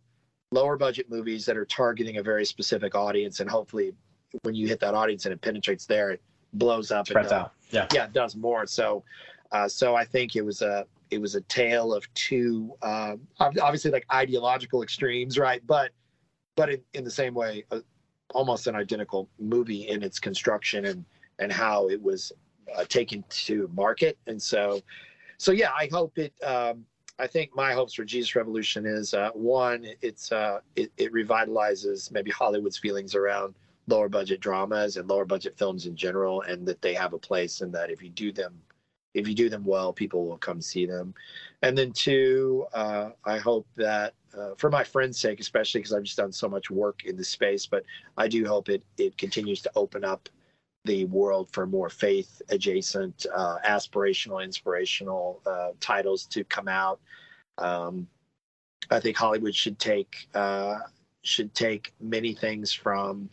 [0.51, 3.91] lower budget movies that are targeting a very specific audience, and hopefully,
[4.43, 6.21] when you hit that audience and it penetrates there, it
[6.53, 7.07] blows up.
[7.07, 7.53] Spreads out.
[7.71, 7.87] Yeah.
[7.91, 8.67] Yeah, it does more.
[8.67, 9.03] So,
[9.51, 13.89] uh, so I think it was a it was a tale of two uh, obviously
[13.89, 15.65] like ideological extremes, right?
[15.65, 15.89] But
[16.55, 17.79] but in, in the same way, uh,
[18.35, 21.03] almost an identical movie in its construction and
[21.39, 22.31] and how it was
[22.77, 24.19] uh, taken to market.
[24.27, 24.81] And so,
[25.39, 26.33] so yeah, I hope it.
[26.43, 26.85] Um,
[27.17, 32.11] I think my hopes for Jesus Revolution is uh, one, it's uh, it, it revitalizes
[32.11, 33.55] maybe Hollywood's feelings around
[33.87, 37.61] lower budget dramas and lower budget films in general, and that they have a place,
[37.61, 38.53] and that if you do them,
[39.13, 41.13] if you do them well, people will come see them.
[41.61, 46.03] And then two, uh, I hope that uh, for my friend's sake, especially because I've
[46.03, 47.83] just done so much work in this space, but
[48.17, 50.27] I do hope it it continues to open up
[50.89, 56.99] the world for more faith adjacent, uh, aspirational, inspirational uh, titles to come out.
[57.59, 58.07] Um,
[58.89, 60.79] I think Hollywood should take uh,
[61.21, 63.29] should take many things from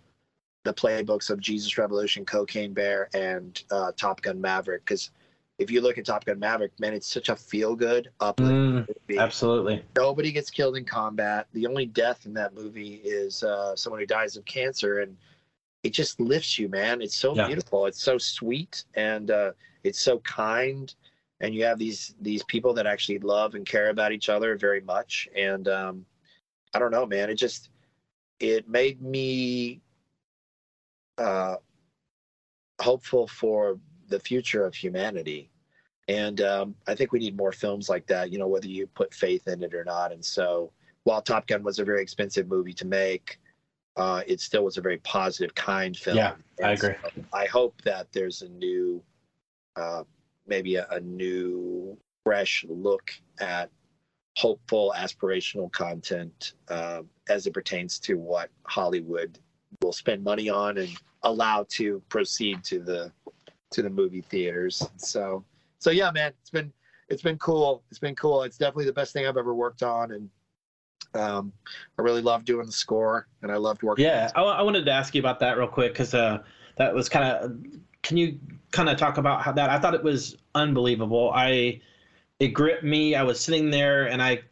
[0.64, 4.84] the playbooks of Jesus Revolution, Cocaine Bear, and uh, Top Gun Maverick.
[4.84, 5.10] Because
[5.58, 8.90] if you look at Top Gun Maverick, man, it's such a feel good uplift.
[9.08, 9.82] Mm, absolutely.
[9.96, 11.46] Nobody gets killed in combat.
[11.54, 15.16] The only death in that movie is uh, someone who dies of cancer, and
[15.86, 17.00] it just lifts you, man.
[17.00, 17.46] It's so yeah.
[17.46, 17.86] beautiful.
[17.86, 19.52] It's so sweet and uh,
[19.84, 20.92] it's so kind.
[21.40, 24.80] And you have these these people that actually love and care about each other very
[24.80, 25.28] much.
[25.36, 26.04] And um,
[26.74, 27.30] I don't know, man.
[27.30, 27.68] It just
[28.40, 29.80] it made me
[31.18, 31.56] uh,
[32.80, 35.50] hopeful for the future of humanity.
[36.08, 38.32] And um, I think we need more films like that.
[38.32, 40.10] You know, whether you put faith in it or not.
[40.10, 40.72] And so,
[41.04, 43.38] while Top Gun was a very expensive movie to make,
[43.96, 46.16] uh, it still was a very positive, kind film.
[46.16, 46.94] Yeah, and I agree.
[47.02, 49.02] So I hope that there's a new,
[49.76, 50.04] uh,
[50.46, 53.70] maybe a, a, new, fresh look at
[54.36, 59.38] hopeful, aspirational content uh, as it pertains to what Hollywood
[59.80, 60.90] will spend money on and
[61.22, 63.12] allow to proceed to the
[63.70, 64.86] to the movie theaters.
[64.96, 65.44] So,
[65.78, 66.72] so yeah, man, it's been
[67.08, 67.82] it's been cool.
[67.90, 68.42] It's been cool.
[68.42, 70.28] It's definitely the best thing I've ever worked on, and
[71.14, 71.52] um,
[71.98, 74.04] I really love doing the score, and I loved working.
[74.04, 76.42] Yeah, I, I wanted to ask you about that real quick because uh,
[76.76, 77.52] that was kind of.
[78.02, 78.38] Can you
[78.70, 79.70] kind of talk about how that?
[79.70, 81.32] I thought it was unbelievable.
[81.34, 81.80] I
[82.38, 83.14] it gripped me.
[83.14, 84.42] I was sitting there and I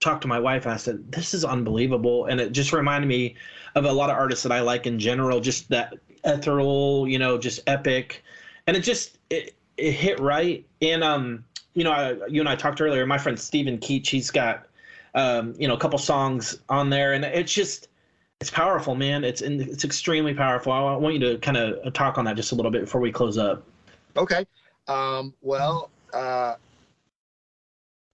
[0.00, 3.36] talked to my wife and I said, "This is unbelievable," and it just reminded me
[3.74, 5.40] of a lot of artists that I like in general.
[5.40, 5.94] Just that
[6.24, 8.22] ethereal, you know, just epic,
[8.66, 10.64] and it just it, it hit right.
[10.82, 11.44] And um,
[11.74, 13.06] you know, I, you and I talked earlier.
[13.06, 14.66] My friend Stephen Keech, he's got
[15.16, 17.88] um, you know, a couple songs on there, and it's just
[18.40, 19.24] it's powerful, man.
[19.24, 20.72] It's it's extremely powerful.
[20.72, 23.10] I want you to kind of talk on that just a little bit before we
[23.10, 23.64] close up.
[24.16, 24.46] Okay.
[24.88, 26.54] Um, well, uh,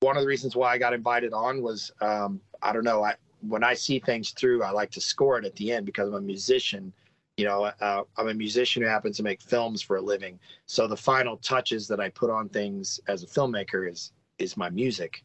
[0.00, 3.02] one of the reasons why I got invited on was um, I don't know.
[3.02, 3.16] I
[3.48, 6.14] when I see things through, I like to score it at the end because I'm
[6.14, 6.92] a musician.
[7.36, 10.38] You know, uh, I'm a musician who happens to make films for a living.
[10.66, 14.70] So the final touches that I put on things as a filmmaker is is my
[14.70, 15.24] music.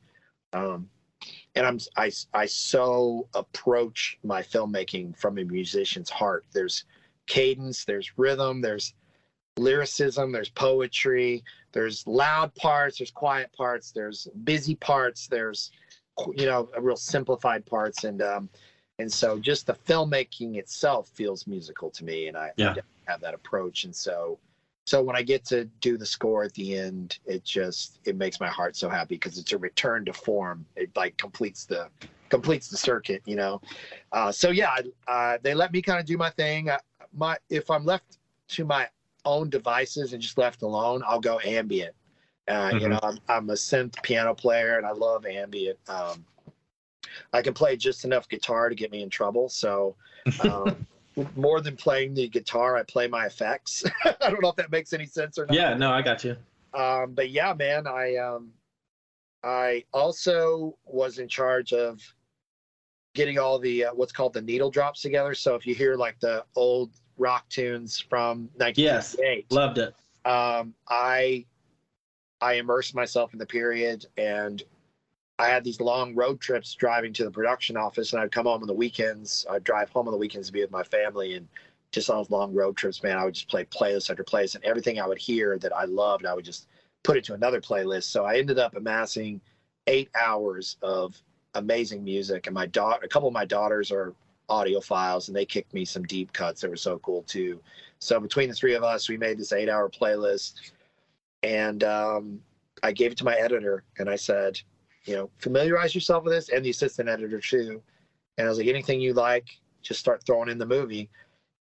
[0.54, 0.90] Um,
[1.56, 6.46] and I'm I I so approach my filmmaking from a musician's heart.
[6.54, 6.86] There's
[7.26, 8.94] cadence, there's rhythm, there's
[9.58, 15.72] lyricism, there's poetry, there's loud parts, there's quiet parts, there's busy parts, there's
[16.36, 18.50] you know real simplified parts, and um,
[19.00, 22.74] and so just the filmmaking itself feels musical to me, and I, yeah.
[23.08, 24.40] I have that approach, and so
[24.88, 28.40] so when I get to do the score at the end, it just it makes
[28.40, 30.66] my heart so happy because it's a return to form.
[30.78, 31.90] It like completes the
[32.30, 33.60] completes the circuit, you know.
[34.14, 34.78] Uh, so yeah,
[35.10, 36.70] uh, they let me kind of do my thing.
[36.70, 36.78] Uh,
[37.14, 38.88] my if I'm left to my
[39.26, 41.94] own devices and just left alone, I'll go ambient.
[42.48, 42.78] Uh, mm-hmm.
[42.78, 45.78] You know, I'm, I'm a synth piano player and I love ambient.
[45.90, 46.24] Um,
[47.34, 49.50] I can play just enough guitar to get me in trouble.
[49.50, 49.98] So,
[50.40, 50.88] um,
[51.36, 53.84] more than playing the guitar, I play my effects.
[54.06, 55.56] I don't know if that makes any sense or not.
[55.56, 56.36] Yeah, no, I got you.
[56.74, 58.52] Um, but yeah, man, I um,
[59.44, 62.02] I also was in charge of
[63.16, 65.34] getting all the uh, what's called the needle drops together.
[65.34, 69.96] So if you hear like the old rock tunes from 1998, yes, loved it.
[70.26, 71.46] Um, I
[72.42, 74.62] I immersed myself in the period, and
[75.40, 78.62] I had these long road trips driving to the production office, and I'd come home
[78.62, 79.46] on the weekends.
[79.50, 81.48] I'd drive home on the weekends to be with my family, and
[81.92, 84.64] just on those long road trips, man, I would just play playlist after playlist, and
[84.64, 86.68] everything I would hear that I loved, I would just
[87.04, 88.06] put it to another playlist.
[88.06, 89.40] So I ended up amassing
[89.86, 91.22] eight hours of
[91.54, 94.14] amazing music, and my daughter, a couple of my daughters are
[94.50, 97.62] audiophiles, and they kicked me some deep cuts that were so cool too.
[98.00, 100.72] So between the three of us, we made this eight-hour playlist,
[101.44, 102.42] and um,
[102.82, 104.60] I gave it to my editor, and I said
[105.08, 107.82] you know, familiarize yourself with this and the assistant editor too.
[108.38, 109.48] And I was like, anything you like,
[109.82, 111.10] just start throwing in the movie.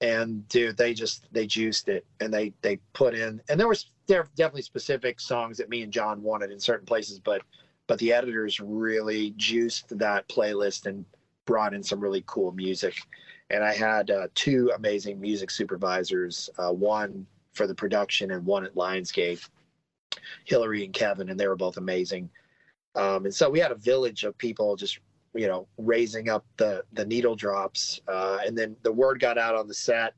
[0.02, 3.88] And dude, they just they juiced it and they they put in and there was
[4.07, 7.41] there definitely specific songs that me and John wanted in certain places, but
[7.88, 11.06] but the editors really juiced that playlist and
[11.45, 12.95] brought in some really cool music.
[13.49, 18.64] And I had uh, two amazing music supervisors, uh, one for the production and one
[18.64, 19.49] at Lionsgate,
[20.45, 22.30] Hillary and Kevin, and they were both amazing.
[22.95, 24.99] Um, and so we had a village of people just,
[25.34, 27.99] you know, raising up the the needle drops.
[28.07, 30.14] Uh, and then the word got out on the set.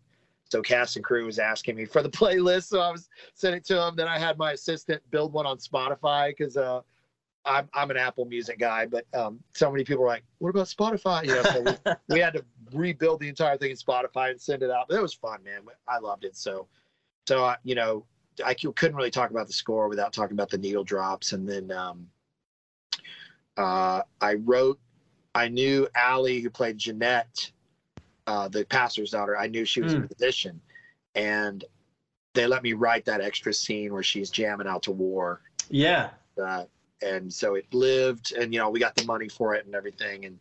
[0.45, 2.65] So cast and crew was asking me for the playlist.
[2.65, 3.95] So I was sending it to them.
[3.95, 6.81] Then I had my assistant build one on Spotify because uh,
[7.45, 10.68] I'm I'm an Apple Music guy, but um, so many people were like, "What about
[10.68, 14.39] Spotify?" You know, so we, we, had to rebuild the entire thing in Spotify and
[14.39, 14.88] send it out.
[14.89, 15.61] But it was fun, man.
[15.88, 16.35] I loved it.
[16.35, 16.68] So,
[17.26, 18.06] so uh, you know,
[18.45, 21.72] I couldn't really talk about the score without talking about the needle drops, and then
[21.72, 22.07] um,
[23.62, 24.80] uh, I wrote,
[25.36, 27.52] I knew Allie, who played Jeanette,
[28.28, 29.38] uh, the pastor's daughter.
[29.38, 29.98] I knew she was mm.
[29.98, 30.08] a hmm.
[30.18, 30.62] musician,
[31.16, 31.64] and
[32.34, 35.42] they let me write that extra scene where she's jamming out to war.
[35.70, 36.10] Yeah.
[36.42, 36.66] Uh,
[37.02, 40.26] and so it lived, and you know we got the money for it and everything.
[40.26, 40.40] And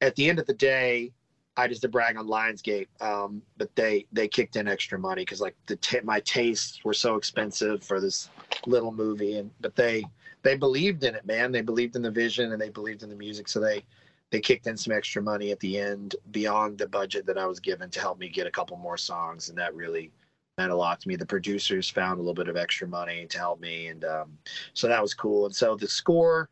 [0.00, 1.12] at the end of the day,
[1.56, 5.40] I just to brag on Lionsgate, um, but they they kicked in extra money because
[5.40, 8.30] like the t- my tastes were so expensive for this
[8.66, 10.04] little movie, and but they
[10.42, 11.52] they believed in it, man.
[11.52, 13.48] They believed in the vision and they believed in the music.
[13.48, 13.84] So they
[14.30, 17.60] they kicked in some extra money at the end beyond the budget that I was
[17.60, 20.10] given to help me get a couple more songs, and that really
[20.56, 21.16] meant a lot to me.
[21.16, 24.38] The producers found a little bit of extra money to help me, and um,
[24.72, 25.44] so that was cool.
[25.44, 26.48] And so the score,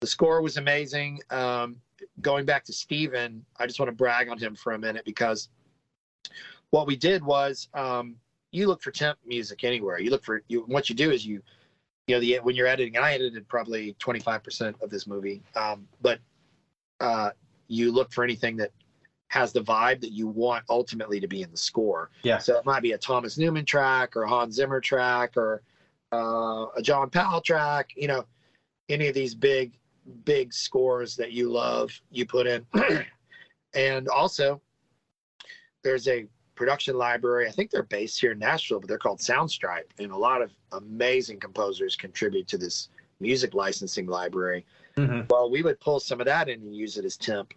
[0.00, 1.20] the score was amazing.
[1.30, 1.76] Um,
[2.20, 5.48] going back to Steven, I just want to brag on him for a minute because
[6.70, 8.16] what we did was um,
[8.50, 10.00] you look for temp music anywhere.
[10.00, 10.64] You look for you.
[10.66, 11.42] What you do is you
[12.08, 16.18] you know, the when you're editing, I edited probably 25% of this movie, um, but
[17.00, 17.30] uh,
[17.68, 18.72] you look for anything that
[19.28, 22.10] has the vibe that you want ultimately to be in the score.
[22.22, 22.38] Yeah.
[22.38, 25.62] So it might be a Thomas Newman track or a Hans Zimmer track or
[26.12, 27.90] uh, a John Powell track.
[27.94, 28.24] You know,
[28.88, 29.74] any of these big,
[30.24, 32.66] big scores that you love, you put in.
[33.74, 34.62] and also,
[35.84, 36.26] there's a
[36.58, 37.46] production library.
[37.46, 40.50] I think they're based here in Nashville, but they're called Soundstripe, and a lot of
[40.72, 42.88] amazing composers contribute to this
[43.20, 44.66] music licensing library.
[44.96, 45.22] Mm-hmm.
[45.30, 47.54] Well, we would pull some of that in and use it as temp,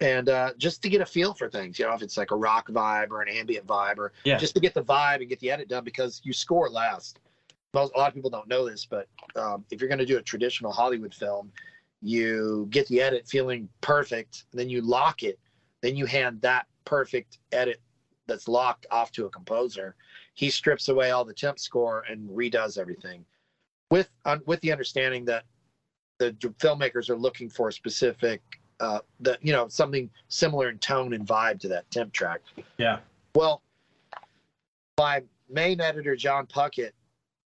[0.00, 1.78] and uh, just to get a feel for things.
[1.78, 4.38] You know, if it's like a rock vibe or an ambient vibe, or yeah.
[4.38, 7.20] just to get the vibe and get the edit done because you score last.
[7.74, 10.16] Most, a lot of people don't know this, but um, if you're going to do
[10.16, 11.52] a traditional Hollywood film,
[12.00, 15.38] you get the edit feeling perfect, then you lock it,
[15.82, 17.80] then you hand that perfect edit
[18.26, 19.94] that's locked off to a composer.
[20.34, 23.24] He strips away all the temp score and redoes everything,
[23.90, 24.08] with
[24.46, 25.44] with the understanding that
[26.18, 28.40] the filmmakers are looking for a specific,
[28.80, 32.40] uh, that you know something similar in tone and vibe to that temp track.
[32.78, 32.98] Yeah.
[33.34, 33.62] Well,
[34.98, 36.92] my main editor John Puckett,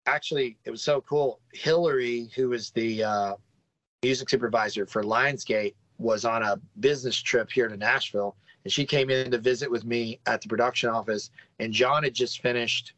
[0.06, 1.40] actually, it was so cool.
[1.54, 3.36] Hillary, who was the uh,
[4.02, 9.10] music supervisor for Lionsgate, was on a business trip here to Nashville and she came
[9.10, 12.94] in to visit with me at the production office and john had just finished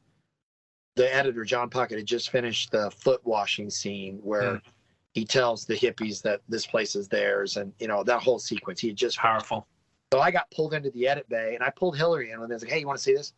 [0.96, 4.62] the editor John Puckett, had just finished the foot washing scene where mm.
[5.14, 8.80] he tells the hippies that this place is theirs and you know that whole sequence.
[8.80, 9.68] He just powerful.
[10.14, 12.56] So i got pulled into the edit bay and i pulled hillary in and I
[12.56, 13.34] was like hey you want to see this?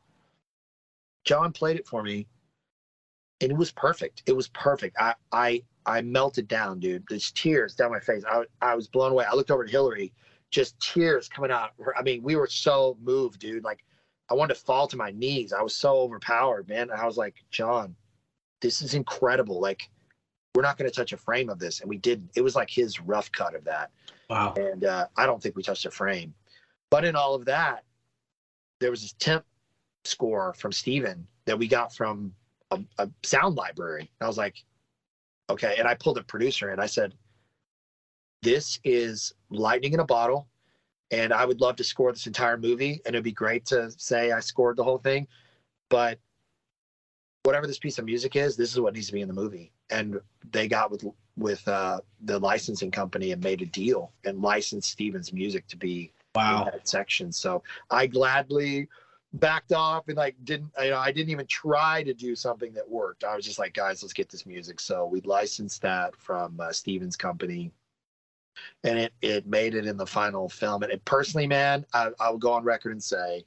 [1.26, 2.28] John played it for me
[3.42, 4.24] and it was perfect.
[4.26, 4.96] It was perfect.
[5.00, 7.04] I i i melted down dude.
[7.10, 8.24] There's tears down my face.
[8.30, 9.26] I, I was blown away.
[9.26, 10.14] I looked over at hillary
[10.52, 11.72] just tears coming out.
[11.98, 13.64] I mean, we were so moved, dude.
[13.64, 13.84] Like
[14.30, 15.54] I wanted to fall to my knees.
[15.54, 16.92] I was so overpowered, man.
[16.92, 17.96] I was like, John,
[18.62, 19.60] this is incredible.
[19.60, 19.90] Like,
[20.54, 22.32] we're not going to touch a frame of this, and we didn't.
[22.36, 23.92] It was like his rough cut of that.
[24.30, 24.54] Wow.
[24.58, 26.34] And uh, I don't think we touched a frame.
[26.90, 27.84] But in all of that,
[28.80, 29.46] there was this temp
[30.04, 32.34] score from Steven that we got from
[32.72, 34.02] a, a sound library.
[34.02, 34.64] And I was like,
[35.50, 35.76] okay.
[35.78, 37.14] And I pulled a producer and I said,
[38.42, 40.48] this is lightning in a bottle.
[41.12, 43.02] And I would love to score this entire movie.
[43.06, 45.28] And it'd be great to say I scored the whole thing.
[45.90, 46.20] But
[47.44, 49.72] whatever this piece of music is, this is what needs to be in the movie.
[49.90, 50.20] And
[50.52, 51.06] they got with
[51.38, 56.12] with uh, the licensing company and made a deal and licensed Steven's music to be
[56.36, 56.66] Wow.
[56.66, 57.32] in that section.
[57.32, 58.88] So I gladly
[59.34, 62.88] backed off and like didn't you know I didn't even try to do something that
[62.88, 63.24] worked.
[63.24, 64.80] I was just like, guys, let's get this music.
[64.80, 67.72] So we licensed that from uh, Steven's company,
[68.84, 70.84] and it it made it in the final film.
[70.84, 73.46] And it, personally, man, I, I will go on record and say,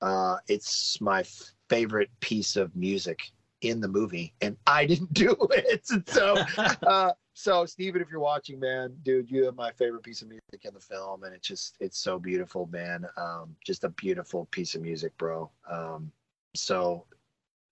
[0.00, 1.24] uh, it's my
[1.68, 3.30] favorite piece of music
[3.62, 5.86] in the movie, and I didn't do it.
[5.90, 6.36] And so
[6.86, 10.64] uh, so Steven, if you're watching, man, dude, you have my favorite piece of music
[10.64, 13.06] in the film, and it's just it's so beautiful, man.
[13.16, 15.50] Um, just a beautiful piece of music, bro.
[15.70, 16.12] Um,
[16.54, 17.06] so,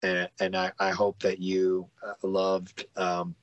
[0.02, 3.34] and and I, I hope that you uh, loved um,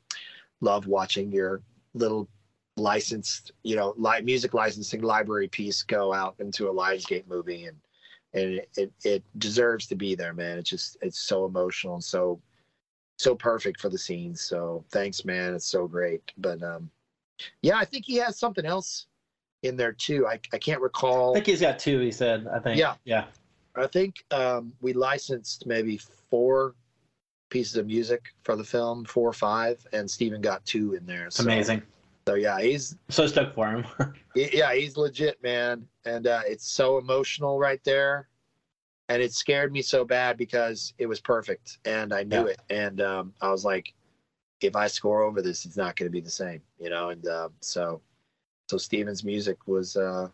[0.62, 1.62] loved watching your
[1.94, 2.28] little
[2.78, 7.78] licensed, you know, li- music licensing library piece go out into a Lionsgate movie, and
[8.34, 10.58] and it, it it deserves to be there, man.
[10.58, 12.40] It's just it's so emotional and so
[13.18, 14.42] so perfect for the scenes.
[14.42, 15.56] So thanks, man.
[15.56, 16.22] It's so great.
[16.38, 16.90] But um,
[17.62, 19.08] yeah, I think he has something else
[19.64, 20.28] in there too.
[20.28, 21.32] I, I can't recall.
[21.32, 22.00] I think he's got two.
[22.00, 22.48] He said.
[22.54, 22.78] I think.
[22.78, 22.96] Yeah.
[23.06, 23.26] Yeah.
[23.78, 25.98] I think um, we licensed maybe
[26.30, 26.76] four
[27.50, 31.28] pieces of music for the film, four or five, and Steven got two in there.
[31.28, 31.82] It's So, amazing.
[32.28, 33.86] So yeah, he's So stuck for him.
[34.34, 38.30] he- yeah he's legit, man, and uh, it's so emotional right there.
[39.08, 42.54] And it scared me so bad because it was perfect, and I knew Yeah.
[42.54, 43.94] it, and um, I was like,
[44.62, 47.10] if I score over this, it's not going to be the same, you know.
[47.10, 48.02] And uh, so,
[48.68, 50.30] so Steven's music was uh,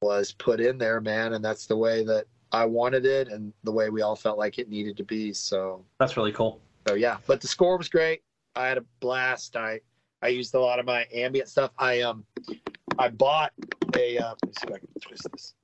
[0.00, 3.72] was put in there, man, and that's the way that I wanted it, and the
[3.72, 5.32] way we all felt like it needed to be.
[5.32, 6.60] So, That's really cool.
[6.86, 7.16] so yeah.
[7.26, 8.22] But the score was great.
[8.54, 9.56] I had a blast.
[9.56, 9.80] I
[10.24, 11.70] I used a lot of my ambient stuff.
[11.78, 12.24] I um
[12.98, 13.52] I bought
[13.94, 15.54] a uh, let me see if I can twist this.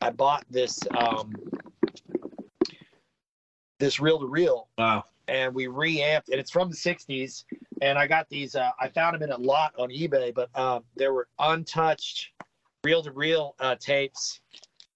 [0.00, 1.32] I bought this um
[3.78, 5.04] this reel to reel Wow.
[5.28, 7.44] and we reamped and it's from the 60s
[7.80, 10.84] and i got these uh, i found them in a lot on ebay but um,
[10.94, 12.30] there were untouched
[12.84, 14.40] reel-to-reel uh, tapes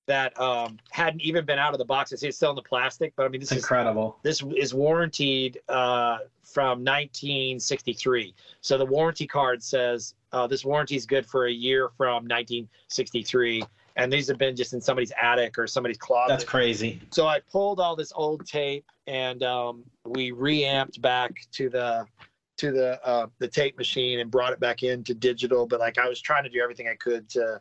[0.07, 3.25] that um, hadn't even been out of the box it's still in the plastic but
[3.25, 4.19] i mean this It's is incredible.
[4.23, 11.07] this is warranted uh, from 1963 so the warranty card says uh, this warranty is
[11.07, 13.65] good for a year from 1963
[13.97, 17.01] and these have been just in somebody's attic or somebody's closet That's crazy.
[17.11, 22.07] so I pulled all this old tape and um, we reamped back to the
[22.59, 25.67] to the uh, the tape machine and brought it back into digital.
[25.67, 27.61] But like I was trying to do everything I could to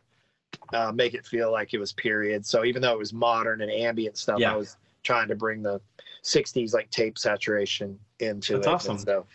[0.72, 2.44] uh, make it feel like it was period.
[2.46, 4.52] So even though it was modern and ambient stuff, Yeah.
[4.52, 5.80] I was trying to bring the
[6.22, 8.70] '60s like tape saturation into That's it.
[8.70, 8.90] awesome.
[8.92, 9.26] And so,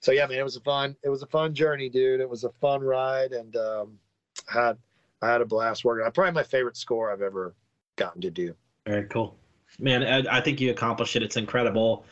[0.00, 2.20] so yeah, man, it was a fun it was a fun journey, dude.
[2.20, 3.98] It was a fun ride and um,
[4.46, 4.76] had
[5.22, 6.10] I had a blast working.
[6.12, 7.54] Probably my favorite score I've ever
[7.96, 8.54] gotten to do.
[8.86, 9.36] Very cool,
[9.78, 10.02] man.
[10.02, 11.22] I, I think you accomplished it.
[11.22, 12.04] It's incredible.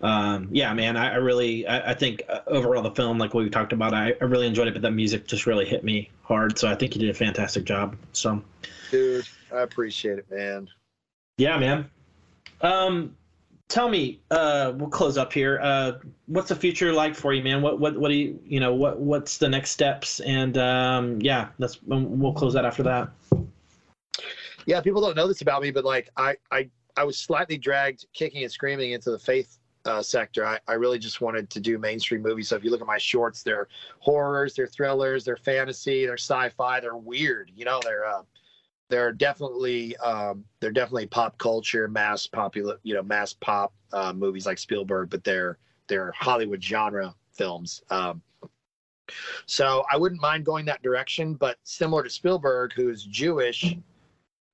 [0.00, 0.96] Um, yeah, man.
[0.96, 3.94] I, I really, I, I think uh, overall the film, like what we talked about,
[3.94, 4.72] I, I really enjoyed it.
[4.72, 6.58] But the music just really hit me hard.
[6.58, 7.96] So I think you did a fantastic job.
[8.12, 8.42] So
[8.90, 10.68] Dude, I appreciate it, man.
[11.38, 11.88] yeah, man.
[12.60, 13.16] Um,
[13.68, 15.58] tell me, uh, we'll close up here.
[15.62, 15.92] Uh,
[16.26, 17.62] what's the future like for you, man?
[17.62, 20.20] What, what, what do you, you know, what, what's the next steps?
[20.20, 23.08] And um, yeah, that's we'll close that after that.
[24.66, 28.06] Yeah, people don't know this about me, but like I, I, I was slightly dragged
[28.12, 30.46] kicking and screaming into the faith uh, sector.
[30.46, 32.48] I, I really just wanted to do mainstream movies.
[32.48, 36.80] So if you look at my shorts, they're horrors, they're thrillers, they're fantasy, they're sci-fi,
[36.80, 37.50] they're weird.
[37.54, 38.22] You know, they're uh,
[38.88, 44.46] they're definitely um, they're definitely pop culture, mass popular, you know, mass pop uh, movies
[44.46, 45.58] like Spielberg, but they're
[45.88, 47.82] they're Hollywood genre films.
[47.90, 48.22] Um,
[49.46, 53.76] so I wouldn't mind going that direction, but similar to Spielberg, who's Jewish,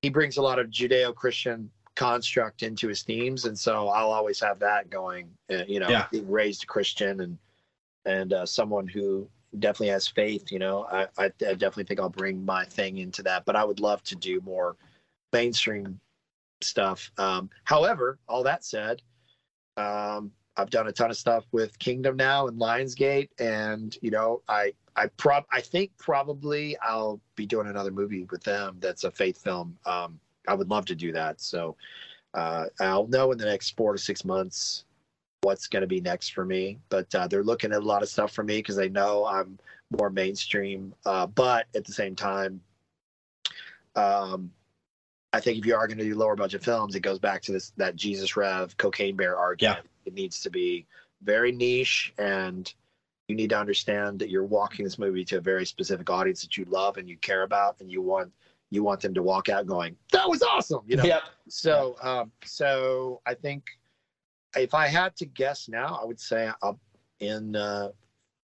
[0.01, 1.69] he brings a lot of Judeo-Christian
[1.99, 5.29] construct into his themes, and so I'll always have that going.
[5.51, 6.07] Uh, you know, Yeah.
[6.09, 7.37] being raised Christian and
[8.05, 9.27] and uh, someone who
[9.59, 10.49] definitely has faith.
[10.49, 13.65] You know, I, I, I definitely think I'll bring my thing into that, but I
[13.65, 14.77] would love to do more
[15.33, 15.99] mainstream
[16.61, 17.11] stuff.
[17.17, 19.01] Um, however, all that said,
[19.75, 24.41] um, I've done a ton of stuff with Kingdom now and Lionsgate, and you know,
[24.47, 29.11] I I prob I think probably I'll be doing another movie with them that's a
[29.11, 29.77] faith film.
[29.85, 30.17] Um,
[30.49, 31.39] I would love to do that.
[31.39, 31.75] So
[32.33, 34.85] uh, I'll know in the next four to six months
[35.41, 36.79] what's going to be next for me.
[36.89, 39.59] But uh, they're looking at a lot of stuff for me because they know I'm
[39.97, 40.93] more mainstream.
[41.05, 42.61] Uh, but at the same time,
[43.95, 44.51] um,
[45.31, 47.51] I think if you are going to do lower budget films, it goes back to
[47.51, 49.79] this that Jesus Rev Cocaine Bear argument.
[49.83, 49.89] Yeah.
[50.05, 50.87] It needs to be
[51.21, 52.73] very niche, and
[53.27, 56.57] you need to understand that you're walking this movie to a very specific audience that
[56.57, 58.31] you love and you care about, and you want
[58.69, 61.03] you want them to walk out going, "That was awesome," you know.
[61.03, 61.23] Yep.
[61.47, 63.65] So, um, so I think
[64.55, 66.73] if I had to guess now, I would say uh,
[67.19, 67.89] in uh,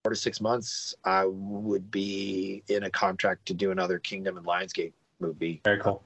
[0.03, 4.45] four to six months, I would be in a contract to do another Kingdom and
[4.45, 6.03] Lionsgate movie Very cool.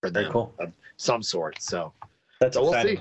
[0.00, 0.54] for Very cool.
[0.58, 1.60] of some sort.
[1.60, 1.92] So,
[2.40, 2.98] That's so we'll see.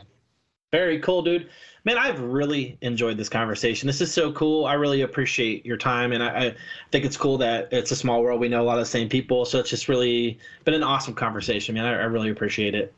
[0.76, 1.47] Very cool, dude.
[1.85, 3.88] Man, I've really enjoyed this conversation.
[3.88, 4.65] This is so cool.
[4.65, 6.56] I really appreciate your time, and I, I
[6.91, 8.41] think it's cool that it's a small world.
[8.41, 11.14] We know a lot of the same people, so it's just really been an awesome
[11.14, 11.85] conversation, man.
[11.85, 12.93] I, I really appreciate it.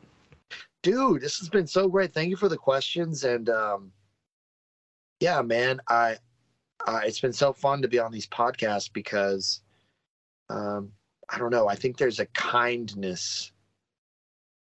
[0.82, 3.92] dude this has been so great thank you for the questions and um
[5.20, 6.16] yeah man i
[7.04, 9.62] it's been so fun to be on these podcasts because
[10.50, 10.92] um
[11.30, 13.52] i don't know i think there's a kindness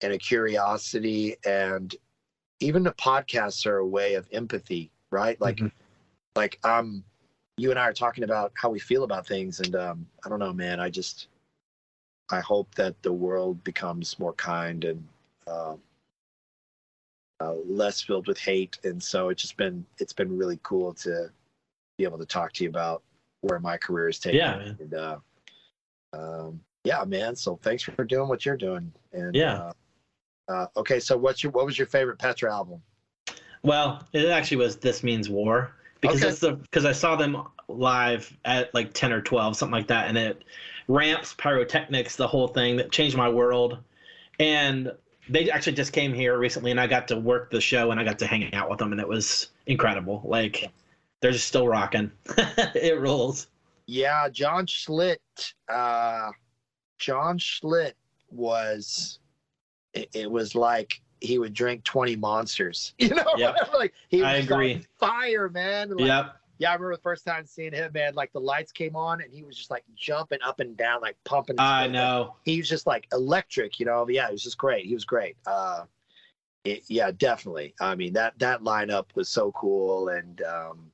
[0.01, 1.95] and a curiosity and
[2.59, 5.71] even the podcasts are a way of empathy right like Mhm.
[6.35, 7.03] like um
[7.57, 10.39] you and i are talking about how we feel about things and um i don't
[10.39, 11.27] know man i just
[12.31, 15.07] i hope that the world becomes more kind and
[15.47, 15.79] um
[17.41, 21.29] uh, less filled with hate and so it's just been it's been really cool to
[21.97, 23.03] be able to talk to you about
[23.41, 24.77] where my career is taking Yeah, man.
[24.79, 25.17] and uh
[26.13, 29.53] um yeah man so thanks for doing what you're doing and Yeah.
[29.55, 29.73] uh,
[30.47, 32.81] uh okay so what's your what was your favorite petra album
[33.63, 36.29] Well, it actually was "This Means War" because Okay.
[36.29, 40.07] it's the because I saw them live at like ten or twelve, something like that,
[40.07, 40.43] and it
[40.87, 43.79] ramps, pyrotechnics, the whole thing that changed my world.
[44.39, 44.91] And
[45.29, 48.03] they actually just came here recently, and I got to work the show, and I
[48.03, 50.21] got to hang out with them, and it was incredible.
[50.23, 50.69] Like
[51.21, 52.11] they're just still rocking.
[52.75, 53.47] it rules.
[53.87, 55.17] yeah john schlitt
[55.69, 56.29] uh
[56.99, 57.93] john schlitt
[58.29, 59.17] was
[59.95, 63.55] it, it was like he would drink 20 monsters you know Yep.
[63.73, 64.85] like he was I agree.
[64.99, 66.35] fire man Like, Yep.
[66.57, 68.13] Yeah, I remember the first time seeing him, man.
[68.15, 71.17] Like the lights came on, and he was just like jumping up and down, like
[71.25, 71.57] pumping.
[71.59, 72.35] I know.
[72.45, 74.07] He was just like electric, you know.
[74.07, 74.85] Yeah, he was just great.
[74.85, 75.35] He was great.
[75.45, 75.83] Uh,
[76.63, 77.75] it, yeah, definitely.
[77.81, 80.91] I mean that that lineup was so cool, and um,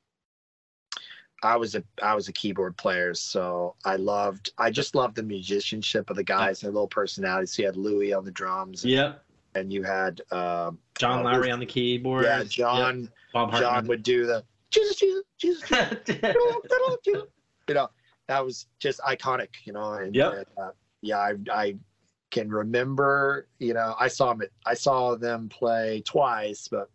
[1.44, 4.52] I was a I was a keyboard player, so I loved.
[4.58, 7.54] I just loved the musicianship of the guys, and their little personalities.
[7.56, 9.24] So You had Louis on the drums, Yep.
[9.56, 12.26] and you had um, John Uh, Lawry who's- on the keyboard.
[12.26, 13.02] yeah, John.
[13.02, 13.10] Yep.
[13.34, 15.70] Bob John would do the Jesus, Jesus, Jesus,
[16.06, 16.36] Jesus.
[17.68, 17.90] you know
[18.28, 20.48] that was just iconic you know and Yep.
[20.58, 20.70] uh,
[21.02, 21.76] yeah I, I
[22.30, 26.90] can remember you know i saw them i saw them play twice but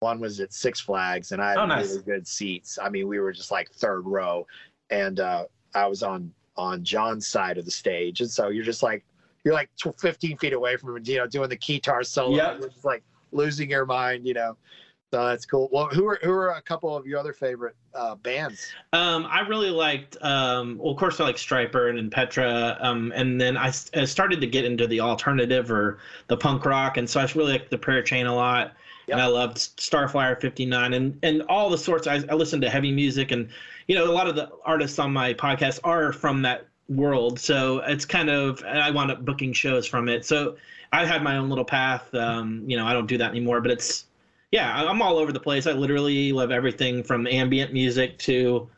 [0.00, 1.90] one was at six flags and i had Oh, nice.
[1.92, 2.78] really good seats.
[2.82, 4.46] I mean we were just like third row
[4.90, 5.44] and uh
[5.74, 9.04] i was on on john's side of the stage and so you're just like
[9.44, 12.60] you're like tw- 15 feet away from him you know doing the guitar solo Yep.
[12.60, 13.02] just like
[13.32, 14.56] losing your mind you know.
[15.12, 15.68] So that's cool.
[15.72, 18.72] Well who are who are a couple of your other favorite uh bands?
[18.92, 23.12] Um, I really liked, um, well, of course, I like Stryper and, and Petra, um,
[23.14, 27.20] and then I started to get into the alternative or the punk rock, and so
[27.20, 28.74] I really liked the Prayer Chain a lot,
[29.08, 32.06] and I loved Starflyer '59 and and all the sorts.
[32.06, 33.48] I, I listened to heavy music, and
[33.88, 37.78] you know, a lot of the artists on my podcast are from that world, so
[37.86, 40.24] it's kind of, and I wound up booking shows from it.
[40.24, 40.56] So
[40.92, 42.12] I had my own little path.
[42.14, 44.06] Um, you know, I don't do that anymore, but it's
[44.52, 45.66] yeah, I'm all over the place.
[45.66, 48.68] I literally love everything from ambient music to,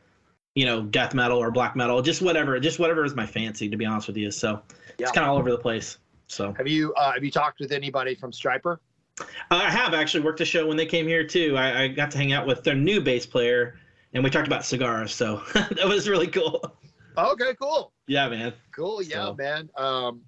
[0.55, 3.77] you know, death metal or black metal, just whatever, just whatever is my fancy, to
[3.77, 4.31] be honest with you.
[4.31, 4.63] So
[4.99, 5.05] Yeah.
[5.05, 5.99] it's kind of all over the place.
[6.27, 8.79] So Have you uh, have you talked with anybody from Stryper?
[9.21, 11.57] Uh, I have actually worked a show when they came here too.
[11.57, 13.79] I, I got to hang out with their new bass player,
[14.15, 15.15] and we talked about cigars.
[15.15, 16.77] So that was really cool.
[17.17, 18.53] Okay, cool, Yeah, man.
[18.75, 19.71] cool, yeah, So- man.
[19.77, 20.23] Um,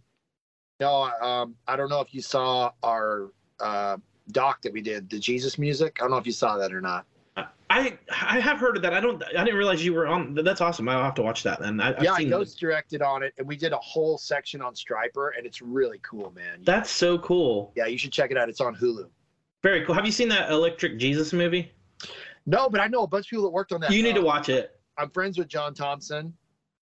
[0.81, 3.31] no, um, I don't know if you saw our
[3.61, 3.99] uh,
[4.33, 5.99] doc that we did, the Jesus music.
[6.01, 7.05] I don't know if you saw that or not.
[7.71, 8.93] I I have heard of that.
[8.93, 9.23] I don't.
[9.23, 10.35] I didn't realize you were on.
[10.35, 10.89] That's awesome.
[10.89, 11.81] I'll have to watch that then.
[11.81, 14.61] I, I've yeah, I seen ghost directed on it, and we did a whole section
[14.61, 16.63] on Stryper, and it's really cool, man.
[16.65, 17.73] That's so cool.
[17.77, 18.49] yeah, you should check it out.
[18.49, 19.09] It's on Hulu.
[19.63, 19.95] Very cool.
[19.95, 21.71] Have you seen that Electric Jesus movie?
[22.47, 23.93] No, but I know a bunch of people that worked on that.
[23.93, 24.81] You need to Uh, watch it.
[24.99, 26.35] I'm friends with John Thompson.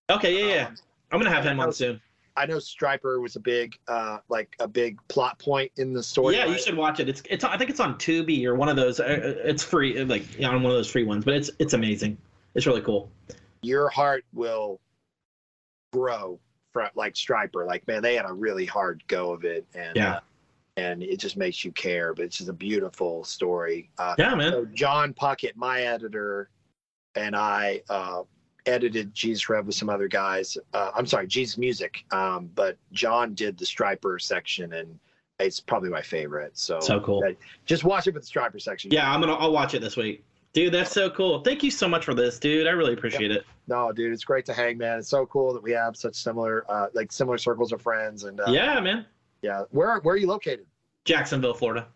[0.09, 0.67] Okay, yeah, yeah.
[0.67, 0.75] Um,
[1.11, 2.01] I'm gonna have him on soon.
[2.39, 6.35] I know Stryper was a big, uh, like a big plot point in the story.
[6.37, 7.09] yeah, you should watch it.
[7.09, 7.43] It's it's.
[7.43, 8.99] I think it's on Tubi or one of those.
[9.01, 11.25] uh, It's free, like on one of those free ones.
[11.25, 12.17] But it's it's amazing.
[12.55, 13.11] It's really cool.
[13.61, 14.79] your heart will
[15.91, 16.39] grow
[16.71, 17.67] from like Stryper.
[17.67, 20.13] Like, man, they had a really hard go of it, and Yeah.
[20.15, 20.19] uh,
[20.77, 22.13] and it just makes you care.
[22.13, 23.89] But it's just a beautiful story.
[23.97, 24.51] Uh, Yeah, man.
[24.53, 26.49] so John Puckett, my editor,
[27.15, 28.23] and I uh,
[28.65, 30.57] edited Jesus Rev with some other guys.
[30.73, 32.03] Uh, I'm sorry, Jesus Music.
[32.11, 34.99] Um, but John did the Stryper section, and
[35.39, 36.57] it's probably my favorite.
[36.57, 37.23] So, So cool.
[37.27, 37.31] uh,
[37.65, 38.91] just watch it with the Stryper section.
[38.91, 39.33] Yeah, I'm gonna.
[39.35, 40.23] I'll watch it this week,
[40.53, 40.73] dude.
[40.73, 41.39] That's so cool.
[41.41, 42.67] Thank you so much for this, dude.
[42.67, 43.45] I really appreciate it.
[43.67, 44.99] No, dude, it's great to hang, man.
[44.99, 48.23] It's so cool that we have such similar, uh, like similar circles of friends.
[48.23, 49.05] And uh, Yeah, man.
[49.41, 49.63] yeah.
[49.71, 50.65] Where where are you located?
[51.05, 51.87] Jacksonville, Florida.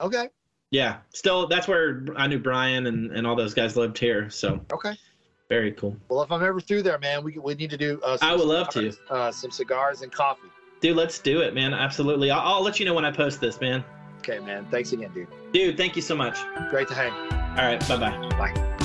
[0.00, 0.28] Okay,
[0.70, 4.28] Yeah, still that's where I knew Brian and, and all those guys lived here.
[4.30, 4.92] So okay.
[5.52, 8.00] Very cool, Well, if I'm ever through there, man, we we need to do.
[8.02, 8.90] Uh, some I would love to.
[9.10, 10.48] Uh, some cigars and coffee.
[10.80, 10.96] dude.
[10.96, 11.74] Let's do it, man.
[11.74, 12.30] Absolutely.
[12.30, 13.84] I'll, I'll let you know when I post this, man.
[14.20, 14.66] Okay, man.
[14.70, 15.28] Thanks again, dude.
[15.52, 16.38] Dude, thank you so much.
[16.70, 17.12] Great to hang.
[17.58, 18.28] All right, bye bye.
[18.38, 18.78] Bye.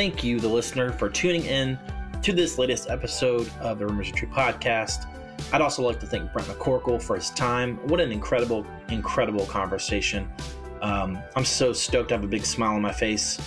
[0.00, 1.78] Thank you, the listener, for tuning in
[2.22, 5.04] to this latest episode of the Rumors Are True podcast.
[5.52, 7.76] I'd also like to thank Brent McCorkle for his time.
[7.86, 10.26] What an incredible, incredible conversation.
[10.80, 12.12] Um, I'm so stoked.
[12.12, 13.38] I have a big smile on my face.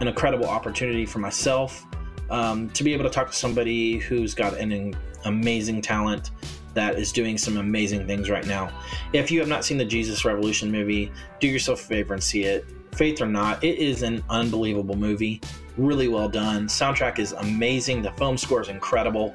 [0.00, 1.86] An incredible opportunity for myself
[2.28, 4.94] um, to be able to talk to somebody who's got an
[5.24, 6.32] amazing talent
[6.74, 8.70] that is doing some amazing things right now.
[9.14, 11.10] If you have not seen the Jesus Revolution movie,
[11.40, 12.66] do yourself a favor and see it.
[12.92, 15.40] Faith or not, it is an unbelievable movie.
[15.76, 16.66] Really well done.
[16.68, 18.02] Soundtrack is amazing.
[18.02, 19.34] The film score is incredible.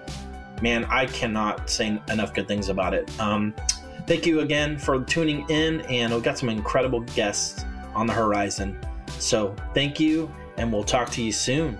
[0.61, 3.09] Man, I cannot say enough good things about it.
[3.19, 3.53] Um,
[4.07, 8.79] thank you again for tuning in, and we've got some incredible guests on the horizon.
[9.17, 11.77] So, thank you, and we'll talk to you soon.